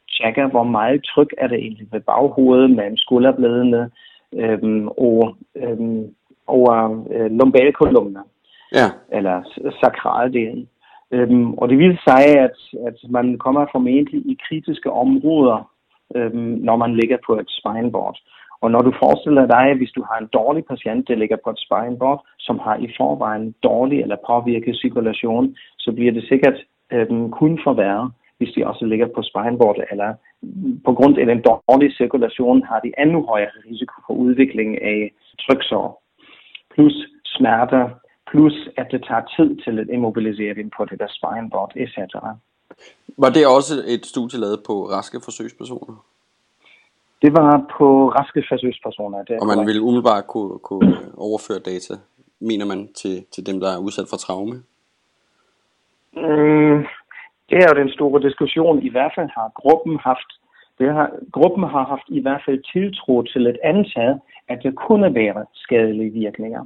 tjekker, 0.08 0.46
hvor 0.48 0.62
meget 0.62 1.04
tryk 1.04 1.34
er 1.38 1.46
det 1.46 1.58
egentlig 1.58 1.86
ved 1.92 2.00
baghovedet 2.00 2.70
med 2.70 2.96
skulderbladene 2.96 3.90
øhm, 4.34 4.88
og 4.88 5.36
øhm, 5.56 6.14
over 6.46 7.04
øh, 7.10 7.30
lumbalkolumner, 7.30 8.22
Ja, 8.72 8.86
eller 9.18 9.42
sakraldelen. 9.80 10.68
Øhm, 11.10 11.54
og 11.54 11.68
det 11.68 11.78
viser 11.78 12.02
sig, 12.08 12.24
at, 12.46 12.58
at 12.86 12.96
man 13.10 13.38
kommer 13.38 13.66
formentlig 13.72 14.20
i 14.26 14.38
kritiske 14.48 14.90
områder, 14.92 15.70
øhm, 16.16 16.58
når 16.68 16.76
man 16.76 16.94
ligger 16.96 17.16
på 17.26 17.32
et 17.38 17.50
spineboard. 17.58 18.16
Og 18.62 18.70
når 18.70 18.82
du 18.82 18.92
forestiller 19.02 19.46
dig, 19.46 19.66
hvis 19.78 19.92
du 19.96 20.02
har 20.08 20.18
en 20.18 20.30
dårlig 20.38 20.64
patient, 20.64 21.08
der 21.08 21.14
ligger 21.14 21.36
på 21.44 21.50
et 21.50 21.62
spineboard, 21.64 22.26
som 22.38 22.58
har 22.58 22.76
i 22.76 22.88
forvejen 22.98 23.54
dårlig 23.62 23.98
eller 24.02 24.16
påvirket 24.26 24.76
cirkulation, 24.82 25.56
så 25.78 25.92
bliver 25.92 26.12
det 26.12 26.24
sikkert 26.28 26.58
øhm, 26.92 27.30
kun 27.30 27.60
forværret, 27.64 28.12
hvis 28.38 28.54
de 28.54 28.66
også 28.66 28.84
ligger 28.84 29.08
på 29.16 29.22
spineboard, 29.22 29.78
eller 29.90 30.14
på 30.86 30.92
grund 30.98 31.18
af 31.18 31.26
den 31.26 31.40
dårlige 31.50 31.96
cirkulation 31.98 32.62
har 32.62 32.80
de 32.80 32.92
endnu 32.98 33.26
højere 33.26 33.50
risiko 33.70 33.94
for 34.06 34.14
udvikling 34.14 34.82
af 34.82 35.12
tryksår, 35.44 36.02
plus 36.74 36.96
smerter, 37.24 37.84
plus 38.30 38.56
at 38.76 38.86
det 38.90 39.04
tager 39.08 39.24
tid 39.36 39.56
til 39.64 39.78
at 39.78 39.86
immobilisere 39.92 40.54
dem 40.54 40.70
på 40.76 40.84
det 40.84 40.98
der 40.98 41.10
spineboard, 41.18 41.72
etc. 41.76 41.98
var 43.22 43.30
det 43.36 43.46
også 43.56 43.74
et 43.94 44.06
studie 44.06 44.40
lavet 44.40 44.60
på 44.66 44.74
raske 44.94 45.18
forsøgspersoner? 45.24 46.11
Det 47.22 47.32
var 47.32 47.50
på 47.78 47.86
raske 48.08 48.42
forsøgspersoner. 48.48 49.18
Det 49.22 49.38
Og 49.40 49.46
man 49.46 49.56
korrekt. 49.56 49.68
vil 49.68 49.80
umiddelbart 49.80 50.26
kunne, 50.26 50.58
kunne 50.58 50.96
overføre 51.28 51.60
data, 51.70 51.94
mener 52.40 52.66
man, 52.66 52.80
til, 53.00 53.14
til 53.34 53.46
dem, 53.46 53.60
der 53.60 53.70
er 53.72 53.84
udsat 53.86 54.06
for 54.10 54.16
traume? 54.16 54.56
Mm, 56.24 56.78
det 57.48 57.56
er 57.62 57.66
jo 57.70 57.80
den 57.82 57.90
store 57.96 58.22
diskussion. 58.28 58.82
I 58.82 58.90
hvert 58.90 59.12
fald 59.16 59.30
har 59.38 59.48
gruppen 59.60 59.98
haft, 60.08 60.30
det 60.78 60.92
har, 60.96 61.10
gruppen 61.32 61.64
har 61.74 61.84
haft 61.92 62.08
i 62.08 62.20
hvert 62.20 62.42
fald 62.46 62.60
tiltro 62.72 63.22
til 63.22 63.46
et 63.46 63.58
antage, 63.64 64.20
at 64.48 64.58
det 64.62 64.72
kunne 64.76 65.14
være 65.14 65.44
skadelige 65.54 66.10
virkninger. 66.10 66.62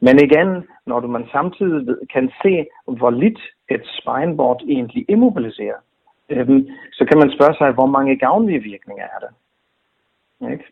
Men 0.00 0.14
igen, 0.26 0.50
når 0.86 1.00
du 1.00 1.08
man 1.08 1.26
samtidig 1.32 1.96
kan 2.14 2.30
se, 2.42 2.66
hvor 2.98 3.10
lidt 3.10 3.40
et 3.70 3.84
spineboard 3.98 4.60
egentlig 4.68 5.04
immobiliserer, 5.08 5.80
øhm, 6.28 6.68
så 6.92 7.04
kan 7.08 7.18
man 7.18 7.30
spørge 7.36 7.54
sig, 7.58 7.72
hvor 7.72 7.86
mange 7.86 8.18
gavnlige 8.18 8.62
virkninger 8.62 9.04
er 9.04 9.18
der. 9.20 9.32
Ikke? 10.42 10.64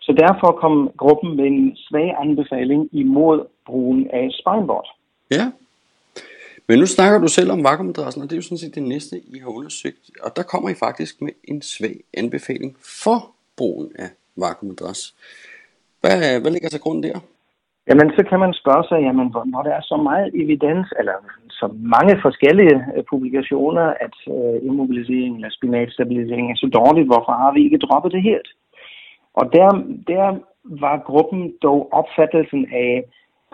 Så 0.00 0.12
derfor 0.12 0.58
kom 0.60 0.90
gruppen 0.96 1.36
med 1.36 1.44
en 1.44 1.76
svag 1.76 2.16
anbefaling 2.20 2.88
imod 2.92 3.46
brugen 3.66 4.10
af 4.10 4.28
spineboard. 4.32 4.96
Ja. 5.30 5.50
Men 6.68 6.78
nu 6.78 6.86
snakker 6.86 7.18
du 7.18 7.28
selv 7.28 7.50
om 7.50 7.64
vakuummadrassen, 7.64 8.22
og 8.22 8.30
det 8.30 8.34
er 8.34 8.38
jo 8.38 8.42
sådan 8.42 8.58
set 8.58 8.74
det 8.74 8.82
næste, 8.82 9.20
I 9.34 9.38
har 9.38 9.48
undersøgt. 9.48 10.10
Og 10.22 10.36
der 10.36 10.42
kommer 10.42 10.68
I 10.70 10.74
faktisk 10.74 11.20
med 11.20 11.32
en 11.44 11.62
svag 11.62 12.00
anbefaling 12.14 12.76
for 13.02 13.30
brugen 13.56 13.92
af 13.94 14.08
vakuummadras. 14.36 15.14
Hvad, 16.00 16.40
hvad 16.40 16.50
ligger 16.50 16.68
til 16.68 16.80
grund 16.80 17.02
der? 17.02 17.20
Jamen, 17.88 18.08
så 18.16 18.22
kan 18.28 18.38
man 18.40 18.52
spørge 18.62 18.84
sig, 18.88 18.98
jamen, 19.06 19.28
hvor- 19.30 19.50
når 19.54 19.62
der 19.62 19.70
er 19.74 19.80
så 19.92 19.96
meget 19.96 20.30
evidens, 20.42 20.88
eller 20.98 21.16
så 21.50 21.66
mange 21.96 22.14
forskellige 22.22 22.76
øh, 22.96 23.04
publikationer, 23.10 23.86
at 24.06 24.16
øh, 24.34 24.56
immobilisering 24.68 25.34
eller 25.34 25.50
spinalstabilisering 25.50 26.50
er 26.50 26.56
så 26.56 26.68
dårligt, 26.78 27.06
hvorfor 27.10 27.32
har 27.42 27.52
vi 27.52 27.60
ikke 27.64 27.78
droppet 27.86 28.12
det 28.12 28.22
helt? 28.22 28.48
Og 29.34 29.44
der, 29.52 29.68
der 30.12 30.26
var 30.84 30.96
gruppen 31.08 31.54
dog 31.62 31.88
opfattelsen 31.92 32.66
af, 32.72 33.04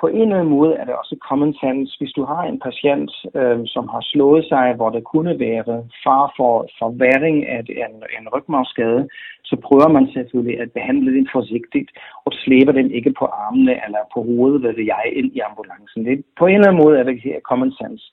på 0.01 0.07
en 0.07 0.23
eller 0.23 0.39
anden 0.39 0.55
måde 0.59 0.75
er 0.75 0.85
det 0.85 0.95
også 0.95 1.17
common 1.29 1.55
sense, 1.63 1.99
hvis 1.99 2.13
du 2.13 2.25
har 2.25 2.43
en 2.43 2.61
patient, 2.67 3.11
øh, 3.35 3.61
som 3.75 3.89
har 3.95 4.03
slået 4.13 4.45
sig, 4.45 4.75
hvor 4.77 4.91
der 4.91 5.01
kunne 5.01 5.39
være 5.39 5.77
far 6.05 6.25
for 6.37 6.69
forværing 6.79 7.47
af 7.49 7.61
en, 7.85 7.95
en 8.19 8.29
rygmarvsskade, 8.35 9.09
så 9.45 9.57
prøver 9.67 9.89
man 9.89 10.07
selvfølgelig 10.15 10.61
at 10.61 10.73
behandle 10.73 11.11
den 11.17 11.29
forsigtigt 11.33 11.91
og 12.25 12.33
slæber 12.33 12.73
den 12.73 12.91
ikke 12.91 13.13
på 13.19 13.25
armene 13.25 13.75
eller 13.85 14.03
på 14.15 14.23
hovedet, 14.23 14.61
hvad 14.61 14.73
ved 14.73 14.85
jeg, 14.85 15.05
ind 15.13 15.31
i 15.37 15.41
ambulancen. 15.49 16.05
Det, 16.05 16.25
på 16.39 16.47
en 16.47 16.55
eller 16.55 16.69
anden 16.69 16.83
måde 16.85 16.99
er 16.99 17.03
det 17.03 17.21
her 17.25 17.41
common 17.41 17.73
sense. 17.81 18.05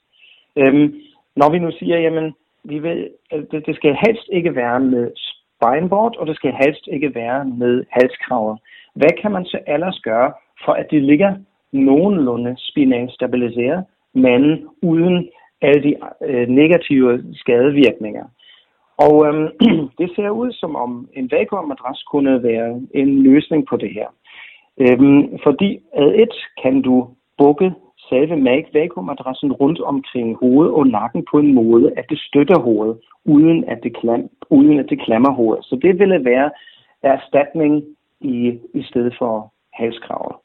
Øhm, 0.56 0.88
når 1.36 1.48
vi 1.52 1.58
nu 1.58 1.70
siger, 1.78 1.98
jamen, 1.98 2.34
vi 2.64 2.78
vil, 2.78 3.08
øh, 3.32 3.42
det, 3.50 3.66
det 3.66 3.76
skal 3.76 3.96
helst 4.06 4.28
ikke 4.32 4.54
være 4.54 4.80
med 4.80 5.10
spineboard, 5.56 6.16
og 6.16 6.26
det 6.26 6.36
skal 6.36 6.52
helst 6.64 6.84
ikke 6.92 7.14
være 7.14 7.44
med 7.44 7.84
halskraver. 7.90 8.56
Hvad 8.94 9.12
kan 9.22 9.32
man 9.32 9.44
så 9.44 9.58
ellers 9.66 9.98
gøre, 10.04 10.32
for 10.64 10.72
at 10.72 10.86
det 10.90 11.02
ligger 11.02 11.34
nogenlunde 11.72 12.54
spinal 12.58 13.10
stabiliseret, 13.10 13.84
men 14.14 14.68
uden 14.82 15.28
alle 15.62 15.82
de 15.82 15.94
øh, 16.24 16.48
negative 16.48 17.24
skadevirkninger? 17.34 18.24
Og 18.96 19.26
øhm, 19.26 19.48
det 19.98 20.10
ser 20.16 20.30
ud 20.30 20.52
som 20.52 20.76
om 20.76 21.08
en 21.12 21.30
vakuummadras 21.30 22.02
kunne 22.02 22.42
være 22.42 22.80
en 22.94 23.22
løsning 23.22 23.66
på 23.66 23.76
det 23.76 23.90
her. 23.90 24.08
Øhm, 24.80 25.38
fordi 25.42 25.80
ad 25.92 26.12
et 26.14 26.34
kan 26.62 26.82
du 26.82 27.08
bukke 27.38 27.72
selve 28.08 28.36
vakuumadressen 28.36 28.74
vakuummadrassen 28.74 29.52
rundt 29.52 29.80
omkring 29.80 30.36
hovedet 30.36 30.74
og 30.74 30.86
nakken 30.86 31.24
på 31.30 31.38
en 31.38 31.54
måde, 31.54 31.92
at 31.96 32.04
det 32.10 32.18
støtter 32.18 32.58
hovedet, 32.58 32.96
uden 33.24 33.64
at 33.64 33.78
det, 33.82 33.96
klam, 33.96 34.30
uden 34.50 34.78
at 34.78 34.86
det 34.90 35.00
klammer 35.00 35.32
hovedet. 35.32 35.64
Så 35.64 35.78
det 35.82 35.98
ville 35.98 36.24
være 36.24 36.50
erstatning 37.02 37.84
i, 38.20 38.58
i 38.74 38.82
stedet 38.82 39.14
for 39.18 39.52
halskravet. 39.72 40.36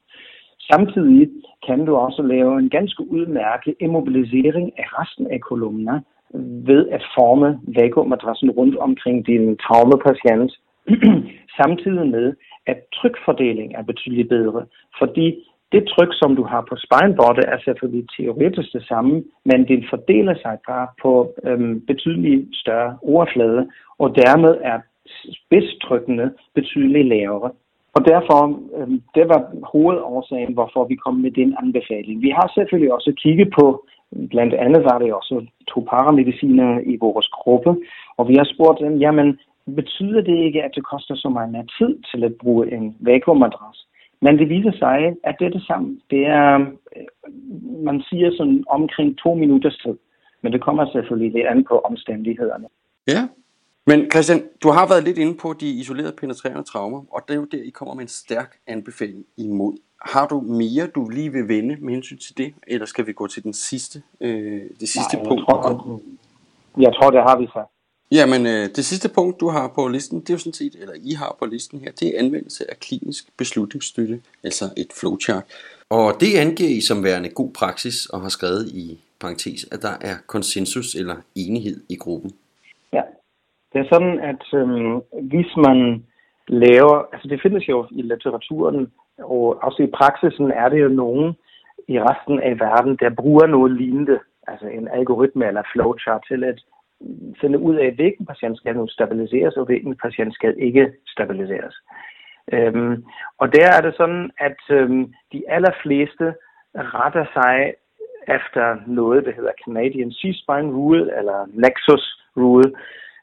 Samtidig 0.70 1.30
kan 1.68 1.86
du 1.86 1.96
også 1.96 2.22
lave 2.22 2.60
en 2.60 2.70
ganske 2.70 3.12
udmærket 3.12 3.76
immobilisering 3.80 4.80
af 4.80 4.86
resten 5.00 5.28
af 5.32 5.40
kolumner 5.40 6.00
ved 6.70 6.90
at 6.90 7.04
forme 7.18 7.60
vakuummadrassen 7.68 8.52
rundt 8.52 8.78
omkring 8.78 9.28
din 9.28 9.58
traumapatient, 9.58 10.52
samtidig 11.62 12.08
med, 12.08 12.34
at 12.66 12.78
trykfordeling 12.94 13.74
er 13.76 13.84
betydeligt 13.84 14.30
bedre, 14.30 14.66
fordi 15.00 15.28
det 15.72 15.88
tryk, 15.88 16.12
som 16.12 16.36
du 16.36 16.44
har 16.44 16.62
på 16.70 16.76
spineboardet, 16.86 17.46
er 17.48 17.58
selvfølgelig 17.66 18.08
teoretisk 18.18 18.74
det 18.74 18.84
samme, 18.88 19.24
men 19.46 19.68
den 19.68 19.86
fordeler 19.90 20.36
sig 20.44 20.58
bare 20.68 20.88
på 21.02 21.34
øhm, 21.44 21.86
betydeligt 21.86 22.56
større 22.56 22.98
overflade, 23.02 23.70
og 24.00 24.16
dermed 24.16 24.54
er 24.62 24.80
spidstrykkene 25.40 26.32
betydeligt 26.56 27.08
lavere. 27.08 27.52
Og 27.96 28.02
derfor, 28.06 28.40
øhm, 28.78 29.02
det 29.16 29.26
var 29.32 29.40
hovedårsagen, 29.74 30.54
hvorfor 30.54 30.86
vi 30.86 30.96
kom 30.96 31.16
med 31.16 31.32
den 31.32 31.56
anbefaling. 31.62 32.22
Vi 32.22 32.30
har 32.30 32.52
selvfølgelig 32.56 32.94
også 32.94 33.14
kigget 33.24 33.50
på, 33.60 33.86
blandt 34.30 34.54
andet 34.54 34.84
var 34.84 34.98
det 35.00 35.14
også 35.14 35.46
to 35.68 35.80
paramediciner 35.90 36.80
i 36.80 36.98
vores 37.06 37.28
gruppe, 37.28 37.72
og 38.18 38.28
vi 38.28 38.36
har 38.36 38.48
spurgt 38.54 38.80
dem, 38.80 38.94
jamen, 38.98 39.40
betyder 39.76 40.22
det 40.22 40.38
ikke, 40.38 40.64
at 40.64 40.72
det 40.76 40.86
koster 40.86 41.16
så 41.16 41.30
meget 41.30 41.52
mere 41.52 41.68
tid 41.78 41.92
til 42.12 42.24
at 42.24 42.34
bruge 42.42 42.74
en 42.74 42.98
vakuummadras? 43.00 43.88
Men 44.22 44.40
det 44.40 44.50
viser 44.50 44.72
sig, 44.72 45.16
at 45.24 45.36
det 45.40 45.46
er 45.46 45.50
det 45.50 45.64
samme. 45.68 46.00
Det 46.10 46.26
er, 46.26 46.60
øh, 46.96 47.08
man 47.84 48.02
siger 48.10 48.32
sådan 48.38 48.64
omkring 48.70 49.18
to 49.18 49.34
minutters 49.34 49.78
tid. 49.78 49.98
Men 50.42 50.54
det 50.54 50.62
kommer 50.62 50.86
selvfølgelig 50.92 51.32
lidt 51.32 51.48
an 51.48 51.64
på 51.64 51.80
omstændighederne. 51.80 52.68
Ja. 53.08 53.22
Men 53.86 54.12
Christian, 54.12 54.44
du 54.64 54.70
har 54.70 54.88
været 54.88 55.04
lidt 55.04 55.18
inde 55.18 55.36
på 55.36 55.54
de 55.54 55.70
isolerede 55.70 56.12
penetrerende 56.12 56.64
traumer, 56.64 57.04
og 57.12 57.22
det 57.28 57.34
er 57.34 57.38
jo 57.38 57.46
der, 57.46 57.64
I 57.64 57.70
kommer 57.70 57.94
med 57.94 58.02
en 58.02 58.08
stærk 58.08 58.58
anbefaling 58.68 59.26
imod. 59.38 59.78
Har 60.06 60.28
du 60.28 60.42
mere, 60.42 60.88
du 60.88 61.10
lige 61.10 61.32
vil 61.32 61.48
vende 61.48 61.78
med 61.82 61.94
hensyn 61.94 62.18
til 62.18 62.38
det, 62.38 62.54
eller 62.68 62.86
skal 62.86 63.08
vi 63.08 63.14
gå 63.14 63.28
til 63.28 63.44
den 63.44 63.54
sidste, 63.54 64.02
øh, 64.22 64.62
det 64.80 64.90
sidste 64.90 65.16
Nej, 65.16 65.22
jeg 65.22 65.28
punkt? 65.28 65.46
tror, 65.46 66.02
jeg 66.78 66.94
tror, 66.94 67.12
det 67.12 67.22
har 67.22 67.40
vi 67.40 67.46
så. 67.46 67.64
Jamen, 68.12 68.46
øh, 68.46 68.70
det 68.76 68.86
sidste 68.86 69.10
punkt, 69.10 69.40
du 69.40 69.50
har 69.50 69.68
på 69.68 69.88
listen, 69.88 70.20
det 70.20 70.30
er 70.30 70.34
jo 70.34 70.38
sådan 70.38 70.54
set, 70.54 70.76
eller 70.80 70.94
I 71.04 71.12
har 71.12 71.36
på 71.40 71.46
listen 71.46 71.80
her, 71.80 71.92
det 71.92 72.08
er 72.08 72.20
anvendelse 72.20 72.72
af 72.72 72.80
klinisk 72.80 73.38
beslutningsstøtte, 73.38 74.22
altså 74.44 74.70
et 74.78 74.88
flowchart. 75.00 75.44
Og 75.90 76.16
det 76.20 76.38
angiver 76.38 76.70
I 76.70 76.82
som 76.82 77.04
værende 77.04 77.30
god 77.30 77.52
praksis, 77.52 78.06
og 78.06 78.22
har 78.22 78.30
skrevet 78.30 78.68
i 78.68 79.00
parentes, 79.20 79.66
at 79.72 79.82
der 79.82 79.98
er 80.02 80.16
konsensus 80.28 80.96
eller 80.96 81.16
enighed 81.36 81.82
i 81.90 81.96
gruppen. 81.96 82.32
Ja, 82.94 83.02
det 83.74 83.80
er 83.82 83.88
sådan, 83.94 84.20
at 84.20 84.44
øhm, 84.54 85.02
hvis 85.32 85.52
man 85.58 86.06
laver, 86.48 87.08
altså 87.14 87.28
det 87.28 87.42
findes 87.42 87.70
jo 87.70 87.88
i 87.92 88.02
litteraturen, 88.02 88.92
og 89.18 89.64
også 89.64 89.84
i 89.84 89.94
praksisen 90.00 90.52
er 90.52 90.70
det 90.70 90.82
jo 90.82 90.88
nogen 90.88 91.36
i 91.88 92.00
resten 92.00 92.40
af 92.40 92.60
verden, 92.60 92.98
der 93.02 93.10
bruger 93.10 93.48
noget 93.48 93.72
lignende, 93.72 94.20
altså 94.48 94.68
en 94.68 94.88
algoritme 94.88 95.48
eller 95.48 95.64
flowchart 95.74 96.24
til 96.28 96.44
at 96.44 96.60
finde 97.42 97.60
ud 97.60 97.76
af, 97.76 97.92
hvilken 97.92 98.26
patient 98.26 98.58
skal 98.58 98.76
nu 98.76 98.88
stabiliseres, 98.88 99.58
og 99.58 99.66
hvilken 99.66 99.96
patient 99.96 100.34
skal 100.34 100.56
ikke 100.58 100.94
stabiliseres. 101.08 101.76
Øhm, 102.54 103.06
og 103.38 103.54
der 103.54 103.68
er 103.78 103.82
det 103.82 103.94
sådan, 103.98 104.32
at 104.38 104.60
øhm, 104.70 105.14
de 105.34 105.44
allerfleste 105.48 106.34
retter 106.76 107.26
sig 107.34 107.74
efter 108.28 108.78
noget, 108.88 109.26
der 109.26 109.32
hedder 109.32 109.52
Canadian 109.66 110.12
C-Spine 110.12 110.72
Rule, 110.76 111.18
eller 111.18 111.46
Nexus 111.54 112.26
Rule, 112.38 112.72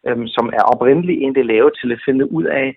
øh, 0.08 0.18
som 0.26 0.46
er 0.58 0.62
oprindeligt 0.72 1.20
egentlig 1.22 1.44
lavet 1.44 1.72
til 1.80 1.92
at 1.92 2.02
finde 2.04 2.32
ud 2.32 2.44
af, 2.44 2.76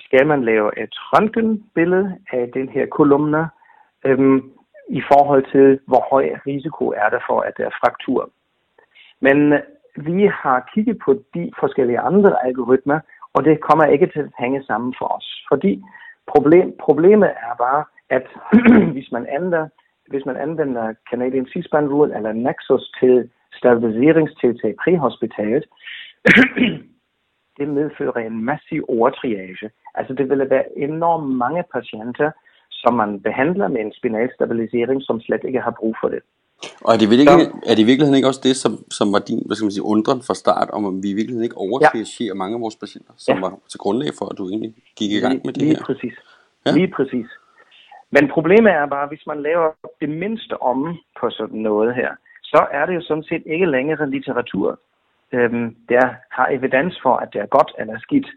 skal 0.00 0.26
man 0.26 0.44
lave 0.44 0.82
et 0.82 0.94
røntgenbillede 1.12 2.16
af 2.32 2.50
den 2.54 2.68
her 2.68 2.86
kolumne 2.86 3.48
øh, 4.06 4.42
i 4.88 5.02
forhold 5.12 5.44
til, 5.52 5.80
hvor 5.86 6.02
høj 6.10 6.26
risiko 6.46 6.84
er 7.02 7.08
der 7.08 7.20
for, 7.28 7.40
at 7.40 7.52
der 7.56 7.64
er 7.66 7.78
fraktur. 7.82 8.30
Men 9.20 9.52
øh, 9.52 9.60
vi 9.96 10.30
har 10.42 10.68
kigget 10.74 10.98
på 11.04 11.10
de 11.34 11.50
forskellige 11.60 12.00
andre 12.00 12.46
algoritmer, 12.46 13.00
og 13.34 13.44
det 13.44 13.60
kommer 13.60 13.84
ikke 13.84 14.06
til 14.06 14.20
at 14.20 14.32
hænge 14.38 14.62
sammen 14.64 14.94
for 14.98 15.06
os. 15.16 15.44
Fordi 15.48 15.82
problem, 16.26 16.74
problemet 16.80 17.28
er 17.28 17.54
bare, 17.58 17.84
at 18.10 18.26
hvis 18.94 19.12
man 19.12 19.26
ændrer 19.40 19.68
hvis 20.10 20.26
man 20.26 20.36
anvender 20.36 20.94
Canadian 21.10 21.46
C-SPAN 21.46 21.88
Rule 21.92 22.16
eller 22.16 22.32
Nexus 22.32 22.84
til 23.00 23.30
stabiliseringstiltag 23.52 24.74
præhospitalet, 24.84 25.64
det 27.58 27.68
medfører 27.68 28.26
en 28.26 28.44
massiv 28.44 28.84
overtriage. 28.88 29.70
Altså 29.94 30.12
det 30.14 30.30
vil 30.30 30.50
være 30.50 30.78
enormt 30.78 31.36
mange 31.36 31.64
patienter, 31.74 32.30
som 32.70 32.94
man 32.94 33.20
behandler 33.20 33.68
med 33.68 33.80
en 33.80 33.92
spinal 33.92 34.30
stabilisering, 34.34 35.02
som 35.02 35.20
slet 35.20 35.44
ikke 35.44 35.60
har 35.60 35.74
brug 35.80 35.94
for 36.02 36.08
det. 36.08 36.22
Og 36.84 36.94
er 36.94 36.98
det, 36.98 37.10
virkelig, 37.10 37.28
er 37.70 37.74
det 37.74 37.82
i 37.84 37.88
virkeligheden 37.90 38.18
ikke 38.18 38.30
også 38.32 38.44
det, 38.48 38.56
som, 38.56 38.72
som 38.98 39.06
var 39.14 39.22
din 39.28 39.40
hvad 39.46 39.56
skal 39.56 39.66
man 39.66 39.76
sige, 39.76 39.90
undren 39.94 40.20
fra 40.26 40.34
start, 40.42 40.68
om 40.76 40.82
vi 41.02 41.08
i 41.10 41.18
virkeligheden 41.18 41.48
ikke 41.48 41.62
overtriagerer 41.66 42.34
ja. 42.34 42.40
mange 42.42 42.54
af 42.56 42.60
vores 42.64 42.76
patienter, 42.82 43.12
som 43.16 43.34
ja. 43.34 43.40
var 43.44 43.50
til 43.70 43.78
grundlag 43.84 44.10
for, 44.18 44.26
at 44.30 44.38
du 44.38 44.44
egentlig 44.48 44.72
gik 44.98 45.10
i 45.12 45.20
gang 45.24 45.36
med 45.44 45.52
det 45.52 45.62
lige 45.62 45.76
her? 45.76 45.82
Præcis. 45.90 46.16
Ja? 46.66 46.70
Lige 46.78 46.90
præcis. 46.96 47.28
Men 48.14 48.24
problemet 48.34 48.72
er 48.72 48.86
bare, 48.86 49.06
hvis 49.08 49.24
man 49.26 49.42
laver 49.48 49.68
det 50.00 50.10
mindste 50.22 50.54
om 50.70 50.78
på 51.20 51.30
sådan 51.30 51.60
noget 51.68 51.94
her, 51.94 52.10
så 52.42 52.60
er 52.78 52.86
det 52.86 52.94
jo 52.94 53.02
sådan 53.08 53.28
set 53.30 53.42
ikke 53.46 53.66
længere 53.66 54.10
litteratur, 54.10 54.80
øhm, 55.32 55.76
der 55.88 56.14
har 56.30 56.48
evidens 56.50 56.98
for, 57.02 57.16
at 57.16 57.28
det 57.32 57.40
er 57.40 57.46
godt 57.46 57.72
eller 57.78 57.98
skidt. 57.98 58.28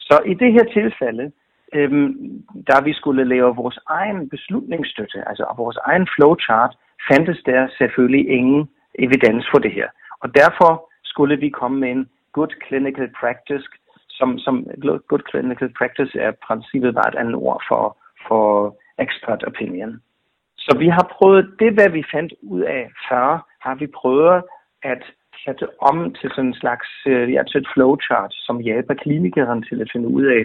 Så 0.00 0.20
i 0.26 0.34
det 0.34 0.52
her 0.52 0.64
tilfælde, 0.64 1.32
øhm, 1.72 2.44
da 2.68 2.74
vi 2.84 2.92
skulle 2.92 3.24
lave 3.24 3.56
vores 3.56 3.78
egen 3.88 4.28
beslutningsstøtte, 4.28 5.28
altså 5.28 5.54
vores 5.56 5.76
egen 5.76 6.08
flowchart, 6.16 6.76
fandtes 7.10 7.42
der 7.46 7.68
selvfølgelig 7.78 8.28
ingen 8.28 8.68
evidens 8.94 9.46
for 9.52 9.58
det 9.58 9.72
her. 9.72 9.88
Og 10.20 10.34
derfor 10.34 10.90
skulle 11.04 11.36
vi 11.36 11.48
komme 11.48 11.80
med 11.80 11.90
en 11.90 12.08
good 12.32 12.52
clinical 12.66 13.08
practice, 13.20 13.64
som, 14.08 14.38
som 14.38 14.66
good 15.08 15.22
clinical 15.30 15.72
practice 15.78 16.18
er 16.18 16.32
princippet 16.46 16.94
bare 16.94 17.08
et 17.08 17.20
andet 17.20 17.34
ord 17.34 17.62
for, 17.68 17.96
for 18.28 18.76
expert 18.98 19.44
opinion. 19.44 20.00
Så 20.58 20.76
vi 20.78 20.88
har 20.88 21.06
prøvet, 21.16 21.54
det 21.58 21.72
hvad 21.72 21.88
vi 21.88 22.04
fandt 22.14 22.32
ud 22.42 22.60
af 22.60 22.90
før, 23.08 23.26
har 23.60 23.74
vi 23.74 23.86
prøvet 23.86 24.42
at 24.82 25.02
sætte 25.44 25.66
om 25.90 26.14
til 26.14 26.30
sådan 26.30 26.46
en 26.46 26.60
slags 26.62 26.88
øh, 27.06 27.32
ja, 27.32 27.42
til 27.42 27.60
et 27.60 27.68
flowchart, 27.74 28.32
som 28.46 28.58
hjælper 28.58 28.94
klinikeren 28.94 29.62
til 29.62 29.80
at 29.80 29.90
finde 29.92 30.08
ud 30.08 30.24
af, 30.24 30.42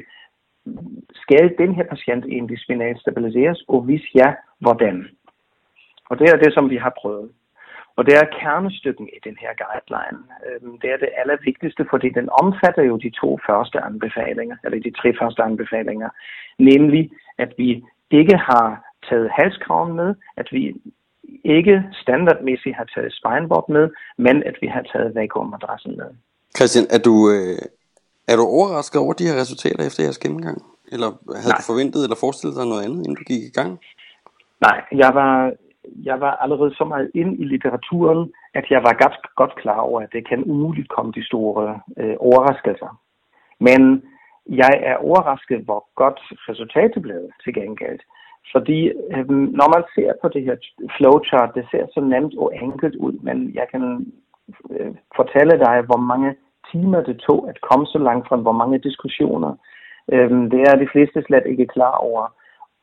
skal 1.13 1.55
den 1.57 1.75
her 1.75 1.83
patient 1.83 2.25
egentlig 2.25 2.59
spinalt 2.59 2.99
stabiliseres, 3.01 3.63
og 3.67 3.81
hvis 3.81 4.01
ja, 4.15 4.33
hvordan? 4.59 5.07
Og 6.09 6.19
det 6.19 6.27
er 6.29 6.37
det, 6.37 6.53
som 6.53 6.69
vi 6.69 6.77
har 6.77 6.93
prøvet. 7.01 7.29
Og 7.97 8.05
det 8.05 8.13
er 8.15 8.35
kernestykken 8.39 9.07
i 9.07 9.19
den 9.27 9.37
her 9.41 9.51
guideline. 9.63 10.19
Øhm, 10.47 10.79
det 10.81 10.89
er 10.91 10.97
det 10.97 11.09
allervigtigste, 11.21 11.85
fordi 11.89 12.09
den 12.09 12.29
omfatter 12.41 12.83
jo 12.83 12.97
de 12.97 13.11
to 13.21 13.39
første 13.47 13.79
anbefalinger, 13.79 14.57
eller 14.63 14.79
de 14.79 14.97
tre 14.99 15.09
første 15.19 15.43
anbefalinger. 15.43 16.09
Nemlig, 16.59 17.11
at 17.37 17.53
vi 17.57 17.83
ikke 18.11 18.37
har 18.37 18.67
taget 19.09 19.29
halskraven 19.39 19.93
med, 19.95 20.15
at 20.37 20.47
vi 20.51 20.75
ikke 21.43 21.83
standardmæssigt 22.01 22.75
har 22.75 22.87
taget 22.95 23.13
spineboard 23.19 23.69
med, 23.69 23.89
men 24.17 24.43
at 24.43 24.55
vi 24.61 24.67
har 24.67 24.83
taget 24.93 25.15
vakuummadrassen 25.15 25.97
med. 25.97 26.09
Christian, 26.57 26.85
er 26.89 27.01
du, 27.07 27.15
øh, 27.35 27.57
er 28.27 28.35
du 28.35 28.43
overrasket 28.57 29.01
over 29.01 29.13
de 29.13 29.27
her 29.29 29.41
resultater 29.41 29.83
efter 29.87 30.03
jeres 30.03 30.19
gennemgang? 30.19 30.57
Eller 30.93 31.09
havde 31.41 31.53
Nej. 31.53 31.59
du 31.59 31.71
forventet 31.71 32.03
eller 32.03 32.23
forestillet 32.23 32.57
dig 32.57 32.65
noget 32.65 32.85
andet, 32.85 32.99
inden 33.03 33.15
du 33.15 33.23
gik 33.31 33.43
i 33.43 33.55
gang? 33.59 33.71
Nej, 34.67 34.77
jeg 34.91 35.11
var, 35.19 35.51
jeg 36.09 36.17
var 36.19 36.33
allerede 36.43 36.73
så 36.75 36.85
meget 36.85 37.11
ind 37.15 37.31
i 37.41 37.43
litteraturen, 37.43 38.31
at 38.53 38.65
jeg 38.69 38.81
var 38.87 38.93
godt, 39.03 39.17
godt 39.35 39.55
klar 39.61 39.79
over, 39.79 40.01
at 40.01 40.09
det 40.11 40.27
kan 40.29 40.43
umuligt 40.51 40.89
komme 40.89 41.11
de 41.11 41.25
store 41.25 41.79
øh, 41.97 42.15
overraskelser. 42.19 42.91
Men 43.59 43.81
jeg 44.61 44.73
er 44.89 44.95
overrasket, 44.95 45.59
hvor 45.67 45.81
godt 45.95 46.19
resultatet 46.49 47.01
blev 47.01 47.21
til 47.43 47.53
gengæld. 47.53 47.99
Fordi 48.51 48.79
øh, 48.87 49.29
når 49.29 49.67
man 49.75 49.83
ser 49.95 50.11
på 50.21 50.27
det 50.27 50.43
her 50.43 50.55
flowchart, 50.97 51.55
det 51.55 51.65
ser 51.71 51.85
så 51.93 51.99
nemt 52.01 52.33
og 52.37 52.51
enkelt 52.55 52.95
ud, 52.95 53.13
men 53.27 53.51
jeg 53.53 53.67
kan 53.71 53.83
øh, 54.69 54.91
fortælle 55.15 55.55
dig, 55.65 55.81
hvor 55.81 56.01
mange 56.11 56.35
timer 56.71 57.01
det 57.01 57.17
tog 57.27 57.49
at 57.49 57.61
komme 57.61 57.85
så 57.85 57.97
langt 57.97 58.27
fra, 58.27 58.35
hvor 58.35 58.51
mange 58.61 58.77
diskussioner. 58.77 59.51
Øh, 60.11 60.29
det 60.53 60.61
er 60.69 60.75
de 60.75 60.91
fleste 60.91 61.23
slet 61.23 61.45
ikke 61.45 61.67
klar 61.75 61.95
over. 62.09 62.33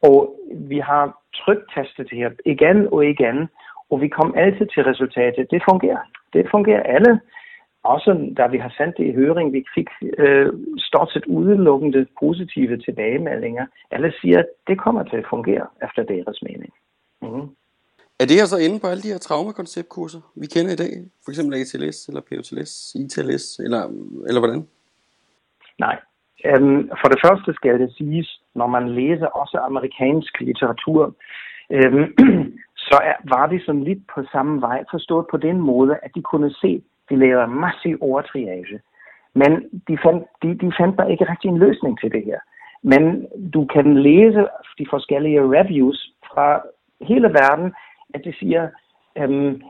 Og 0.03 0.17
vi 0.51 0.79
har 0.79 1.19
tryktestet 1.35 2.11
det 2.11 2.19
her 2.19 2.31
igen 2.45 2.89
og 2.93 3.07
igen, 3.07 3.49
og 3.91 4.01
vi 4.01 4.09
kom 4.09 4.35
altid 4.37 4.67
til 4.67 4.85
resultatet. 4.85 5.51
Det 5.51 5.63
fungerer. 5.71 6.03
Det 6.33 6.47
fungerer 6.51 6.83
alle. 6.83 7.21
Også 7.85 8.33
da 8.37 8.47
vi 8.47 8.59
har 8.59 8.73
sendt 8.79 8.97
det 8.97 9.07
i 9.07 9.15
høring, 9.15 9.53
vi 9.53 9.65
fik 9.75 9.89
øh, 10.19 10.53
stort 10.79 11.11
set 11.13 11.25
udelukkende 11.27 12.07
positive 12.21 12.77
tilbagemeldinger. 12.77 13.67
Alle 13.91 14.13
siger, 14.21 14.39
at 14.39 14.47
det 14.67 14.81
kommer 14.81 15.03
til 15.03 15.17
at 15.17 15.27
fungere 15.31 15.67
efter 15.83 16.03
deres 16.03 16.43
mening. 16.43 16.73
Mm. 17.23 17.49
Er 18.21 18.27
det 18.27 18.41
altså 18.41 18.59
inde 18.59 18.81
på 18.81 18.87
alle 18.87 19.03
de 19.03 19.13
her 19.13 19.19
traumakonceptkurser, 19.19 20.21
vi 20.35 20.47
kender 20.47 20.73
i 20.73 20.77
dag? 20.85 20.93
For 21.25 21.31
eksempel 21.31 21.55
ATLS, 21.61 22.09
eller 22.09 22.21
POTLS, 22.29 22.95
ITLS, 22.95 23.59
eller, 23.65 23.83
eller 24.29 24.41
hvordan? 24.41 24.69
Nej. 25.79 25.97
Um, 26.51 26.91
for 27.01 27.09
det 27.09 27.21
første 27.25 27.55
skal 27.55 27.81
det 27.81 27.95
siges, 27.99 28.41
når 28.55 28.67
man 28.67 28.89
læser 28.89 29.27
også 29.27 29.59
amerikansk 29.59 30.41
litteratur, 30.41 31.03
um, 31.71 32.05
så 32.89 32.97
er, 33.11 33.17
var 33.35 33.47
de 33.47 33.65
sådan 33.67 33.85
lidt 33.85 34.03
på 34.15 34.21
samme 34.33 34.61
vej, 34.61 34.85
forstået 34.91 35.27
på 35.31 35.37
den 35.37 35.59
måde, 35.61 35.95
at 36.03 36.11
de 36.15 36.23
kunne 36.23 36.51
se, 36.51 36.83
de 37.11 37.17
laver 37.17 37.47
massiv 37.47 37.99
overtriage. 38.01 38.81
Men 39.35 39.53
de 39.89 39.99
fandt, 40.05 40.25
de, 40.43 40.55
de 40.55 40.73
fandt 40.79 40.97
bare 40.97 41.13
ikke 41.13 41.31
rigtig 41.31 41.49
en 41.49 41.59
løsning 41.59 42.01
til 42.01 42.13
det 42.13 42.25
her. 42.25 42.39
Men 42.83 43.27
du 43.55 43.65
kan 43.65 43.97
læse 43.97 44.47
de 44.79 44.87
forskellige 44.91 45.41
reviews 45.41 46.13
fra 46.27 46.63
hele 47.01 47.29
verden, 47.29 47.73
at 48.15 48.25
de 48.25 48.33
siger, 48.39 48.69
øhm, 49.19 49.63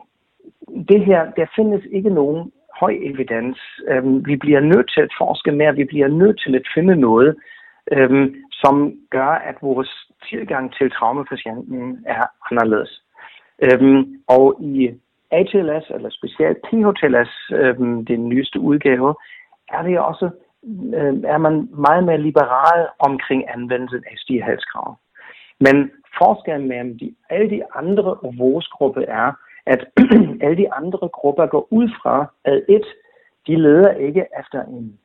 det 0.89 1.05
her, 1.05 1.31
der 1.31 1.45
findes 1.55 1.83
ikke 1.91 2.09
nogen 2.09 2.51
høj 2.79 2.93
evidens. 3.01 3.57
Øhm, 3.87 4.25
vi 4.25 4.35
bliver 4.35 4.59
nødt 4.59 4.91
til 4.93 5.01
at 5.01 5.13
forske 5.17 5.51
mere, 5.51 5.75
vi 5.75 5.83
bliver 5.83 6.07
nødt 6.07 6.39
til 6.39 6.55
at 6.55 6.67
finde 6.75 6.95
noget, 6.95 7.35
øhm, 7.91 8.35
som 8.51 8.93
gør, 9.09 9.31
at 9.49 9.55
vores 9.61 9.91
tilgang 10.29 10.73
til 10.73 10.91
traumapatienten 10.91 12.03
er 12.05 12.23
anderledes. 12.51 13.03
Øhm, 13.59 14.19
og 14.27 14.57
i 14.61 14.91
ATLS, 15.39 15.85
eller 15.95 16.09
specielt 16.09 16.57
PHTLS, 16.67 17.31
øh, 17.51 17.77
den 18.11 18.29
nyeste 18.29 18.59
udgave, 18.59 19.15
er 19.75 19.81
det 19.83 19.99
også 19.99 20.29
øh, 20.97 21.13
er 21.33 21.37
man 21.37 21.69
meget 21.71 22.03
mere 22.03 22.21
liberal 22.21 22.87
omkring 22.99 23.43
anvendelsen 23.55 24.03
af 24.11 24.17
stigehalskrav. 24.17 24.97
Men 25.59 25.91
forskellen 26.17 26.67
mellem 26.67 26.99
de, 26.99 27.15
alle 27.29 27.49
de 27.49 27.61
andre 27.75 28.13
og 28.13 28.33
vores 28.37 28.67
gruppe 28.67 29.03
er, 29.03 29.31
at 29.65 29.85
alle 30.43 30.57
de 30.57 30.73
andre 30.73 31.07
grupper 31.07 31.45
går 31.45 31.67
ud 31.71 31.89
fra, 32.01 32.25
at 32.43 32.63
et, 32.69 32.85
de 33.47 33.55
leder 33.55 33.91
ikke 33.91 34.25
efter 34.39 34.63
en 34.63 34.99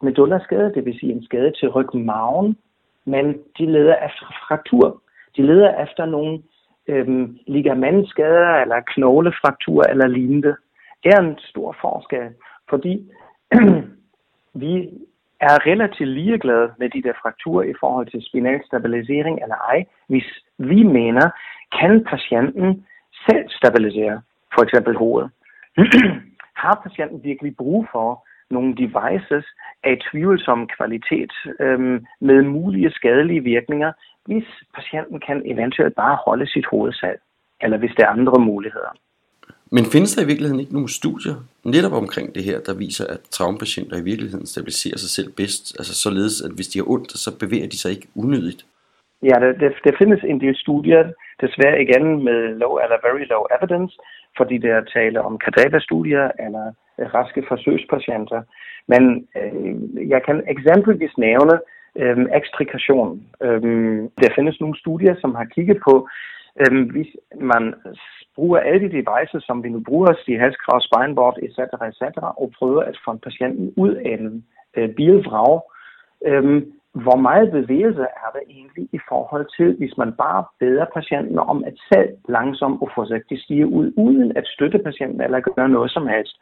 medullaskade, 0.00 0.74
det 0.74 0.84
vil 0.84 0.98
sige 1.00 1.12
en 1.12 1.24
skade 1.24 1.52
til 1.60 1.68
rygmagen, 1.68 2.56
men 3.04 3.38
de 3.58 3.66
leder 3.66 3.96
efter 4.06 4.26
fraktur. 4.48 5.02
De 5.36 5.42
leder 5.42 5.82
efter 5.84 6.04
nogle 6.04 6.42
øhm, 6.90 7.38
ligamentskader 7.46 8.54
eller 8.62 8.80
knoglefraktur 8.86 9.82
eller 9.82 10.06
lignende. 10.06 10.56
Det 11.02 11.12
er 11.14 11.20
en 11.20 11.38
stor 11.38 11.76
forskel, 11.80 12.30
fordi 12.70 13.10
vi 14.62 14.72
er 15.40 15.66
relativt 15.66 16.08
ligeglade 16.08 16.72
med 16.78 16.88
de 16.90 17.02
der 17.02 17.12
frakturer 17.22 17.64
i 17.64 17.74
forhold 17.80 18.06
til 18.06 18.22
spinal 18.28 18.60
stabilisering 18.66 19.42
eller 19.42 19.56
ej, 19.56 19.84
hvis 20.08 20.28
vi 20.58 20.82
mener, 20.82 21.30
kan 21.80 22.04
patienten 22.04 22.86
selv 23.28 23.48
stabilisere 23.48 24.20
for 24.54 24.62
eksempel 24.62 24.96
hovedet. 24.96 25.30
Har 26.64 26.80
patienten 26.82 27.24
virkelig 27.24 27.56
brug 27.56 27.86
for 27.92 28.26
nogle 28.50 28.74
devices 28.74 29.46
af 29.84 29.98
tvivlsom 30.10 30.68
kvalitet 30.76 31.32
øhm, 31.60 32.06
med 32.20 32.42
mulige 32.42 32.90
skadelige 32.90 33.40
virkninger, 33.40 33.92
hvis 34.26 34.46
patienten 34.74 35.20
kan 35.20 35.42
eventuelt 35.44 35.94
bare 35.94 36.18
holde 36.26 36.46
sit 36.46 36.66
hoved 36.66 36.92
selv, 36.92 37.18
eller 37.60 37.78
hvis 37.78 37.94
der 37.96 38.04
er 38.04 38.08
andre 38.08 38.38
muligheder. 38.38 38.92
Men 39.72 39.84
findes 39.84 40.14
der 40.14 40.22
i 40.22 40.26
virkeligheden 40.26 40.60
ikke 40.60 40.72
nogen 40.72 40.88
studier 40.88 41.34
netop 41.64 41.92
omkring 41.92 42.34
det 42.34 42.44
her, 42.44 42.58
der 42.60 42.74
viser, 42.74 43.06
at 43.14 43.20
traumapatienter 43.20 43.96
i 43.96 44.04
virkeligheden 44.10 44.46
stabiliserer 44.46 44.98
sig 44.98 45.10
selv 45.10 45.32
bedst? 45.32 45.64
Altså 45.80 45.94
således, 45.94 46.42
at 46.46 46.52
hvis 46.56 46.68
de 46.68 46.78
har 46.78 46.90
ondt, 46.94 47.10
så 47.12 47.38
bevæger 47.38 47.68
de 47.68 47.78
sig 47.78 47.90
ikke 47.90 48.08
unødigt? 48.16 48.66
Ja, 49.22 49.36
der, 49.42 49.52
der, 49.62 49.70
der 49.84 49.92
findes 49.98 50.20
en 50.24 50.40
del 50.40 50.56
studier, 50.56 51.12
desværre 51.40 51.82
igen 51.82 52.24
med 52.24 52.40
low 52.62 52.74
eller 52.84 52.96
very 53.08 53.24
low 53.32 53.44
evidence, 53.56 53.94
fordi 54.36 54.58
der 54.58 54.84
taler 54.96 55.20
om 55.20 55.38
kadaverstudier 55.38 56.30
eller 56.44 56.72
raske 57.14 57.42
forsøgspatienter. 57.48 58.42
Men 58.92 59.02
øh, 59.40 60.08
jeg 60.08 60.20
kan 60.26 60.42
eksempelvis 60.54 61.14
nævne 61.18 61.54
øhm, 61.96 62.26
ekstrikation. 62.34 63.22
Øhm, 63.42 64.10
der 64.20 64.28
findes 64.34 64.60
nogle 64.60 64.78
studier, 64.78 65.14
som 65.20 65.34
har 65.34 65.44
kigget 65.44 65.78
på, 65.88 66.08
øhm, 66.60 66.84
hvis 66.84 67.16
man 67.40 67.74
bruger 68.36 68.58
alle 68.58 68.80
de 68.80 68.92
devices, 69.00 69.42
som 69.44 69.64
vi 69.64 69.68
nu 69.68 69.80
bruger, 69.88 70.12
de 70.26 70.38
halskrav, 70.38 70.80
spineboard, 70.80 71.36
etc., 71.42 71.58
etc., 71.88 72.02
og 72.42 72.52
prøver 72.58 72.82
at 72.82 72.96
få 73.04 73.16
patienten 73.16 73.72
ud 73.76 73.94
af 73.94 74.18
en 74.20 74.44
øh, 74.76 74.88
bilvrag, 74.94 75.60
øhm, 76.26 76.72
hvor 76.94 77.16
meget 77.16 77.50
bevægelse 77.50 78.02
er 78.02 78.30
der 78.34 78.40
egentlig 78.48 78.88
i 78.92 79.00
forhold 79.08 79.46
til, 79.56 79.76
hvis 79.78 79.96
man 79.96 80.12
bare 80.12 80.44
beder 80.60 80.84
patienten 80.94 81.38
om 81.38 81.64
at 81.64 81.74
selv 81.92 82.10
langsomt 82.28 82.82
og 82.82 82.90
forsigtigt 82.94 83.42
stige 83.42 83.66
ud, 83.66 83.92
uden 83.96 84.36
at 84.36 84.46
støtte 84.46 84.78
patienten 84.78 85.20
eller 85.20 85.40
gøre 85.40 85.68
noget 85.68 85.90
som 85.90 86.06
helst. 86.06 86.36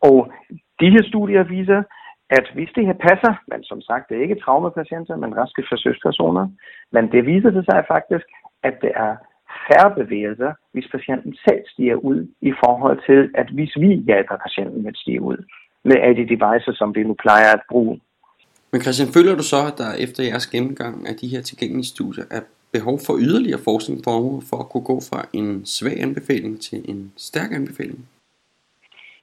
Og 0.00 0.32
de 0.80 0.90
her 0.90 1.02
studier 1.02 1.42
viser, 1.42 1.82
at 2.30 2.46
hvis 2.54 2.70
det 2.76 2.86
her 2.86 2.98
passer, 3.08 3.32
men 3.50 3.64
som 3.64 3.80
sagt, 3.80 4.08
det 4.08 4.16
er 4.16 4.22
ikke 4.22 4.42
traumapatienter, 4.44 5.16
men 5.16 5.36
raske 5.36 5.62
forsøgspersoner, 5.68 6.48
men 6.92 7.04
det 7.12 7.26
viser 7.26 7.50
det 7.50 7.64
sig 7.64 7.84
faktisk, 7.88 8.26
at 8.62 8.74
det 8.82 8.92
er 8.94 9.16
færre 9.68 9.90
bevægelser, 10.00 10.52
hvis 10.72 10.88
patienten 10.94 11.36
selv 11.48 11.62
stiger 11.72 11.94
ud, 11.94 12.28
i 12.40 12.52
forhold 12.64 12.98
til, 13.08 13.20
at 13.40 13.48
hvis 13.56 13.72
vi 13.82 13.90
hjælper 14.08 14.36
patienten 14.46 14.82
med 14.82 14.90
at 14.94 14.96
stige 15.02 15.20
ud, 15.20 15.38
med 15.84 15.96
alle 15.96 16.16
de 16.20 16.28
devices, 16.34 16.76
som 16.78 16.94
vi 16.94 17.02
nu 17.02 17.14
plejer 17.14 17.52
at 17.52 17.62
bruge. 17.70 18.00
Men 18.72 18.80
Christian, 18.80 19.08
føler 19.08 19.34
du 19.36 19.42
så, 19.42 19.60
at 19.70 19.78
der 19.78 19.90
efter 20.04 20.22
jeres 20.22 20.46
gennemgang 20.46 21.08
af 21.08 21.14
de 21.20 21.28
her 21.28 21.42
tilgængelige 21.42 21.86
studier 21.94 22.24
er 22.30 22.40
behov 22.72 22.98
for 23.06 23.14
yderligere 23.26 23.60
forskning 23.64 24.04
på 24.04 24.10
området 24.10 24.44
for 24.50 24.56
at 24.56 24.68
kunne 24.68 24.86
gå 24.92 25.00
fra 25.10 25.20
en 25.32 25.66
svag 25.66 26.00
anbefaling 26.02 26.60
til 26.60 26.90
en 26.90 27.12
stærk 27.16 27.52
anbefaling? 27.52 28.08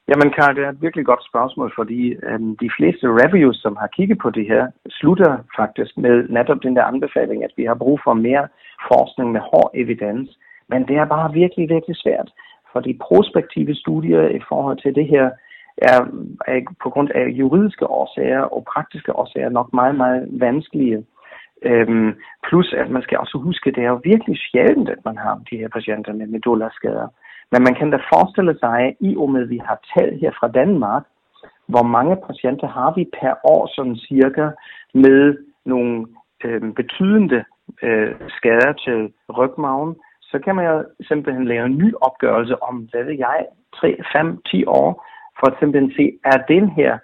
Jamen 0.08 0.30
Karl, 0.30 0.56
det 0.56 0.64
er 0.64 0.68
et 0.68 0.82
virkelig 0.82 1.06
godt 1.06 1.24
spørgsmål, 1.30 1.72
fordi 1.76 2.00
øhm, 2.28 2.56
de 2.56 2.70
fleste 2.76 3.06
reviews, 3.22 3.56
som 3.56 3.76
har 3.76 3.86
kigget 3.86 4.18
på 4.18 4.30
det 4.30 4.46
her, 4.46 4.64
slutter 4.90 5.32
faktisk 5.56 5.96
med 5.96 6.28
netop 6.28 6.62
den 6.62 6.76
der 6.76 6.84
anbefaling, 6.84 7.44
at 7.44 7.52
vi 7.56 7.64
har 7.64 7.74
brug 7.74 8.00
for 8.04 8.14
mere 8.14 8.48
forskning 8.92 9.32
med 9.32 9.40
hård 9.40 9.70
evidens. 9.74 10.38
Men 10.68 10.88
det 10.88 10.96
er 10.96 11.04
bare 11.04 11.32
virkelig, 11.32 11.68
virkelig 11.68 11.96
svært, 11.96 12.28
for 12.72 12.80
de 12.80 12.98
prospektive 13.00 13.74
studier 13.74 14.28
i 14.28 14.40
forhold 14.48 14.78
til 14.78 14.94
det 14.94 15.06
her 15.06 15.30
er, 15.78 16.00
er 16.46 16.60
på 16.82 16.90
grund 16.90 17.10
af 17.14 17.26
juridiske 17.28 17.86
årsager 17.86 18.40
og 18.40 18.66
praktiske 18.74 19.16
årsager 19.16 19.48
nok 19.48 19.72
meget, 19.72 19.96
meget 19.96 20.28
vanskelige. 20.30 21.04
Øhm, 21.62 22.12
plus 22.48 22.72
at 22.72 22.90
man 22.90 23.02
skal 23.02 23.18
også 23.18 23.38
huske, 23.38 23.68
at 23.68 23.76
det 23.76 23.84
er 23.84 23.88
jo 23.88 24.00
virkelig 24.04 24.36
sjældent, 24.38 24.88
at 24.88 25.04
man 25.04 25.16
har 25.16 25.34
de 25.50 25.56
her 25.56 25.68
patienter 25.68 26.12
med 26.12 26.26
medullerskader. 26.26 27.08
Men 27.54 27.62
man 27.62 27.74
kan 27.74 27.90
da 27.90 27.98
forestille 28.14 28.54
sig, 28.58 28.96
i 29.00 29.16
og 29.16 29.30
med 29.30 29.42
at 29.42 29.50
vi 29.50 29.60
har 29.68 29.78
tal 29.94 30.18
her 30.20 30.30
fra 30.38 30.48
Danmark, 30.48 31.04
hvor 31.72 31.82
mange 31.96 32.16
patienter 32.26 32.68
har 32.68 32.90
vi 32.96 33.04
per 33.20 33.34
år 33.44 33.62
sådan 33.74 33.96
cirka 33.96 34.46
med 34.94 35.38
nogle 35.64 36.06
øh, 36.44 36.74
betydende 36.80 37.44
øh, 37.82 38.14
skader 38.36 38.72
til 38.84 39.12
rygmagen, 39.38 39.94
så 40.30 40.38
kan 40.44 40.54
man 40.56 40.66
jo 40.66 40.84
simpelthen 41.08 41.44
lave 41.44 41.66
en 41.66 41.78
ny 41.78 41.94
opgørelse 42.00 42.62
om, 42.62 42.88
hvad 42.90 43.04
ved 43.04 43.16
jeg, 43.18 43.46
3, 43.74 43.96
5, 44.16 44.42
10 44.50 44.64
år, 44.66 45.06
for 45.38 45.46
at 45.46 45.56
simpelthen 45.58 45.92
se, 45.98 46.18
er 46.24 46.38
den 46.54 46.68
her 46.68 46.98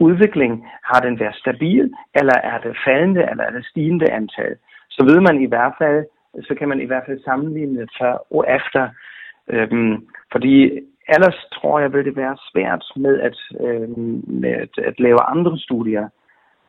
udvikling, 0.00 0.52
har 0.84 1.00
den 1.00 1.20
været 1.20 1.36
stabil, 1.36 1.94
eller 2.14 2.36
er 2.42 2.58
det 2.58 2.76
faldende, 2.86 3.22
eller 3.30 3.44
er 3.44 3.50
det 3.50 3.66
stigende 3.66 4.12
antal. 4.12 4.56
Så 4.90 5.04
ved 5.04 5.20
man 5.20 5.42
i 5.42 5.46
hvert 5.46 5.74
fald, 5.78 6.04
så 6.42 6.54
kan 6.58 6.68
man 6.68 6.80
i 6.80 6.84
hvert 6.84 7.02
fald 7.06 7.24
sammenligne 7.24 7.88
før 7.98 8.12
og 8.30 8.44
efter. 8.58 8.88
Øhm, 9.48 10.06
fordi 10.32 10.70
ellers 11.08 11.38
tror 11.54 11.80
jeg, 11.80 11.92
vil 11.92 12.04
det 12.04 12.16
være 12.16 12.36
svært 12.52 12.84
med 12.96 13.20
at, 13.20 13.36
øhm, 13.60 14.24
med 14.26 14.50
at, 14.50 14.84
at 14.88 15.00
lave 15.00 15.22
andre 15.22 15.58
studier, 15.58 16.08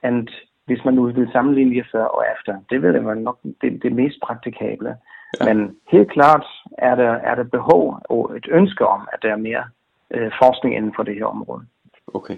end 0.03 0.27
hvis 0.65 0.85
man 0.85 0.93
nu 0.93 1.03
vil 1.05 1.29
sammenligne 1.31 1.75
det 1.75 1.85
før 1.91 2.05
og 2.05 2.23
efter. 2.35 2.53
Det 2.69 2.81
vil 2.81 2.93
være 2.93 3.15
nok 3.15 3.39
det, 3.61 3.83
det 3.83 3.91
mest 3.91 4.17
praktikable. 4.23 4.95
Ja. 5.39 5.53
Men 5.53 5.75
helt 5.91 6.11
klart 6.11 6.45
er 6.77 6.95
der, 6.95 7.11
er 7.11 7.35
der 7.35 7.43
behov 7.43 7.99
og 8.09 8.37
et 8.37 8.47
ønske 8.51 8.87
om, 8.87 9.07
at 9.13 9.19
der 9.21 9.31
er 9.31 9.37
mere 9.37 9.63
øh, 10.11 10.31
forskning 10.41 10.75
inden 10.75 10.93
for 10.95 11.03
det 11.03 11.15
her 11.15 11.25
område. 11.25 11.65
Okay. 12.13 12.37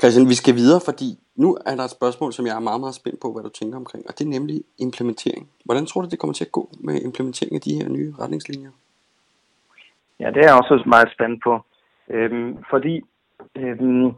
Christian, 0.00 0.28
vi 0.28 0.34
skal 0.34 0.54
videre, 0.54 0.80
fordi 0.84 1.18
nu 1.36 1.58
er 1.66 1.74
der 1.76 1.84
et 1.84 1.90
spørgsmål, 1.90 2.32
som 2.32 2.46
jeg 2.46 2.56
er 2.56 2.60
meget, 2.68 2.80
meget 2.80 2.94
spændt 2.94 3.20
på, 3.20 3.32
hvad 3.32 3.42
du 3.42 3.48
tænker 3.48 3.76
omkring, 3.76 4.04
og 4.08 4.18
det 4.18 4.24
er 4.24 4.28
nemlig 4.28 4.62
implementering. 4.78 5.48
Hvordan 5.64 5.86
tror 5.86 6.00
du, 6.00 6.08
det 6.08 6.18
kommer 6.18 6.34
til 6.34 6.44
at 6.44 6.52
gå 6.52 6.70
med 6.80 6.94
implementering 7.02 7.54
af 7.54 7.60
de 7.60 7.74
her 7.74 7.88
nye 7.88 8.14
retningslinjer? 8.20 8.70
Ja, 10.20 10.26
det 10.26 10.36
er 10.36 10.48
jeg 10.48 10.58
også 10.58 10.82
meget 10.86 11.08
spændt 11.14 11.42
på, 11.44 11.52
øhm, 12.10 12.56
fordi 12.70 13.02
øhm, 13.56 14.10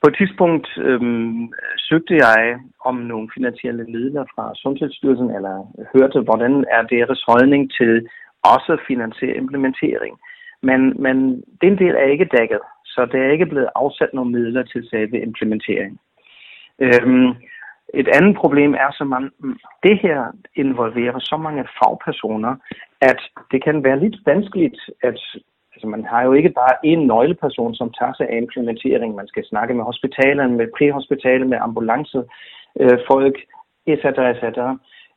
på 0.00 0.08
et 0.10 0.16
tidspunkt 0.18 0.68
øhm, 0.76 1.52
søgte 1.76 2.14
jeg 2.14 2.60
om 2.84 2.96
nogle 2.96 3.28
finansielle 3.34 3.84
midler 3.84 4.24
fra 4.34 4.54
Sundhedsstyrelsen, 4.54 5.30
eller 5.30 5.56
hørte, 5.94 6.20
hvordan 6.20 6.64
er 6.70 6.82
deres 6.82 7.22
holdning 7.28 7.72
til 7.78 8.08
også 8.42 8.76
finansiel 8.86 9.36
implementering. 9.36 10.18
Men, 10.62 11.02
men 11.02 11.44
den 11.60 11.78
del 11.78 11.94
er 11.94 12.08
ikke 12.14 12.30
dækket, 12.36 12.60
så 12.84 13.06
der 13.12 13.18
er 13.22 13.32
ikke 13.32 13.46
blevet 13.46 13.68
afsat 13.74 14.10
nogle 14.14 14.30
midler 14.30 14.62
til 14.62 14.88
selve 14.90 15.22
implementering. 15.22 16.00
Øhm, 16.78 17.28
et 17.94 18.08
andet 18.08 18.36
problem 18.36 18.74
er, 18.74 19.02
at 19.02 19.06
man, 19.06 19.30
det 19.82 19.98
her 19.98 20.24
involverer 20.54 21.18
så 21.18 21.36
mange 21.36 21.64
fagpersoner, 21.78 22.56
at 23.00 23.20
det 23.50 23.64
kan 23.64 23.84
være 23.84 24.00
lidt 24.00 24.16
vanskeligt, 24.26 24.80
at 25.02 25.18
altså 25.74 25.86
man 25.86 26.04
har 26.04 26.22
jo 26.22 26.32
ikke 26.32 26.50
bare 26.50 26.74
én 26.86 27.00
nøgleperson, 27.12 27.74
som 27.74 27.92
tager 27.98 28.12
sig 28.16 28.28
af 28.28 28.36
implementering. 28.36 29.14
Man 29.14 29.26
skal 29.26 29.44
snakke 29.44 29.74
med 29.74 29.84
hospitalerne, 29.84 30.56
med 30.56 30.68
præhospitalet, 30.78 31.46
med 31.48 31.58
ambulancefolk, 31.60 33.36
øh, 33.36 33.92
etc. 33.92 34.04
etc. 34.04 34.58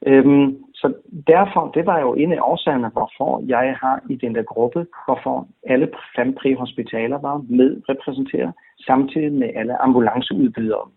Øhm, 0.05 0.57
så 0.74 0.93
derfor, 1.28 1.72
det 1.76 1.86
var 1.86 1.99
jo 1.99 2.13
en 2.13 2.32
af 2.34 2.39
årsagerne, 2.41 2.89
hvorfor 2.89 3.43
jeg 3.47 3.78
har 3.82 4.01
i 4.09 4.15
den 4.15 4.36
der 4.36 4.43
gruppe, 4.43 4.88
hvorfor 5.05 5.47
alle 5.68 5.91
fem 6.15 6.36
præhospitaler 6.41 7.18
var 7.22 7.38
med 7.49 7.82
repræsenteret, 7.89 8.53
samtidig 8.88 9.34
med 9.34 9.49
alle 9.55 9.82
ambulanceudbydere. 9.82 10.88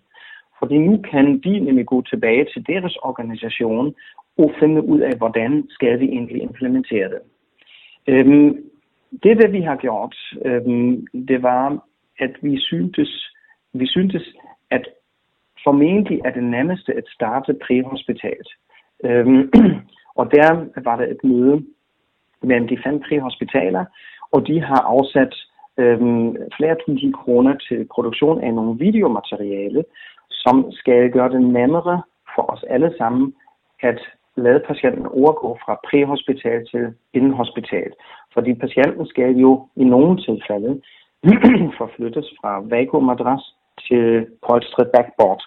Fordi 0.61 0.79
nu 0.79 1.03
kan 1.11 1.39
de 1.39 1.59
nemlig 1.59 1.87
gå 1.87 2.03
tilbage 2.03 2.47
til 2.53 2.67
deres 2.67 2.97
organisation 2.97 3.95
og 4.39 4.53
finde 4.61 4.85
ud 4.85 5.01
af, 5.01 5.17
hvordan 5.17 5.67
skal 5.71 6.01
vi 6.01 6.05
egentlig 6.05 6.43
implementere 6.43 7.09
det. 7.09 7.21
Øhm, 8.07 8.57
det, 9.23 9.37
hvad 9.37 9.49
vi 9.49 9.61
har 9.61 9.77
gjort, 9.77 10.17
øhm, 10.45 11.07
det 11.29 11.43
var, 11.43 11.85
at 12.19 12.31
vi 12.43 12.59
syntes, 12.59 13.35
vi 13.73 13.87
syntes, 13.87 14.35
at 14.71 14.89
formentlig 15.65 16.21
er 16.25 16.31
det 16.31 16.45
nemmeste 16.45 16.95
at 16.95 17.05
starte 17.09 17.55
præhospitalet. 17.67 18.49
Øhm, 19.05 19.51
og 20.21 20.31
der 20.33 20.67
var 20.85 20.97
der 20.97 21.07
et 21.07 21.25
møde 21.25 21.65
mellem 22.43 22.69
de 22.69 22.79
fem 22.85 23.01
præhospitaler, 23.09 23.85
og 24.33 24.47
de 24.47 24.61
har 24.61 24.81
afsat 24.81 25.35
øhm, 25.79 26.37
flere 26.57 26.77
tusind 26.87 27.15
kroner 27.15 27.55
til 27.69 27.87
produktion 27.95 28.45
af 28.45 28.55
nogle 28.55 28.79
videomateriale, 28.79 29.85
som 30.45 30.73
skal 30.73 31.11
gøre 31.11 31.31
det 31.35 31.43
nemmere 31.43 32.03
for 32.35 32.43
os 32.53 32.63
alle 32.75 32.95
sammen 32.99 33.35
at 33.81 34.01
lade 34.37 34.61
patienten 34.69 35.07
overgå 35.07 35.59
fra 35.65 35.81
præhospital 35.89 36.67
til 36.71 36.85
indenhospital. 37.15 37.91
Fordi 38.35 38.55
patienten 38.55 39.07
skal 39.07 39.31
jo 39.45 39.69
i 39.77 39.85
nogle 39.85 40.17
tilfælde 40.27 40.81
forflyttes 41.79 42.27
fra 42.41 42.53
vakuummadras 42.73 43.45
til 43.87 44.27
polstret 44.47 44.89
backboard. 44.95 45.43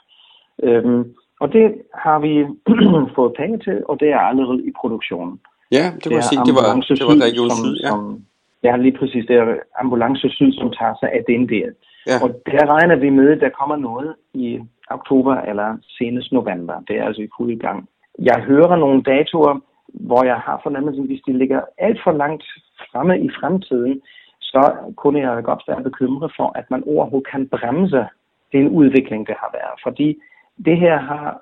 Øhm, 0.63 1.03
og 1.39 1.53
det 1.53 1.65
har 2.05 2.19
vi 2.25 2.33
fået 3.17 3.33
penge 3.41 3.57
til, 3.59 3.77
og 3.89 3.99
det 3.99 4.09
er 4.09 4.19
allerede 4.19 4.61
i 4.69 4.71
produktionen. 4.81 5.39
Ja, 5.71 5.85
det 6.03 6.09
må 6.15 6.21
sige, 6.21 6.41
det 6.49 6.55
var, 6.59 6.67
det 6.99 7.05
var 7.09 7.17
Region 7.27 7.51
Syd, 7.59 7.75
ja. 7.83 7.89
Som, 7.89 8.21
ja, 8.63 8.73
lige 8.75 8.97
præcis. 8.99 9.25
Det 9.29 9.35
er 9.35 9.45
Ambulance 9.79 10.29
Syd, 10.29 10.51
som 10.51 10.71
tager 10.79 10.95
sig 11.01 11.09
af 11.17 11.23
den 11.27 11.49
del. 11.49 11.71
Ja. 12.07 12.17
Og 12.23 12.29
der 12.45 12.65
regner 12.75 12.95
vi 12.95 13.09
med, 13.09 13.31
at 13.31 13.41
der 13.41 13.49
kommer 13.49 13.75
noget 13.75 14.15
i 14.33 14.59
oktober 14.89 15.35
eller 15.35 15.77
senest 15.97 16.31
november. 16.31 16.75
Det 16.87 16.99
er 16.99 17.05
altså 17.05 17.21
i 17.21 17.29
fuld 17.37 17.59
gang. 17.59 17.89
Jeg 18.19 18.41
hører 18.41 18.75
nogle 18.75 19.03
datoer, 19.03 19.59
hvor 19.87 20.23
jeg 20.25 20.35
har 20.35 20.59
fornemmelsen, 20.63 21.05
hvis 21.05 21.21
de 21.27 21.37
ligger 21.37 21.61
alt 21.77 21.99
for 22.03 22.11
langt 22.11 22.43
fremme 22.91 23.19
i 23.19 23.29
fremtiden, 23.39 24.01
så 24.39 24.73
kunne 24.95 25.19
jeg 25.19 25.43
godt 25.43 25.63
være 25.67 25.83
bekymret 25.83 26.33
for, 26.37 26.51
at 26.55 26.71
man 26.71 26.83
overhovedet 26.87 27.31
kan 27.31 27.47
bremse 27.47 28.05
den 28.51 28.67
udvikling, 28.69 29.27
der 29.27 29.33
har 29.39 29.49
været. 29.53 29.79
Fordi 29.83 30.21
det 30.65 30.77
her 30.77 30.97
har, 30.99 31.41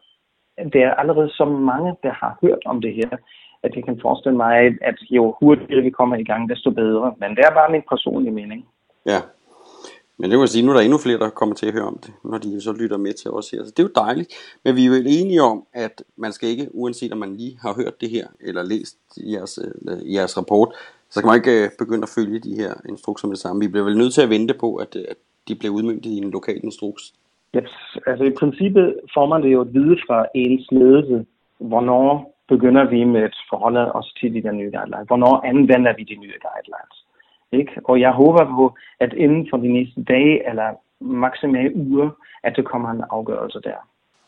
det 0.73 0.83
er 0.83 0.93
allerede 0.93 1.29
så 1.29 1.45
mange, 1.45 1.95
der 2.03 2.13
har 2.13 2.37
hørt 2.41 2.63
om 2.65 2.81
det 2.81 2.93
her, 2.93 3.17
at 3.63 3.75
jeg 3.75 3.83
kan 3.83 3.99
forestille 4.01 4.37
mig, 4.37 4.55
at 4.81 4.95
jo 5.09 5.35
hurtigere 5.41 5.81
vi 5.81 5.89
kommer 5.89 6.15
i 6.15 6.23
gang, 6.23 6.49
desto 6.49 6.69
bedre. 6.71 7.13
Men 7.17 7.29
det 7.29 7.39
er 7.39 7.53
bare 7.53 7.71
min 7.71 7.83
personlige 7.89 8.33
mening. 8.33 8.65
Ja, 9.05 9.19
men 10.17 10.31
det 10.31 10.39
vil 10.39 10.47
sige, 10.47 10.65
nu 10.65 10.71
er 10.71 10.75
der 10.75 10.81
endnu 10.81 10.97
flere, 10.97 11.19
der 11.19 11.29
kommer 11.29 11.55
til 11.55 11.65
at 11.65 11.73
høre 11.73 11.83
om 11.83 11.99
det, 12.03 12.13
når 12.23 12.37
de 12.37 12.61
så 12.61 12.73
lytter 12.73 12.97
med 12.97 13.13
til 13.13 13.31
os 13.31 13.51
her. 13.51 13.63
Så 13.63 13.71
det 13.71 13.79
er 13.79 13.83
jo 13.83 14.05
dejligt. 14.05 14.29
Men 14.63 14.75
vi 14.75 14.85
er 14.85 14.87
jo 14.87 14.93
enige 14.93 15.41
om, 15.41 15.65
at 15.73 16.03
man 16.17 16.31
skal 16.31 16.49
ikke, 16.49 16.67
uanset 16.73 17.11
om 17.11 17.17
man 17.17 17.35
lige 17.35 17.57
har 17.61 17.73
hørt 17.73 18.01
det 18.01 18.09
her, 18.09 18.27
eller 18.39 18.63
læst 18.63 18.97
jeres, 19.17 19.59
øh, 19.63 20.13
jeres 20.13 20.37
rapport, 20.37 20.69
så 21.09 21.19
kan 21.19 21.27
man 21.27 21.35
ikke 21.35 21.63
øh, 21.63 21.69
begynde 21.79 22.03
at 22.03 22.15
følge 22.17 22.39
de 22.39 22.55
her 22.55 22.73
instrukser 22.89 23.27
med 23.27 23.35
det 23.35 23.41
samme. 23.41 23.59
Vi 23.59 23.67
bliver 23.67 23.85
vel 23.85 23.97
nødt 23.97 24.13
til 24.13 24.21
at 24.21 24.29
vente 24.29 24.53
på, 24.53 24.75
at, 24.75 24.95
øh, 24.95 25.05
at 25.09 25.17
de 25.47 25.55
bliver 25.55 25.73
udmyndtet 25.73 26.09
i 26.09 26.17
en 26.17 26.31
lokal 26.31 26.59
instruks. 26.63 27.13
Yes. 27.55 27.71
Altså 28.07 28.23
i 28.23 28.33
princippet 28.39 28.95
får 29.13 29.25
man 29.25 29.43
det 29.43 29.51
jo 29.53 29.61
at 29.61 29.73
vide 29.73 29.97
fra 30.07 30.25
ens 30.35 30.67
ledelse, 30.71 31.25
hvornår 31.59 32.37
begynder 32.47 32.89
vi 32.89 33.03
med 33.03 33.21
at 33.21 33.35
forholde 33.49 33.91
os 33.91 34.13
til 34.19 34.33
de 34.33 34.43
der 34.43 34.51
nye 34.51 34.71
guidelines. 34.75 35.07
Hvornår 35.07 35.41
anvender 35.45 35.93
vi 35.97 36.03
de 36.03 36.15
nye 36.15 36.37
guidelines? 36.47 37.00
Ikke? 37.51 37.71
Og 37.83 37.99
jeg 37.99 38.11
håber 38.11 38.45
på, 38.45 38.75
at 38.99 39.13
inden 39.13 39.47
for 39.49 39.57
de 39.57 39.73
næste 39.73 40.03
dage 40.03 40.49
eller 40.49 40.69
maksimale 41.01 41.75
uger, 41.75 42.09
at 42.43 42.53
det 42.55 42.65
kommer 42.65 42.89
en 42.91 43.03
afgørelse 43.09 43.61
der. 43.63 43.79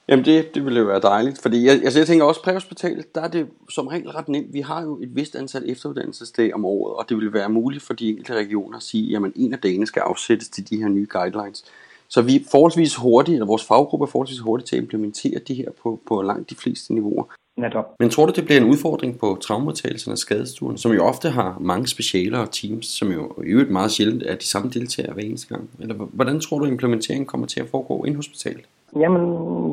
Jamen 0.08 0.26
det, 0.26 0.56
det 0.56 0.66
ville 0.66 0.80
jo 0.80 0.86
være 0.86 1.00
dejligt, 1.00 1.42
fordi 1.42 1.66
jeg, 1.66 1.74
altså 1.74 2.00
jeg 2.00 2.08
tænker 2.08 2.26
også 2.26 2.44
præhospitalet, 2.44 3.16
der 3.16 3.22
er 3.22 3.28
det 3.28 3.50
som 3.70 3.88
regel 3.88 4.10
ret 4.10 4.30
nemt. 4.30 4.54
Vi 4.54 4.60
har 4.62 4.84
jo 4.84 5.02
et 5.02 5.16
vist 5.16 5.36
antal 5.36 5.64
efteruddannelsesdage 5.72 6.56
om 6.56 6.66
året, 6.66 6.96
og 6.96 7.10
det 7.10 7.18
vil 7.18 7.34
være 7.34 7.50
muligt 7.50 7.84
for 7.84 7.94
de 7.94 8.10
enkelte 8.10 8.34
regioner 8.34 8.78
at 8.78 8.84
sige, 8.84 9.16
at 9.16 9.22
en 9.36 9.54
af 9.54 9.60
dagene 9.60 9.86
skal 9.86 10.00
afsættes 10.00 10.50
til 10.50 10.70
de 10.70 10.78
her 10.78 10.88
nye 10.88 11.08
guidelines. 11.10 11.66
Så 12.08 12.22
vi 12.22 12.36
er 12.36 12.40
forholdsvis 12.52 12.96
hurtigt, 12.96 13.36
eller 13.36 13.46
vores 13.46 13.68
faggruppe 13.68 14.04
er 14.04 14.08
forholdsvis 14.08 14.40
hurtigt 14.40 14.70
til 14.70 14.76
at 14.76 14.82
implementere 14.82 15.40
de 15.48 15.54
her 15.54 15.70
på, 15.84 16.00
på 16.08 16.22
langt 16.22 16.50
de 16.50 16.56
fleste 16.56 16.94
niveauer. 16.94 17.24
Netop. 17.58 17.86
Men 18.00 18.10
tror 18.10 18.26
du, 18.26 18.32
det 18.36 18.46
bliver 18.46 18.62
en 18.62 18.70
udfordring 18.74 19.20
på 19.20 19.38
traumatagelsen 19.42 20.12
af 20.12 20.18
skadestuen, 20.18 20.78
som 20.78 20.92
jo 20.92 21.02
ofte 21.12 21.30
har 21.30 21.58
mange 21.60 21.88
specialer 21.88 22.40
og 22.40 22.52
teams, 22.52 22.86
som 22.86 23.08
jo 23.12 23.24
i 23.48 23.50
øvrigt 23.56 23.72
meget 23.72 23.92
sjældent 23.92 24.24
er 24.24 24.36
de 24.36 24.52
samme 24.54 24.70
deltagere 24.70 25.14
hver 25.14 25.24
eneste 25.24 25.48
gang? 25.54 25.70
Eller 25.80 25.96
hvordan 25.96 26.40
tror 26.40 26.60
du, 26.60 26.66
implementeringen 26.66 27.26
kommer 27.26 27.48
til 27.48 27.62
at 27.62 27.70
foregå 27.72 28.04
ind 28.04 28.16
hospitalet? 28.16 28.66
Jamen, 28.96 29.24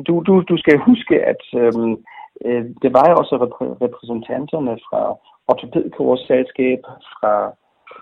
du, 0.03 0.13
du, 0.27 0.33
du 0.49 0.57
skal 0.57 0.77
huske, 0.77 1.15
at 1.31 1.43
øhm, 1.61 1.91
øh, 2.45 2.63
det 2.83 2.93
var 2.97 3.05
jo 3.09 3.15
også 3.21 3.35
repræsentanterne 3.85 4.73
fra 4.87 5.01
ortopædkirurgisk 5.47 6.27
selskab, 6.27 6.79
fra 7.15 7.33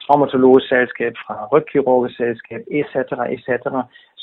traumatologisk 0.05 0.67
selskab, 0.75 1.13
fra 1.25 1.35
rygkirurgisk 1.53 2.17
selskab, 2.17 2.61
etc., 2.79 2.95
etc. 3.35 3.49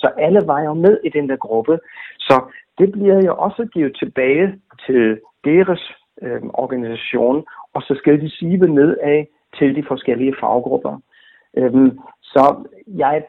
Så 0.01 0.07
alle 0.19 0.41
var 0.47 0.61
jo 0.63 0.75
med 0.75 0.99
i 1.05 1.09
den 1.09 1.29
der 1.29 1.37
gruppe. 1.37 1.79
Så 2.19 2.37
det 2.79 2.93
bliver 2.93 3.21
jo 3.27 3.35
også 3.37 3.69
givet 3.75 3.97
tilbage 3.99 4.61
til 4.87 5.21
deres 5.45 5.93
øh, 6.23 6.43
organisation, 6.43 7.45
og 7.75 7.83
så 7.83 7.95
skal 7.99 8.21
de 8.21 8.31
sive 8.31 8.69
ned 8.69 8.97
af 9.03 9.29
til 9.59 9.77
de 9.77 9.85
forskellige 9.89 10.35
faggrupper. 10.41 11.01
Øhm, 11.57 11.99
så 12.23 12.69
jeg, 12.87 13.25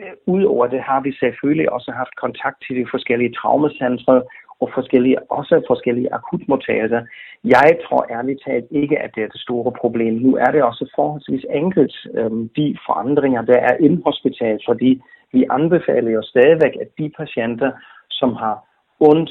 øh, 0.00 0.12
udover 0.26 0.66
det 0.66 0.80
har 0.80 1.00
vi 1.00 1.12
selvfølgelig 1.12 1.72
også 1.72 1.90
haft 1.92 2.16
kontakt 2.16 2.56
til 2.66 2.76
de 2.76 2.86
forskellige 2.90 3.32
traumacentre 3.32 4.22
og 4.60 4.70
forskellige, 4.74 5.30
også 5.30 5.62
forskellige 5.66 6.12
akutmodtagelser. 6.14 7.02
Jeg 7.44 7.78
tror 7.84 8.06
ærligt 8.10 8.40
talt 8.46 8.66
ikke, 8.70 8.98
at 8.98 9.10
det 9.14 9.22
er 9.22 9.28
det 9.28 9.40
store 9.40 9.72
problem. 9.80 10.14
Nu 10.14 10.36
er 10.36 10.50
det 10.54 10.62
også 10.62 10.90
forholdsvis 10.94 11.44
enkelt, 11.50 11.94
øhm, 12.14 12.48
de 12.48 12.76
forandringer, 12.86 13.42
der 13.42 13.58
er 13.58 14.02
hospital, 14.04 14.60
fordi 14.68 15.02
vi 15.32 15.46
anbefaler 15.50 16.10
jo 16.10 16.22
stadigvæk, 16.22 16.74
at 16.80 16.88
de 16.98 17.10
patienter, 17.18 17.70
som 18.10 18.32
har 18.32 18.56
ondt 19.00 19.30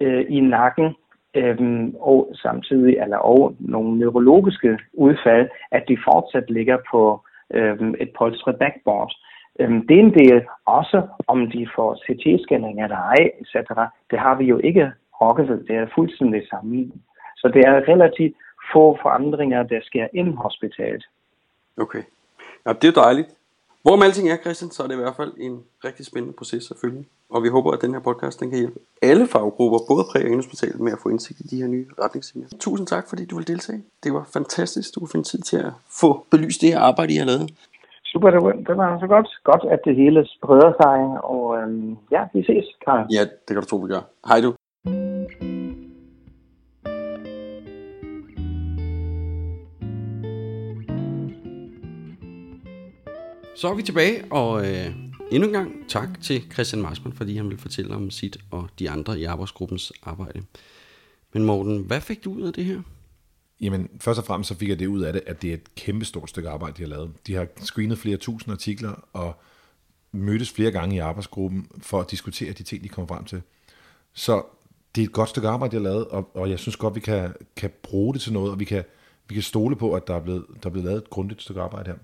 øh, 0.00 0.24
i 0.28 0.40
nakken, 0.40 0.94
øhm, 1.34 1.94
og 2.00 2.30
samtidig 2.34 2.98
eller 2.98 3.16
og 3.16 3.56
nogle 3.58 3.98
neurologiske 3.98 4.78
udfald, 4.92 5.48
at 5.70 5.84
de 5.88 5.98
fortsat 6.08 6.50
ligger 6.50 6.78
på 6.90 7.24
øhm, 7.54 7.94
et 8.00 8.10
polstret 8.18 8.56
backboard. 8.58 9.12
Øhm, 9.60 9.86
det 9.86 9.94
er 9.96 10.00
en 10.00 10.14
del 10.14 10.42
også, 10.66 11.02
om 11.26 11.50
de 11.50 11.68
får 11.76 11.94
CT-scanning 12.04 12.82
eller 12.84 12.96
ej, 12.96 13.30
etc. 13.40 13.54
Det 14.10 14.18
har 14.18 14.34
vi 14.34 14.44
jo 14.44 14.58
ikke 14.64 14.92
rokket 15.20 15.48
ved. 15.48 15.64
Det 15.64 15.76
er 15.76 15.86
fuldstændig 15.94 16.42
samme. 16.50 16.92
Så 17.36 17.48
det 17.54 17.62
er 17.66 17.88
relativt 17.92 18.36
få 18.72 18.98
forandringer, 19.02 19.62
der 19.62 19.80
sker 19.82 20.06
inden 20.14 20.36
hospitalet. 20.36 21.04
Okay. 21.80 22.02
Ja, 22.66 22.72
det 22.72 22.88
er 22.88 23.02
dejligt. 23.02 23.28
Hvorom 23.86 24.02
alting 24.02 24.28
er, 24.30 24.36
Christian, 24.36 24.70
så 24.70 24.82
er 24.82 24.86
det 24.86 24.94
i 24.94 25.02
hvert 25.02 25.16
fald 25.16 25.32
en 25.46 25.54
rigtig 25.84 26.06
spændende 26.06 26.36
proces 26.40 26.70
at 26.70 26.76
følge. 26.80 27.04
Og 27.30 27.42
vi 27.42 27.48
håber, 27.48 27.70
at 27.72 27.80
den 27.82 27.92
her 27.94 28.00
podcast 28.00 28.40
den 28.40 28.50
kan 28.50 28.58
hjælpe 28.58 28.78
alle 29.02 29.26
faggrupper, 29.26 29.78
både 29.90 30.04
præ- 30.10 30.28
og 30.30 30.34
hospitalet, 30.34 30.80
med 30.80 30.92
at 30.92 30.98
få 31.02 31.08
indsigt 31.08 31.40
i 31.40 31.42
de 31.42 31.56
her 31.56 31.66
nye 31.66 31.86
retningslinjer. 32.02 32.48
Tusind 32.60 32.86
tak, 32.86 33.04
fordi 33.08 33.24
du 33.24 33.36
vil 33.36 33.48
deltage. 33.48 33.82
Det 34.04 34.12
var 34.12 34.24
fantastisk, 34.32 34.94
du 34.94 35.00
kunne 35.00 35.14
finde 35.14 35.28
tid 35.32 35.40
til 35.50 35.56
at 35.56 35.72
få 36.00 36.26
belyst 36.30 36.60
det 36.60 36.68
her 36.72 36.80
arbejde, 36.80 37.14
I 37.14 37.16
har 37.16 37.26
lavet. 37.26 37.50
Super, 38.04 38.30
det 38.30 38.42
var, 38.42 38.52
det 38.68 38.76
var 38.76 38.98
så 39.00 39.06
godt. 39.06 39.28
Godt, 39.44 39.64
at 39.74 39.80
det 39.84 39.96
hele 39.96 40.26
spreder 40.34 40.72
sig, 40.82 40.98
og 41.32 41.44
øhm, 41.58 41.96
ja, 42.10 42.22
vi 42.34 42.42
ses, 42.48 42.66
Karl. 42.84 43.06
Ja, 43.16 43.22
det 43.44 43.50
kan 43.54 43.62
du 43.62 43.68
tro, 43.68 43.76
vi 43.76 43.88
gør. 43.94 44.02
Hej 44.28 44.40
du. 44.40 44.50
Så 53.56 53.68
er 53.68 53.74
vi 53.74 53.82
tilbage, 53.82 54.24
og 54.32 54.66
øh, 54.68 54.86
endnu 55.30 55.48
en 55.48 55.52
gang 55.52 55.88
tak 55.88 56.20
til 56.22 56.52
Christian 56.52 56.82
Marsman, 56.82 57.12
fordi 57.12 57.36
han 57.36 57.48
vil 57.48 57.58
fortælle 57.58 57.94
om 57.94 58.10
sit 58.10 58.36
og 58.50 58.68
de 58.78 58.90
andre 58.90 59.20
i 59.20 59.24
arbejdsgruppens 59.24 59.92
arbejde. 60.02 60.42
Men 61.32 61.44
Morten, 61.44 61.78
hvad 61.78 62.00
fik 62.00 62.24
du 62.24 62.32
ud 62.32 62.42
af 62.42 62.52
det 62.52 62.64
her? 62.64 62.82
Jamen, 63.60 63.90
først 64.00 64.18
og 64.18 64.24
fremmest 64.24 64.48
så 64.48 64.54
fik 64.54 64.68
jeg 64.68 64.78
det 64.78 64.86
ud 64.86 65.00
af 65.00 65.12
det, 65.12 65.22
at 65.26 65.42
det 65.42 65.50
er 65.50 65.54
et 65.54 65.74
kæmpe 65.74 66.04
stort 66.04 66.30
stykke 66.30 66.48
arbejde, 66.48 66.76
de 66.76 66.82
har 66.82 66.88
lavet. 66.88 67.10
De 67.26 67.34
har 67.34 67.46
screenet 67.56 67.98
flere 67.98 68.16
tusind 68.16 68.52
artikler 68.52 69.08
og 69.12 69.40
mødtes 70.12 70.50
flere 70.50 70.70
gange 70.70 70.96
i 70.96 70.98
arbejdsgruppen 70.98 71.66
for 71.78 72.00
at 72.00 72.10
diskutere 72.10 72.52
de 72.52 72.62
ting, 72.62 72.84
de 72.84 72.88
kom 72.88 73.08
frem 73.08 73.24
til. 73.24 73.42
Så 74.12 74.42
det 74.94 75.02
er 75.02 75.06
et 75.06 75.12
godt 75.12 75.28
stykke 75.28 75.48
arbejde, 75.48 75.76
de 75.76 75.82
har 75.82 75.90
lavet, 75.90 76.06
og, 76.06 76.36
og 76.36 76.50
jeg 76.50 76.58
synes 76.58 76.76
godt, 76.76 76.94
vi 76.94 77.00
kan, 77.00 77.34
kan 77.56 77.70
bruge 77.82 78.14
det 78.14 78.22
til 78.22 78.32
noget, 78.32 78.50
og 78.50 78.60
vi 78.60 78.64
kan, 78.64 78.84
vi 79.28 79.34
kan 79.34 79.42
stole 79.42 79.76
på, 79.76 79.94
at 79.94 80.06
der 80.06 80.14
er, 80.14 80.20
blevet, 80.20 80.44
der 80.62 80.68
er 80.68 80.72
blevet 80.72 80.86
lavet 80.86 81.02
et 81.02 81.10
grundigt 81.10 81.42
stykke 81.42 81.60
arbejde 81.60 81.90
her. 81.90 81.98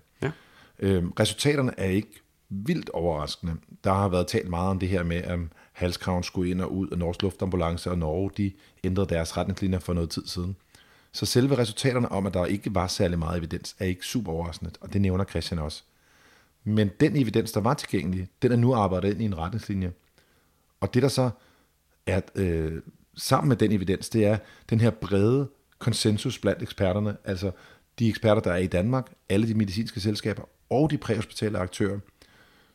Øh, 0.82 1.04
resultaterne 1.20 1.72
er 1.76 1.88
ikke 1.88 2.22
vildt 2.48 2.90
overraskende. 2.90 3.56
Der 3.84 3.92
har 3.92 4.08
været 4.08 4.26
talt 4.26 4.48
meget 4.48 4.70
om 4.70 4.78
det 4.78 4.88
her 4.88 5.02
med, 5.02 5.16
at 5.16 5.38
halskraven 5.72 6.22
skulle 6.22 6.50
ind 6.50 6.60
og 6.60 6.74
ud 6.74 6.88
af 6.88 6.98
Norges 6.98 7.22
Luftambulance 7.22 7.90
og 7.90 7.98
Norge, 7.98 8.30
de 8.36 8.52
ændrede 8.84 9.08
deres 9.08 9.36
retningslinjer 9.36 9.78
for 9.78 9.92
noget 9.92 10.10
tid 10.10 10.26
siden. 10.26 10.56
Så 11.12 11.26
selve 11.26 11.58
resultaterne 11.58 12.12
om, 12.12 12.26
at 12.26 12.34
der 12.34 12.46
ikke 12.46 12.74
var 12.74 12.86
særlig 12.86 13.18
meget 13.18 13.38
evidens, 13.38 13.76
er 13.78 13.86
ikke 13.86 14.06
super 14.06 14.32
overraskende, 14.32 14.70
og 14.80 14.92
det 14.92 15.00
nævner 15.00 15.24
Christian 15.24 15.58
også. 15.58 15.82
Men 16.64 16.90
den 17.00 17.16
evidens, 17.16 17.52
der 17.52 17.60
var 17.60 17.74
tilgængelig, 17.74 18.28
den 18.42 18.52
er 18.52 18.56
nu 18.56 18.74
arbejdet 18.74 19.10
ind 19.10 19.22
i 19.22 19.24
en 19.24 19.38
retningslinje. 19.38 19.92
Og 20.80 20.94
det 20.94 21.02
der 21.02 21.08
så 21.08 21.30
er 22.06 22.20
øh, 22.34 22.82
sammen 23.16 23.48
med 23.48 23.56
den 23.56 23.72
evidens, 23.72 24.08
det 24.08 24.26
er 24.26 24.38
den 24.70 24.80
her 24.80 24.90
brede 24.90 25.48
konsensus 25.78 26.38
blandt 26.38 26.62
eksperterne, 26.62 27.16
altså 27.24 27.50
de 27.98 28.08
eksperter, 28.08 28.42
der 28.42 28.52
er 28.52 28.56
i 28.56 28.66
Danmark, 28.66 29.12
alle 29.28 29.48
de 29.48 29.54
medicinske 29.54 30.00
selskaber 30.00 30.42
og 30.72 30.90
de 30.90 30.98
præhospitale 30.98 31.58
aktører. 31.58 31.98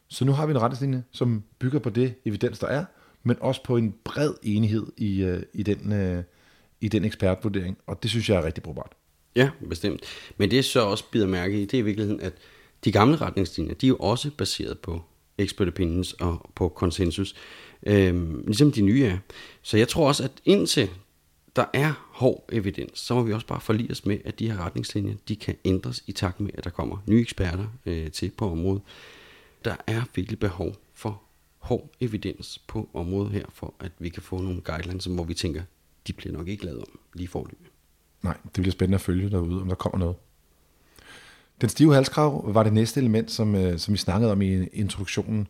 Så 0.08 0.26
nu 0.26 0.32
har 0.32 0.46
vi 0.46 0.52
en 0.52 0.62
retningslinje, 0.62 1.04
som 1.12 1.44
bygger 1.60 1.80
på 1.80 1.90
det 1.90 2.14
evidens, 2.26 2.60
der 2.60 2.68
er, 2.68 2.86
men 3.24 3.38
også 3.40 3.64
på 3.64 3.78
en 3.78 3.96
bred 4.04 4.34
enighed 4.44 4.86
i, 4.98 5.24
øh, 5.24 5.44
i, 5.54 5.64
den, 5.64 5.94
øh, 5.94 6.24
i 6.82 6.88
den 6.88 7.06
ekspertvurdering, 7.06 7.78
og 7.88 8.04
det 8.04 8.12
synes 8.12 8.30
jeg 8.30 8.38
er 8.38 8.46
rigtig 8.46 8.64
brugbart. 8.64 8.92
Ja, 9.36 9.50
bestemt. 9.70 10.02
Men 10.38 10.52
det 10.52 10.66
så 10.66 10.82
også 10.82 11.04
bider 11.12 11.28
mærke 11.28 11.62
i, 11.62 11.66
det 11.66 11.74
er 11.74 11.78
i 11.78 11.82
virkeligheden, 11.82 12.22
at 12.22 12.34
de 12.84 12.92
gamle 12.92 13.16
retningslinjer, 13.16 13.74
de 13.74 13.86
er 13.86 13.88
jo 13.88 13.98
også 13.98 14.32
baseret 14.38 14.80
på 14.80 15.02
expert 15.38 15.68
opinions 15.68 16.14
og 16.14 16.50
på 16.56 16.70
konsensus, 16.70 17.36
øhm, 17.84 18.44
ligesom 18.46 18.72
de 18.72 18.82
nye 18.82 19.06
er. 19.06 19.18
Så 19.62 19.78
jeg 19.78 19.88
tror 19.88 20.08
også, 20.08 20.24
at 20.24 20.32
indtil 20.46 20.90
der 21.58 21.66
er 21.74 22.10
hård 22.12 22.50
evidens, 22.52 23.00
så 23.00 23.16
må 23.16 23.24
vi 23.24 23.34
også 23.34 23.48
bare 23.48 23.62
forlige 23.62 23.92
os 23.92 24.06
med, 24.06 24.18
at 24.26 24.40
de 24.40 24.52
her 24.52 24.66
retningslinjer, 24.66 25.16
de 25.28 25.36
kan 25.36 25.56
ændres 25.66 26.04
i 26.08 26.12
takt 26.12 26.40
med, 26.40 26.50
at 26.54 26.64
der 26.64 26.70
kommer 26.70 26.98
nye 27.08 27.22
eksperter 27.22 27.68
øh, 27.86 28.12
til 28.12 28.32
på 28.38 28.52
området. 28.52 28.82
Der 29.66 29.76
er 29.88 30.02
virkelig 30.16 30.40
behov 30.40 30.76
for 30.94 31.22
hård 31.60 31.90
evidens 32.00 32.60
på 32.68 32.90
området 32.94 33.32
her, 33.32 33.46
for 33.54 33.74
at 33.80 33.92
vi 34.00 34.10
kan 34.10 34.24
få 34.24 34.42
nogle 34.42 34.62
guidelines, 34.62 35.06
hvor 35.06 35.24
vi 35.24 35.34
tænker, 35.34 35.62
de 36.08 36.14
bliver 36.14 36.34
nok 36.34 36.48
ikke 36.48 36.66
lavet 36.66 36.80
om 36.80 37.00
lige 37.14 37.28
forløb. 37.28 37.68
Nej, 38.22 38.38
det 38.44 38.62
bliver 38.62 38.72
spændende 38.72 38.96
at 38.96 39.02
følge 39.02 39.30
derude, 39.30 39.62
om 39.62 39.68
der 39.68 39.76
kommer 39.76 40.00
noget. 40.00 40.16
Den 41.62 41.70
stive 41.70 41.94
halskrav 41.94 42.54
var 42.54 42.64
det 42.64 42.74
næste 42.74 43.00
element, 43.00 43.32
som, 43.32 43.56
øh, 43.56 43.80
som 43.80 43.94
vi 43.94 43.98
snakkede 43.98 44.32
om 44.32 44.42
i 44.42 44.66
introduktionen. 44.66 45.48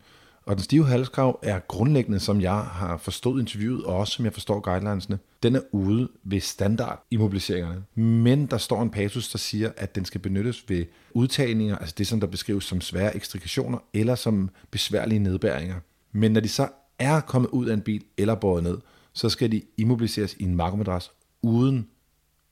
Og 0.47 0.55
den 0.55 0.63
stive 0.63 0.85
halskrav 0.85 1.39
er 1.43 1.59
grundlæggende, 1.59 2.19
som 2.19 2.41
jeg 2.41 2.59
har 2.59 2.97
forstået 2.97 3.41
interviewet, 3.41 3.83
og 3.83 3.95
også 3.95 4.13
som 4.13 4.25
jeg 4.25 4.33
forstår 4.33 4.59
guidelinesene, 4.59 5.19
den 5.43 5.55
er 5.55 5.61
ude 5.71 6.09
ved 6.23 6.39
standard 6.39 7.05
immobiliseringerne. 7.11 7.83
Men 7.95 8.45
der 8.45 8.57
står 8.57 8.81
en 8.81 8.89
passus, 8.89 9.31
der 9.31 9.37
siger, 9.37 9.71
at 9.77 9.95
den 9.95 10.05
skal 10.05 10.21
benyttes 10.21 10.69
ved 10.69 10.85
udtagninger, 11.11 11.77
altså 11.77 11.95
det, 11.97 12.07
som 12.07 12.19
der 12.19 12.27
beskrives 12.27 12.63
som 12.63 12.81
svære 12.81 13.15
ekstrikationer, 13.15 13.77
eller 13.93 14.15
som 14.15 14.49
besværlige 14.71 15.19
nedbæringer. 15.19 15.75
Men 16.11 16.31
når 16.31 16.41
de 16.41 16.49
så 16.49 16.67
er 16.99 17.19
kommet 17.19 17.49
ud 17.49 17.65
af 17.65 17.73
en 17.73 17.81
bil 17.81 18.03
eller 18.17 18.35
båret 18.35 18.63
ned, 18.63 18.77
så 19.13 19.29
skal 19.29 19.51
de 19.51 19.61
immobiliseres 19.77 20.33
i 20.33 20.43
en 20.43 20.55
markomadras 20.55 21.11
uden 21.41 21.87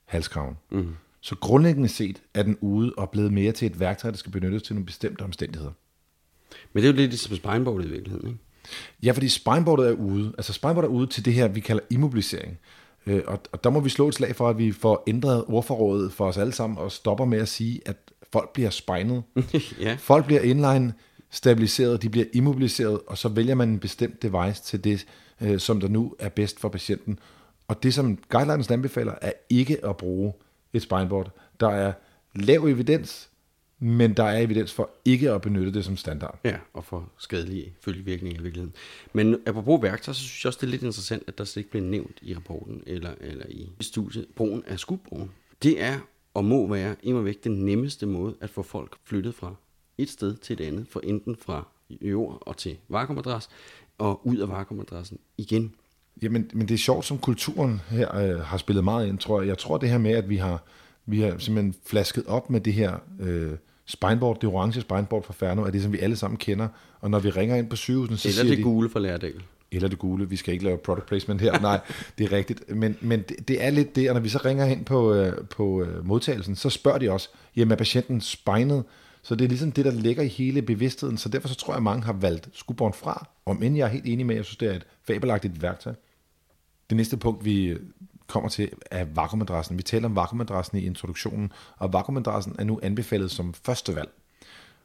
halskraven. 0.04 0.56
Mm. 0.70 0.94
Så 1.20 1.36
grundlæggende 1.36 1.88
set 1.88 2.22
er 2.34 2.42
den 2.42 2.56
ude 2.60 2.92
og 2.96 3.10
blevet 3.10 3.32
mere 3.32 3.52
til 3.52 3.66
et 3.66 3.80
værktøj, 3.80 4.10
der 4.10 4.18
skal 4.18 4.32
benyttes 4.32 4.62
til 4.62 4.74
nogle 4.74 4.86
bestemte 4.86 5.22
omstændigheder. 5.22 5.72
Men 6.72 6.82
det 6.82 6.88
er 6.88 6.92
jo 6.92 6.96
lidt 6.96 7.10
ligesom 7.10 7.36
spineboardet 7.36 7.86
i 7.86 7.90
virkeligheden, 7.90 8.28
ikke? 8.28 8.40
Ja, 9.02 9.12
fordi 9.12 9.28
spineboardet 9.28 9.88
er 9.88 9.92
ude. 9.92 10.34
Altså 10.38 10.52
spineboardet 10.52 10.88
er 10.88 10.92
ude 10.92 11.06
til 11.06 11.24
det 11.24 11.32
her, 11.32 11.48
vi 11.48 11.60
kalder 11.60 11.82
immobilisering. 11.90 12.58
Øh, 13.06 13.22
og, 13.26 13.40
og 13.52 13.64
der 13.64 13.70
må 13.70 13.80
vi 13.80 13.88
slå 13.88 14.08
et 14.08 14.14
slag 14.14 14.36
for, 14.36 14.48
at 14.48 14.58
vi 14.58 14.72
får 14.72 15.02
ændret 15.06 15.44
ordforrådet 15.48 16.12
for 16.12 16.26
os 16.26 16.38
alle 16.38 16.52
sammen, 16.52 16.78
og 16.78 16.92
stopper 16.92 17.24
med 17.24 17.38
at 17.38 17.48
sige, 17.48 17.80
at 17.86 17.96
folk 18.32 18.52
bliver 18.52 18.70
spejnet. 18.70 19.22
ja. 19.80 19.96
Folk 19.98 20.26
bliver 20.26 20.40
inline 20.40 20.92
stabiliseret, 21.30 22.02
de 22.02 22.08
bliver 22.08 22.26
immobiliseret, 22.32 23.00
og 23.06 23.18
så 23.18 23.28
vælger 23.28 23.54
man 23.54 23.68
en 23.68 23.78
bestemt 23.78 24.22
device 24.22 24.62
til 24.62 24.84
det, 24.84 25.06
øh, 25.40 25.60
som 25.60 25.80
der 25.80 25.88
nu 25.88 26.14
er 26.18 26.28
bedst 26.28 26.60
for 26.60 26.68
patienten. 26.68 27.18
Og 27.68 27.82
det, 27.82 27.94
som 27.94 28.18
guidelines 28.28 28.70
anbefaler, 28.70 29.14
er 29.22 29.32
ikke 29.50 29.84
at 29.84 29.96
bruge 29.96 30.32
et 30.72 30.82
spineboard. 30.82 31.30
Der 31.60 31.68
er 31.68 31.92
lav 32.34 32.64
evidens, 32.64 33.28
men 33.78 34.14
der 34.14 34.24
er 34.24 34.38
evidens 34.38 34.72
for 34.72 34.90
ikke 35.04 35.30
at 35.30 35.40
benytte 35.40 35.72
det 35.72 35.84
som 35.84 35.96
standard. 35.96 36.38
Ja, 36.44 36.56
og 36.72 36.84
for 36.84 37.12
skadelige 37.18 37.74
følgevirkninger 37.80 38.40
i 38.40 38.42
virkeligheden. 38.42 38.74
Men 39.12 39.36
apropos 39.46 39.82
værktøj, 39.82 40.14
så 40.14 40.20
synes 40.20 40.44
jeg 40.44 40.48
også, 40.48 40.58
det 40.60 40.66
er 40.66 40.70
lidt 40.70 40.82
interessant, 40.82 41.22
at 41.26 41.38
der 41.38 41.44
slet 41.44 41.60
ikke 41.60 41.70
bliver 41.70 41.86
nævnt 41.86 42.18
i 42.22 42.34
rapporten 42.34 42.82
eller, 42.86 43.14
eller 43.20 43.46
i 43.48 43.70
studiet 43.80 44.26
brugen 44.36 44.62
af 44.66 44.78
skubroen. 44.78 45.30
Det 45.62 45.82
er 45.82 45.98
og 46.34 46.44
må 46.44 46.66
være 46.66 46.96
imod 47.02 47.22
væk 47.22 47.44
den 47.44 47.64
nemmeste 47.64 48.06
måde 48.06 48.34
at 48.40 48.50
få 48.50 48.62
folk 48.62 48.96
flyttet 49.04 49.34
fra 49.34 49.54
et 49.98 50.10
sted 50.10 50.36
til 50.36 50.60
et 50.60 50.66
andet, 50.66 50.86
for 50.88 51.00
enten 51.00 51.36
fra 51.36 51.68
jord 51.90 52.42
og 52.46 52.56
til 52.56 52.76
vakuumadras, 52.88 53.48
og 53.98 54.26
ud 54.26 54.36
af 54.36 54.48
vakuumadrassen 54.48 55.18
igen. 55.38 55.74
Jamen, 56.22 56.50
men 56.54 56.68
det 56.68 56.74
er 56.74 56.78
sjovt, 56.78 57.04
som 57.04 57.18
kulturen 57.18 57.80
her 57.88 58.16
øh, 58.16 58.40
har 58.40 58.56
spillet 58.56 58.84
meget 58.84 59.08
ind, 59.08 59.18
tror 59.18 59.40
jeg. 59.40 59.48
Jeg 59.48 59.58
tror 59.58 59.78
det 59.78 59.88
her 59.88 59.98
med, 59.98 60.10
at 60.10 60.28
vi 60.28 60.36
har, 60.36 60.62
vi 61.06 61.20
har 61.20 61.38
simpelthen 61.38 61.74
flasket 61.86 62.24
op 62.26 62.50
med 62.50 62.60
det 62.60 62.72
her 62.72 62.94
øh, 63.20 63.52
spineboard, 63.86 64.40
det 64.40 64.48
orange 64.48 64.80
spineboard 64.80 65.24
fra 65.24 65.32
Ferno, 65.32 65.62
er 65.62 65.70
det, 65.70 65.82
som 65.82 65.92
vi 65.92 65.98
alle 65.98 66.16
sammen 66.16 66.38
kender. 66.38 66.68
Og 67.00 67.10
når 67.10 67.18
vi 67.18 67.30
ringer 67.30 67.56
ind 67.56 67.70
på 67.70 67.76
sygehusen, 67.76 68.16
så 68.16 68.28
Eller 68.28 68.40
siger 68.42 68.50
det 68.50 68.58
de, 68.58 68.62
gule 68.62 68.90
fra 68.90 69.00
Lærdal. 69.00 69.42
Eller 69.72 69.88
det 69.88 69.98
gule. 69.98 70.28
Vi 70.28 70.36
skal 70.36 70.52
ikke 70.52 70.64
lave 70.64 70.78
product 70.78 71.06
placement 71.06 71.40
her. 71.40 71.60
Nej, 71.60 71.80
det 72.18 72.24
er 72.24 72.32
rigtigt. 72.32 72.76
Men, 72.76 72.96
men 73.00 73.22
det, 73.22 73.48
det 73.48 73.64
er 73.64 73.70
lidt 73.70 73.96
det, 73.96 74.08
og 74.08 74.14
når 74.14 74.20
vi 74.20 74.28
så 74.28 74.40
ringer 74.44 74.66
ind 74.66 74.84
på, 74.84 75.14
øh, 75.14 75.44
på 75.44 75.82
øh, 75.82 76.06
modtagelsen, 76.06 76.56
så 76.56 76.70
spørger 76.70 76.98
de 76.98 77.10
også, 77.10 77.28
jamen 77.56 77.72
er 77.72 77.76
patienten 77.76 78.20
spejnet? 78.20 78.84
Så 79.22 79.34
det 79.34 79.44
er 79.44 79.48
ligesom 79.48 79.72
det, 79.72 79.84
der 79.84 79.90
ligger 79.90 80.22
i 80.22 80.28
hele 80.28 80.62
bevidstheden. 80.62 81.18
Så 81.18 81.28
derfor 81.28 81.48
så 81.48 81.54
tror 81.54 81.72
jeg, 81.72 81.76
at 81.76 81.82
mange 81.82 82.02
har 82.02 82.12
valgt 82.12 82.48
skubborn 82.52 82.92
fra. 82.92 83.28
Om 83.46 83.62
end 83.62 83.76
jeg 83.76 83.84
er 83.84 83.88
helt 83.88 84.06
enig 84.06 84.26
med, 84.26 84.34
at 84.34 84.36
jeg 84.36 84.44
synes, 84.44 84.56
det 84.56 84.68
er 84.68 84.74
et 84.74 84.86
fabelagtigt 85.06 85.62
værktøj. 85.62 85.94
Det 86.90 86.96
næste 86.96 87.16
punkt, 87.16 87.44
vi 87.44 87.76
kommer 88.26 88.48
til, 88.48 88.70
er 88.90 89.04
vakuumadressen. 89.14 89.78
Vi 89.78 89.82
taler 89.82 90.08
om 90.08 90.16
vakuumadressen 90.16 90.78
i 90.78 90.86
introduktionen, 90.86 91.52
og 91.76 91.92
vakuumadressen 91.92 92.56
er 92.58 92.64
nu 92.64 92.80
anbefalet 92.82 93.30
som 93.30 93.54
første 93.54 93.94
valg. 93.94 94.10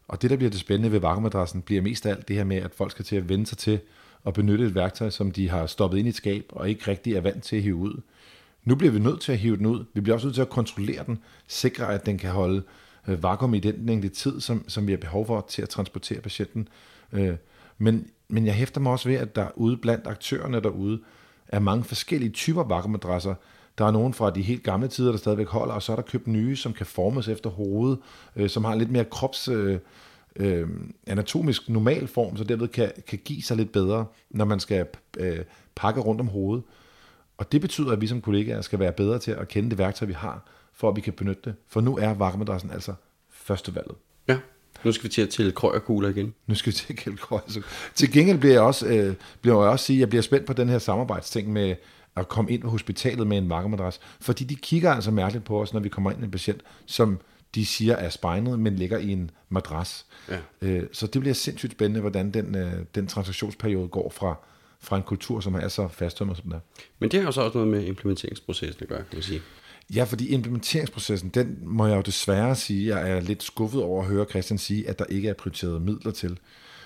Og 0.08 0.22
det, 0.22 0.30
der 0.30 0.36
bliver 0.36 0.50
det 0.50 0.60
spændende 0.60 0.92
ved 0.92 1.00
vakuumadressen, 1.00 1.62
bliver 1.62 1.82
mest 1.82 2.06
af 2.06 2.10
alt 2.10 2.28
det 2.28 2.36
her 2.36 2.44
med, 2.44 2.58
at 2.58 2.74
folk 2.74 2.92
skal 2.92 3.06
til 3.06 3.16
at 3.16 3.30
vende 3.30 3.46
sig 3.48 3.58
til 3.58 3.80
at 4.26 4.34
benytte 4.34 4.66
et 4.66 4.76
værktøj, 4.76 5.10
som 5.10 5.32
de 5.32 5.50
har 5.50 5.66
stoppet 5.66 5.98
ind 5.98 6.08
i 6.08 6.10
et 6.10 6.16
skab, 6.16 6.46
og 6.50 6.70
ikke 6.70 6.92
rigtig 6.92 7.14
er 7.14 7.22
vant 7.22 7.44
til 7.44 7.56
at 7.56 7.62
hive 7.62 7.76
ud. 7.76 8.02
Nu 8.64 8.76
bliver 8.76 8.92
vi 8.92 9.00
nødt 9.00 9.22
til 9.22 9.32
at 9.32 9.38
hive 9.38 9.58
den 9.58 9.66
ud. 9.66 9.86
Vi 9.94 10.02
bliver 10.02 10.16
også 10.16 10.28
nødt 10.28 10.36
til 10.36 10.42
at 10.42 10.50
kontrollere 10.50 11.04
den, 11.06 11.20
sikre, 11.48 11.94
at 11.94 12.06
den 12.06 12.18
kan 12.18 12.32
holde 12.32 12.64
øh, 13.08 13.24
vakuum 13.24 13.54
i 13.54 13.60
den 13.60 13.86
længde 13.86 14.10
tid, 14.10 14.42
som, 14.42 14.70
som 14.70 14.88
vi 14.88 14.92
har 14.92 14.98
behov 14.98 15.26
for 15.26 15.46
til 15.50 15.62
at 15.62 15.70
transportere 15.70 16.22
patienten. 16.22 16.68
Øh, 17.12 17.36
men, 17.78 18.08
men 18.28 18.46
jeg 18.46 18.54
hæfter 18.54 18.82
mig 18.82 18.92
også 18.92 19.10
ved, 19.10 19.16
at 19.16 19.36
der 19.36 19.48
ude 19.56 19.78
blandt 19.78 20.08
aktørerne 20.08 20.60
derude 20.60 21.00
er 21.52 21.60
mange 21.60 21.84
forskellige 21.84 22.32
typer 22.32 22.64
vakuumadresser. 22.64 23.36
Der 23.78 23.86
er 23.86 23.92
nogen 23.92 24.14
fra 24.14 24.30
de 24.30 24.42
helt 24.42 24.64
gamle 24.64 24.88
tider, 24.88 25.12
der 25.12 25.18
stadigvæk 25.18 25.48
holder, 25.48 25.74
og 25.74 25.82
så 25.82 25.92
er 25.92 25.96
der 25.96 26.04
købt 26.04 26.28
nye, 26.28 26.56
som 26.56 26.74
kan 26.74 26.86
formes 26.86 27.28
efter 27.28 27.50
hovedet, 27.50 28.00
øh, 28.36 28.50
som 28.50 28.64
har 28.64 28.76
lidt 28.76 28.92
mere 28.92 29.06
krops... 29.06 29.48
Øh, 29.48 29.80
øh, 30.36 30.70
anatomisk 31.08 31.70
normal 31.70 32.08
form, 32.08 32.38
så 32.38 32.44
derved 32.44 32.68
kan, 32.68 32.92
kan 33.08 33.20
give 33.26 33.42
sig 33.42 33.58
lidt 33.58 33.72
bedre, 33.72 34.06
når 34.30 34.46
man 34.46 34.60
skal 34.60 34.88
øh, 35.18 35.40
pakke 35.76 36.02
rundt 36.02 36.22
om 36.22 36.28
hovedet. 36.28 36.64
Og 37.38 37.52
det 37.52 37.62
betyder, 37.62 37.92
at 37.92 38.02
vi 38.02 38.08
som 38.08 38.22
kollegaer 38.22 38.62
skal 38.62 38.80
være 38.80 38.92
bedre 38.92 39.20
til 39.20 39.32
at 39.32 39.48
kende 39.48 39.70
det 39.70 39.78
værktøj, 39.78 40.08
vi 40.08 40.14
har, 40.14 40.46
for 40.74 40.90
at 40.90 40.96
vi 40.96 41.02
kan 41.02 41.14
benytte 41.14 41.42
det. 41.46 41.56
For 41.68 41.82
nu 41.82 41.98
er 41.98 42.14
vakuumadressen 42.14 42.72
altså 42.72 42.94
førstevalget. 43.30 43.96
Nu 44.84 44.92
skal 44.92 45.04
vi 45.04 45.10
til 45.10 45.22
at 45.22 45.30
tælle 45.30 45.52
krøjerkugler 45.52 46.10
igen. 46.10 46.34
Nu 46.48 46.56
skal 46.56 46.72
vi 46.72 46.78
til 46.78 46.94
at 46.94 47.00
tælle 47.00 47.18
krøjerkugler. 47.18 47.68
Til 47.96 48.12
gengæld 48.12 48.38
bliver 48.38 48.54
jeg 48.54 48.62
også, 48.62 48.88
øh, 48.88 49.16
bliver 49.42 49.62
jeg 49.62 49.72
også 49.72 49.86
sige, 49.86 49.98
at 49.98 50.00
jeg 50.00 50.10
bliver 50.10 50.22
spændt 50.22 50.46
på 50.46 50.54
den 50.54 50.70
her 50.70 50.80
samarbejdsting 50.80 51.54
med 51.54 51.76
at 52.16 52.28
komme 52.28 52.52
ind 52.52 52.62
på 52.62 52.70
hospitalet 52.70 53.28
med 53.28 53.38
en 53.38 53.50
vakuumadress. 53.50 54.00
Fordi 54.22 54.44
de 54.44 54.56
kigger 54.56 54.92
altså 54.92 55.12
mærkeligt 55.12 55.46
på 55.46 55.62
os, 55.62 55.74
når 55.74 55.80
vi 55.80 55.90
kommer 55.90 56.12
ind 56.12 56.20
med 56.20 56.26
en 56.26 56.32
patient, 56.32 56.62
som 56.86 57.20
de 57.56 57.66
siger 57.66 57.96
er 57.96 58.10
spejnet, 58.10 58.60
men 58.60 58.76
ligger 58.76 58.98
i 58.98 59.10
en 59.10 59.32
madras. 59.50 60.06
Ja. 60.30 60.38
Øh, 60.62 60.84
så 60.92 61.08
det 61.08 61.22
bliver 61.22 61.34
sindssygt 61.34 61.72
spændende, 61.72 62.02
hvordan 62.02 62.32
den, 62.32 62.56
øh, 62.56 62.74
den 62.96 63.08
transaktionsperiode 63.08 63.88
går 63.88 64.10
fra, 64.10 64.36
fra 64.80 64.98
en 64.98 65.04
kultur, 65.04 65.40
som 65.40 65.56
er 65.56 65.68
så 65.68 65.88
fasttømret 65.88 66.38
som 66.38 66.44
den 66.44 66.52
er. 66.52 66.60
Men 67.00 67.12
det 67.12 67.20
har 67.20 67.26
jo 67.26 67.32
så 67.32 67.42
også 67.42 67.58
noget 67.58 67.72
med 67.72 67.86
implementeringsprocessen 67.86 68.84
at 68.84 68.90
gøre, 68.90 68.98
kan 68.98 69.08
man 69.14 69.24
sige. 69.24 69.42
Ja, 69.96 70.04
fordi 70.04 70.28
implementeringsprocessen, 70.28 71.30
den 71.30 71.58
må 71.62 71.88
jeg 71.88 71.96
jo 71.96 72.02
desværre 72.02 72.56
sige, 72.56 72.96
jeg 72.96 73.12
er 73.12 73.20
lidt 73.20 73.44
skuffet 73.44 73.84
over 73.84 74.02
at 74.02 74.08
høre 74.08 74.26
Christian 74.26 74.58
sige, 74.58 74.90
at 74.90 75.00
der 75.00 75.06
ikke 75.06 75.30
er 75.30 75.34
prioriteret 75.34 75.82
midler 75.82 76.12
til. 76.12 76.40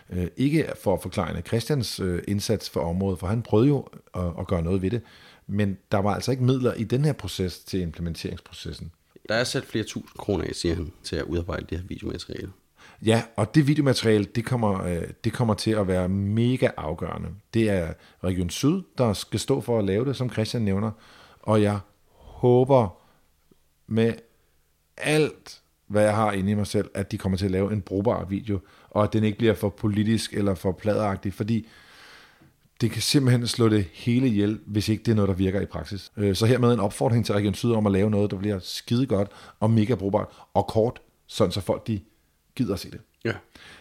Øh, 0.10 0.28
ikke 0.38 0.68
for 0.84 0.93
at 0.93 1.01
forklare 1.01 1.41
Christians 1.41 1.99
øh, 1.99 2.24
indsats 2.28 2.70
for 2.70 2.80
området, 2.80 3.20
for 3.20 3.28
han 3.28 3.41
prøvede 3.41 3.68
jo 3.68 3.88
at, 4.16 4.32
at 4.39 4.47
gøre 4.47 4.62
noget 4.62 4.82
ved 4.82 4.91
det, 4.91 5.01
men 5.47 5.78
der 5.91 5.97
var 5.97 6.16
altså 6.16 6.32
ikke 6.32 6.43
midler 6.43 6.74
i 6.74 6.84
den 6.84 7.06
her 7.06 7.14
proces 7.14 7.60
til 7.60 7.82
implementeringsprocessen. 7.82 8.91
Der 9.30 9.36
er 9.36 9.43
sat 9.43 9.64
flere 9.64 9.84
tusind 9.84 10.18
kroner 10.18 10.43
af, 10.43 10.56
siger 10.56 10.76
han, 10.76 10.91
til 11.03 11.16
at 11.16 11.24
udarbejde 11.24 11.66
det 11.70 11.78
her 11.78 11.88
videomateriale. 11.88 12.51
Ja, 13.06 13.24
og 13.36 13.56
det 13.56 13.68
videomateriale, 13.68 14.26
det 14.26 14.45
kommer, 14.45 14.84
øh, 14.84 15.03
det 15.24 15.34
kommer 15.34 15.53
til 15.53 15.72
at 15.72 15.88
være 15.88 16.10
mega 16.10 16.70
afgørende. 16.78 17.30
Det 17.53 17.70
er 17.70 17.93
Region 18.24 18.49
Syd, 18.49 18.82
der 18.97 19.14
skal 19.14 19.39
stå 19.39 19.62
for 19.62 19.80
at 19.80 19.86
lave 19.86 20.06
det, 20.06 20.16
som 20.16 20.30
Christian 20.30 20.64
nævner, 20.64 20.91
og 21.41 21.62
jeg 21.62 21.80
håber 22.36 23.02
med 23.88 24.14
alt, 24.98 25.62
hvad 25.88 26.04
jeg 26.04 26.16
har 26.16 26.32
inde 26.32 26.52
i 26.52 26.54
mig 26.54 26.68
selv, 26.68 26.90
at 26.94 27.12
de 27.12 27.18
kommer 27.18 27.38
til 27.38 27.46
at 27.46 27.52
lave 27.52 27.74
en 27.74 27.82
brugbar 27.82 28.26
video, 28.26 28.60
og 28.90 29.04
at 29.04 29.14
den 29.14 29.24
ikke 29.24 29.38
bliver 29.38 29.54
for 29.54 29.70
politisk 29.70 30.34
eller 30.34 30.56
for 30.56 30.72
pladeragtig, 30.72 31.34
fordi 31.34 31.68
det 32.82 32.92
kan 32.92 33.02
simpelthen 33.02 33.48
slå 33.48 33.70
det 33.70 33.86
hele 33.94 34.28
ihjel, 34.28 34.60
hvis 34.66 34.90
ikke 34.90 35.04
det 35.04 35.12
er 35.12 35.16
noget, 35.16 35.30
der 35.30 35.36
virker 35.36 35.62
i 35.62 35.66
praksis. 35.66 36.12
Øh, 36.18 36.36
så 36.36 36.46
hermed 36.46 36.74
en 36.74 36.80
opfordring 36.80 37.26
til 37.26 37.36
Region 37.36 37.54
Syd 37.54 37.72
om 37.72 37.86
at 37.86 37.92
lave 37.92 38.10
noget, 38.10 38.32
der 38.32 38.38
bliver 38.38 38.60
skide 38.60 39.06
godt 39.06 39.30
og 39.60 39.72
mega 39.72 39.96
brugbart 39.96 40.28
og 40.54 40.68
kort, 40.68 41.00
sådan 41.28 41.52
så 41.52 41.62
folk 41.62 41.88
de 41.88 42.00
gider 42.56 42.74
at 42.74 42.80
se 42.80 42.92
det. 42.92 43.00
Ja, 43.26 43.34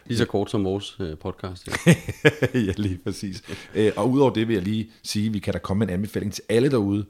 lige 0.07 0.19
så 0.19 0.25
kort 0.25 0.51
som 0.51 0.65
vores 0.65 0.97
øh, 1.01 1.19
podcast. 1.19 1.69
Ja. 1.87 1.95
ja, 2.67 2.73
lige 2.77 2.99
præcis. 2.99 3.43
Øh, 3.75 3.93
og 3.97 4.11
udover 4.11 4.31
det 4.31 4.49
vil 4.49 4.55
jeg 4.55 4.63
lige 4.63 4.91
sige, 5.03 5.27
at 5.27 5.35
vi 5.35 5.39
kan 5.39 5.53
da 5.53 5.59
komme 5.59 5.79
med 5.79 5.89
en 5.89 5.95
anbefaling 5.95 6.33
til 6.33 6.45
alle 6.49 6.71
derude, 6.71 7.07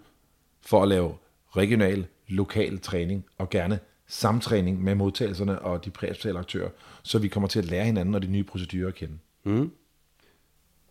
for 0.62 0.82
at 0.82 0.88
lave 0.88 1.14
regional, 1.56 2.06
lokal 2.28 2.78
træning, 2.78 3.24
og 3.38 3.50
gerne 3.50 3.78
samtræning 4.06 4.82
med 4.82 4.94
modtagelserne 4.94 5.58
og 5.58 5.84
de 5.84 5.90
præhospitale 5.90 6.38
aktører, 6.38 6.70
så 7.02 7.18
vi 7.18 7.28
kommer 7.28 7.48
til 7.48 7.58
at 7.58 7.64
lære 7.64 7.84
hinanden 7.84 8.14
og 8.14 8.22
de 8.22 8.26
nye 8.26 8.44
procedurer 8.44 8.88
at 8.88 8.94
kende. 8.94 9.18
Mm. 9.44 9.70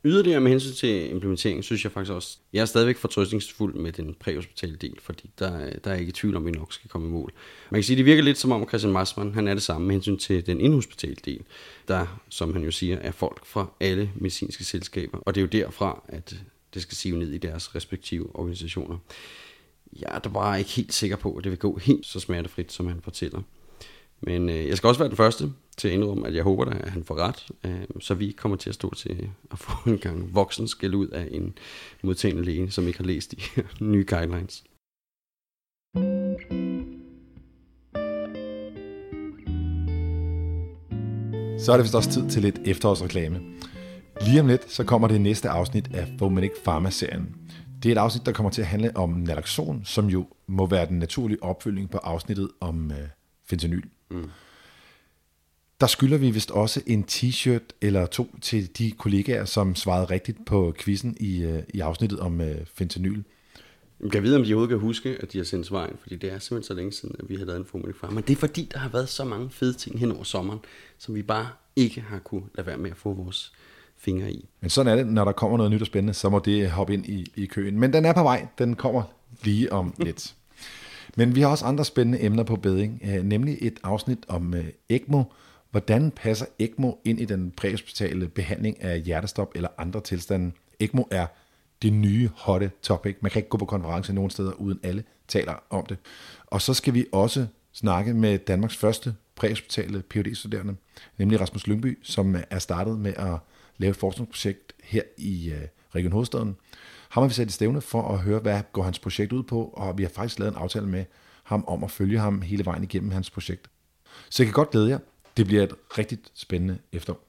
Yderligere 0.06 0.42
med 0.42 0.52
hensyn 0.52 0.74
til 0.74 1.12
implementering, 1.12 1.64
synes 1.64 1.84
jeg 1.84 1.92
faktisk 1.92 2.12
også, 2.12 2.38
jeg 2.54 2.62
er 2.62 2.66
stadigvæk 2.66 2.98
fortrøstningsfuld 2.98 3.76
med 3.76 3.92
den 3.92 4.16
præhospitale 4.20 4.76
del, 4.76 5.00
fordi 5.02 5.30
der, 5.40 5.70
der 5.80 5.92
er 5.92 5.96
ikke 5.96 6.12
tvivl 6.12 6.36
om, 6.36 6.48
at 6.48 6.54
vi 6.54 6.58
nok 6.60 6.74
skal 6.74 6.90
komme 6.90 7.08
i 7.08 7.12
mål. 7.12 7.34
Man 7.70 7.78
kan 7.78 7.84
sige, 7.84 7.98
det 7.98 8.06
virker 8.06 8.24
lidt 8.24 8.38
som 8.38 8.52
om 8.52 8.68
Christian 8.68 8.94
Marsman, 8.94 9.34
han 9.34 9.48
er 9.48 9.54
det 9.54 9.64
samme 9.64 9.88
med 9.88 9.96
hensyn 9.96 10.18
til 10.18 10.46
den 10.46 10.62
indhospitale 10.62 11.16
del, 11.26 11.42
der, 11.88 12.22
som 12.30 12.54
han 12.54 12.64
jo 12.64 12.72
siger, 12.72 12.98
er 12.98 13.12
folk 13.12 13.46
fra 13.46 13.72
alle 13.80 14.12
medicinske 14.16 14.64
selskaber, 14.64 15.18
og 15.18 15.36
det 15.36 15.42
er 15.42 15.46
jo 15.46 15.64
derfra, 15.64 16.04
at 16.08 16.44
det 16.74 16.82
skal 16.82 16.98
sive 16.98 17.18
ned 17.18 17.32
i 17.32 17.38
deres 17.38 17.76
respektive 17.76 18.36
organisationer. 18.36 18.98
Jeg 20.00 20.10
er 20.16 20.20
da 20.20 20.30
bare 20.30 20.60
ikke 20.60 20.72
helt 20.72 20.94
sikker 20.94 21.16
på, 21.16 21.34
at 21.34 21.44
det 21.44 21.52
vil 21.52 21.60
gå 21.60 21.78
helt 21.78 22.06
så 22.06 22.20
smertefrit, 22.20 22.72
som 22.72 22.88
han 22.88 23.02
fortæller. 23.02 23.42
Men 24.22 24.50
øh, 24.50 24.68
jeg 24.68 24.78
skal 24.78 24.88
også 24.88 25.00
være 25.00 25.10
den 25.10 25.18
første 25.18 25.52
til 25.78 25.88
at 25.88 25.94
indrømme, 25.94 26.28
at 26.28 26.36
jeg 26.36 26.44
håber 26.44 26.66
da, 26.66 26.78
at 26.80 26.90
han 26.90 27.04
får 27.04 27.16
ret, 27.16 27.48
øh, 27.66 27.82
så 28.00 28.14
vi 28.14 28.32
kommer 28.32 28.58
til 28.58 28.70
at 28.70 28.76
stå 28.76 28.94
til 28.94 29.30
at 29.52 29.60
få 29.60 29.90
en 29.90 29.98
gang 29.98 30.36
voksen 30.36 30.68
skæld 30.68 30.96
ud 30.96 31.08
af 31.08 31.28
en 31.32 31.58
modtagende 32.04 32.44
læge, 32.44 32.72
som 32.72 32.88
ikke 32.88 33.00
har 33.00 33.06
læst 33.06 33.32
de 33.32 33.64
nye 33.92 34.06
guidelines. 34.10 34.64
Så 41.66 41.72
er 41.72 41.78
det 41.78 41.84
vist 41.84 41.96
også 41.96 42.12
tid 42.12 42.30
til 42.30 42.42
lidt 42.42 42.60
efterårsreklame. 42.66 43.42
Lige 44.22 44.42
om 44.42 44.48
lidt, 44.48 44.72
så 44.72 44.84
kommer 44.84 45.08
det 45.08 45.22
næste 45.22 45.50
afsnit 45.50 45.90
af 45.94 46.08
Fomenic 46.20 46.52
Pharma-serien. 46.64 47.36
Det 47.84 47.90
er 47.90 47.96
et 47.96 48.00
afsnit, 48.00 48.26
der 48.26 48.32
kommer 48.32 48.50
til 48.50 48.62
at 48.62 48.68
handle 48.68 48.98
om 48.98 49.10
naloxon, 49.10 49.82
som 49.86 50.08
jo 50.08 50.28
må 50.48 50.66
være 50.66 50.86
den 50.86 51.00
naturlige 51.00 51.44
opfølging 51.44 51.90
på 51.90 51.98
afsnittet 51.98 52.50
om 52.60 52.92
øh, 52.92 52.98
fentanyl. 53.46 53.84
Mm. 54.10 54.30
Der 55.82 55.88
skylder 55.88 56.18
vi 56.18 56.32
vist 56.32 56.52
også 56.52 56.82
en 56.88 57.06
t-shirt 57.12 57.78
eller 57.82 58.06
to 58.06 58.36
til 58.42 58.78
de 58.78 58.92
kollegaer, 58.92 59.46
som 59.46 59.76
svarede 59.76 60.06
rigtigt 60.06 60.46
på 60.46 60.76
quizzen 60.80 61.18
i, 61.20 61.44
øh, 61.44 61.64
i 61.74 61.80
afsnittet 61.80 62.20
om 62.20 62.42
øh, 62.42 62.66
fentanyl. 62.66 63.24
Jeg 64.04 64.12
kan 64.12 64.24
vide, 64.24 64.36
om 64.36 64.44
de 64.44 64.54
overhovedet 64.54 64.70
kan 64.70 64.80
huske, 64.80 65.18
at 65.20 65.34
de 65.34 65.38
har 65.38 65.46
sendt 65.46 65.72
vejen, 65.72 65.98
fordi 66.02 66.16
det 66.16 66.34
er 66.34 66.40
simpelthen 66.40 66.64
så 66.64 66.74
længe 66.74 66.92
siden, 66.92 67.16
at 67.20 67.30
vi 67.30 67.36
har 67.36 67.46
lavet 67.46 67.60
en 67.60 67.66
Formel 67.66 67.94
fra. 67.94 68.10
Men 68.10 68.24
det 68.24 68.34
er 68.36 68.40
fordi, 68.40 68.70
der 68.74 68.80
har 68.80 68.90
været 68.90 69.10
så 69.10 69.24
mange 69.24 69.50
fede 69.50 69.74
ting 69.74 70.00
hen 70.00 70.12
over 70.12 70.24
sommeren, 70.24 70.60
som 70.98 71.16
vi 71.16 71.22
bare 71.22 71.48
ikke 71.76 72.02
har 72.02 72.20
kunne 72.20 72.44
lade 72.56 72.68
være 72.68 72.78
med 72.78 72.92
at 72.92 72.98
få 72.98 73.14
vores 73.14 73.54
fingre 74.04 74.32
i. 74.32 74.50
Men 74.62 74.70
sådan 74.70 74.92
er 74.92 74.96
det, 74.96 75.08
når 75.08 75.26
der 75.26 75.32
kommer 75.32 75.58
noget 75.58 75.72
nyt 75.72 75.82
og 75.82 75.88
spændende, 75.88 76.14
så 76.14 76.30
må 76.30 76.40
det 76.40 76.72
hoppe 76.72 76.94
ind 76.94 77.06
i, 77.06 77.32
i 77.36 77.46
køen. 77.46 77.80
Men 77.80 77.94
den 77.94 78.06
er 78.06 78.14
på 78.14 78.24
vej, 78.24 78.48
den 78.58 78.76
kommer 78.76 79.04
lige 79.44 79.74
om 79.74 79.94
lidt. 80.06 80.36
Men 81.16 81.36
vi 81.36 81.42
har 81.42 81.48
også 81.48 81.66
andre 81.66 81.86
spændende 81.86 82.24
emner 82.24 82.44
på 82.44 82.56
beding, 82.56 83.02
øh, 83.04 83.24
nemlig 83.24 83.58
et 83.62 83.80
afsnit 83.84 84.20
om 84.28 84.54
øh, 84.54 84.66
ECMO. 84.90 85.24
Hvordan 85.72 86.12
passer 86.12 86.46
ECMO 86.60 86.92
ind 87.06 87.20
i 87.20 87.26
den 87.26 87.52
præhospitale 87.52 88.28
behandling 88.28 88.84
af 88.84 89.02
hjertestop 89.02 89.52
eller 89.56 89.70
andre 89.78 90.02
tilstande? 90.02 90.52
ECMO 90.80 91.04
er 91.12 91.26
det 91.82 91.94
nye 91.94 92.30
hotte 92.36 92.72
topic. 92.82 93.16
Man 93.22 93.32
kan 93.32 93.40
ikke 93.40 93.50
gå 93.50 93.58
på 93.58 93.66
konference 93.66 94.14
nogen 94.14 94.30
steder, 94.30 94.52
uden 94.52 94.80
alle 94.84 95.04
taler 95.28 95.54
om 95.70 95.86
det. 95.86 95.98
Og 96.48 96.62
så 96.62 96.74
skal 96.74 96.94
vi 96.94 97.06
også 97.12 97.48
snakke 97.74 98.14
med 98.14 98.38
Danmarks 98.38 98.78
første 98.78 99.16
præhospitale 99.36 100.04
phd 100.10 100.36
studerende 100.36 100.76
nemlig 101.18 101.42
Rasmus 101.42 101.68
Lyngby, 101.68 102.00
som 102.04 102.36
er 102.50 102.60
startet 102.60 103.00
med 103.00 103.14
at 103.14 103.38
lave 103.78 103.92
et 103.92 103.96
forskningsprojekt 103.96 104.74
her 104.84 105.02
i 105.18 105.50
øh, 105.50 105.68
Region 105.96 106.12
Hovedstaden. 106.12 106.56
Ham 107.10 107.24
har 107.24 107.28
vi 107.28 107.34
sat 107.34 107.50
i 107.50 107.52
stævne 107.52 107.82
for 107.82 108.08
at 108.08 108.20
høre, 108.20 108.40
hvad 108.40 108.62
går 108.72 108.84
hans 108.84 109.00
projekt 109.00 109.34
ud 109.34 109.44
på, 109.44 109.64
og 109.64 109.98
vi 109.98 110.04
har 110.04 110.10
faktisk 110.10 110.40
lavet 110.40 110.52
en 110.52 110.58
aftale 110.58 110.88
med 110.88 111.06
ham 111.44 111.64
om 111.68 111.84
at 111.84 111.92
følge 111.92 112.20
ham 112.20 112.42
hele 112.42 112.66
vejen 112.66 112.84
igennem 112.84 113.12
hans 113.12 113.30
projekt. 113.30 113.70
Så 114.30 114.44
jeg 114.44 114.48
kan 114.48 114.54
godt 114.54 114.72
glæde 114.72 114.90
jer. 114.90 115.00
Det 115.38 115.46
bliver 115.46 115.64
et 115.64 115.74
rigtig 115.98 116.18
spændende 116.34 116.78
efterår. 116.92 117.20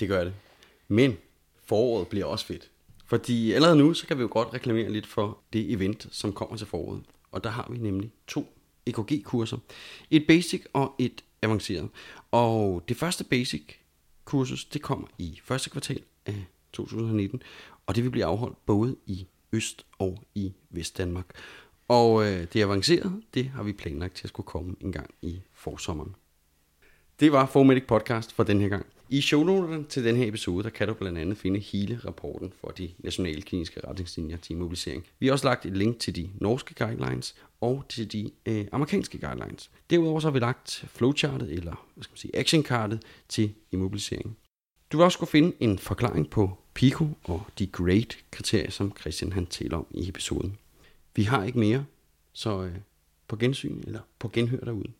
Det 0.00 0.08
gør 0.08 0.24
det. 0.24 0.34
Men 0.88 1.16
foråret 1.64 2.08
bliver 2.08 2.26
også 2.26 2.46
fedt. 2.46 2.70
Fordi 3.06 3.52
allerede 3.52 3.76
nu, 3.76 3.94
så 3.94 4.06
kan 4.06 4.16
vi 4.16 4.22
jo 4.22 4.28
godt 4.30 4.54
reklamere 4.54 4.92
lidt 4.92 5.06
for 5.06 5.38
det 5.52 5.72
event, 5.72 6.08
som 6.10 6.32
kommer 6.32 6.56
til 6.56 6.66
foråret. 6.66 7.02
Og 7.32 7.44
der 7.44 7.50
har 7.50 7.68
vi 7.70 7.78
nemlig 7.78 8.10
to 8.26 8.52
EKG-kurser. 8.86 9.58
Et 10.10 10.26
basic 10.26 10.64
og 10.72 10.94
et 10.98 11.24
avanceret. 11.42 11.88
Og 12.30 12.84
det 12.88 12.96
første 12.96 13.24
basic 13.24 13.62
kursus, 14.26 14.64
det 14.64 14.82
kommer 14.82 15.06
i 15.18 15.40
første 15.44 15.70
kvartal 15.70 16.02
af 16.26 16.44
2019, 16.72 17.42
og 17.86 17.94
det 17.94 18.04
vil 18.04 18.10
blive 18.10 18.24
afholdt 18.24 18.66
både 18.66 18.96
i 19.06 19.26
Øst- 19.52 19.86
og 19.98 20.22
i 20.34 20.52
Vestdanmark. 20.70 21.26
Og 21.88 22.26
øh, 22.26 22.46
det 22.52 22.62
avancerede, 22.62 23.22
det 23.34 23.48
har 23.48 23.62
vi 23.62 23.72
planlagt 23.72 24.14
til 24.14 24.24
at 24.24 24.28
skulle 24.28 24.46
komme 24.46 24.76
en 24.80 24.92
gang 24.92 25.10
i 25.22 25.40
forsommeren. 25.52 26.14
Det 27.20 27.32
var 27.32 27.46
Formedic 27.46 27.86
Podcast 27.86 28.32
for 28.32 28.42
den 28.44 28.60
her 28.60 28.68
gang. 28.68 28.86
I 29.08 29.20
shownoterne 29.20 29.84
til 29.84 30.04
den 30.04 30.16
her 30.16 30.28
episode, 30.28 30.64
der 30.64 30.70
kan 30.70 30.88
du 30.88 30.94
blandt 30.94 31.18
andet 31.18 31.38
finde 31.38 31.60
hele 31.60 32.00
rapporten 32.04 32.52
for 32.60 32.68
de 32.68 32.90
nationale 32.98 33.42
kliniske 33.42 33.88
retningslinjer 33.88 34.36
til 34.36 34.52
immobilisering. 34.52 35.06
Vi 35.18 35.26
har 35.26 35.32
også 35.32 35.46
lagt 35.46 35.66
et 35.66 35.76
link 35.76 35.98
til 35.98 36.16
de 36.16 36.30
norske 36.40 36.74
guidelines 36.74 37.34
og 37.60 37.84
til 37.88 38.12
de 38.12 38.30
øh, 38.46 38.66
amerikanske 38.72 39.18
guidelines. 39.18 39.70
Derudover 39.90 40.20
så 40.20 40.26
har 40.26 40.32
vi 40.32 40.38
lagt 40.38 40.84
flowchartet, 40.88 41.52
eller 41.52 41.86
hvad 41.94 42.04
skal 42.04 42.12
man 42.12 42.18
sige, 42.18 42.36
actionkartet 42.36 43.02
til 43.28 43.54
immobilisering. 43.72 44.36
Du 44.92 44.96
vil 44.96 45.04
også 45.04 45.18
kunne 45.18 45.28
finde 45.28 45.52
en 45.60 45.78
forklaring 45.78 46.30
på 46.30 46.58
PICO 46.74 47.08
og 47.24 47.42
de 47.58 47.66
great 47.66 48.18
kriterier, 48.30 48.70
som 48.70 48.96
Christian 49.00 49.32
han 49.32 49.46
taler 49.46 49.76
om 49.76 49.86
i 49.90 50.08
episoden. 50.08 50.58
Vi 51.14 51.22
har 51.22 51.44
ikke 51.44 51.58
mere, 51.58 51.84
så 52.32 52.62
øh, 52.62 52.74
på 53.28 53.36
gensyn 53.36 53.82
eller 53.86 54.00
på 54.18 54.28
genhør 54.28 54.60
derude. 54.60 54.92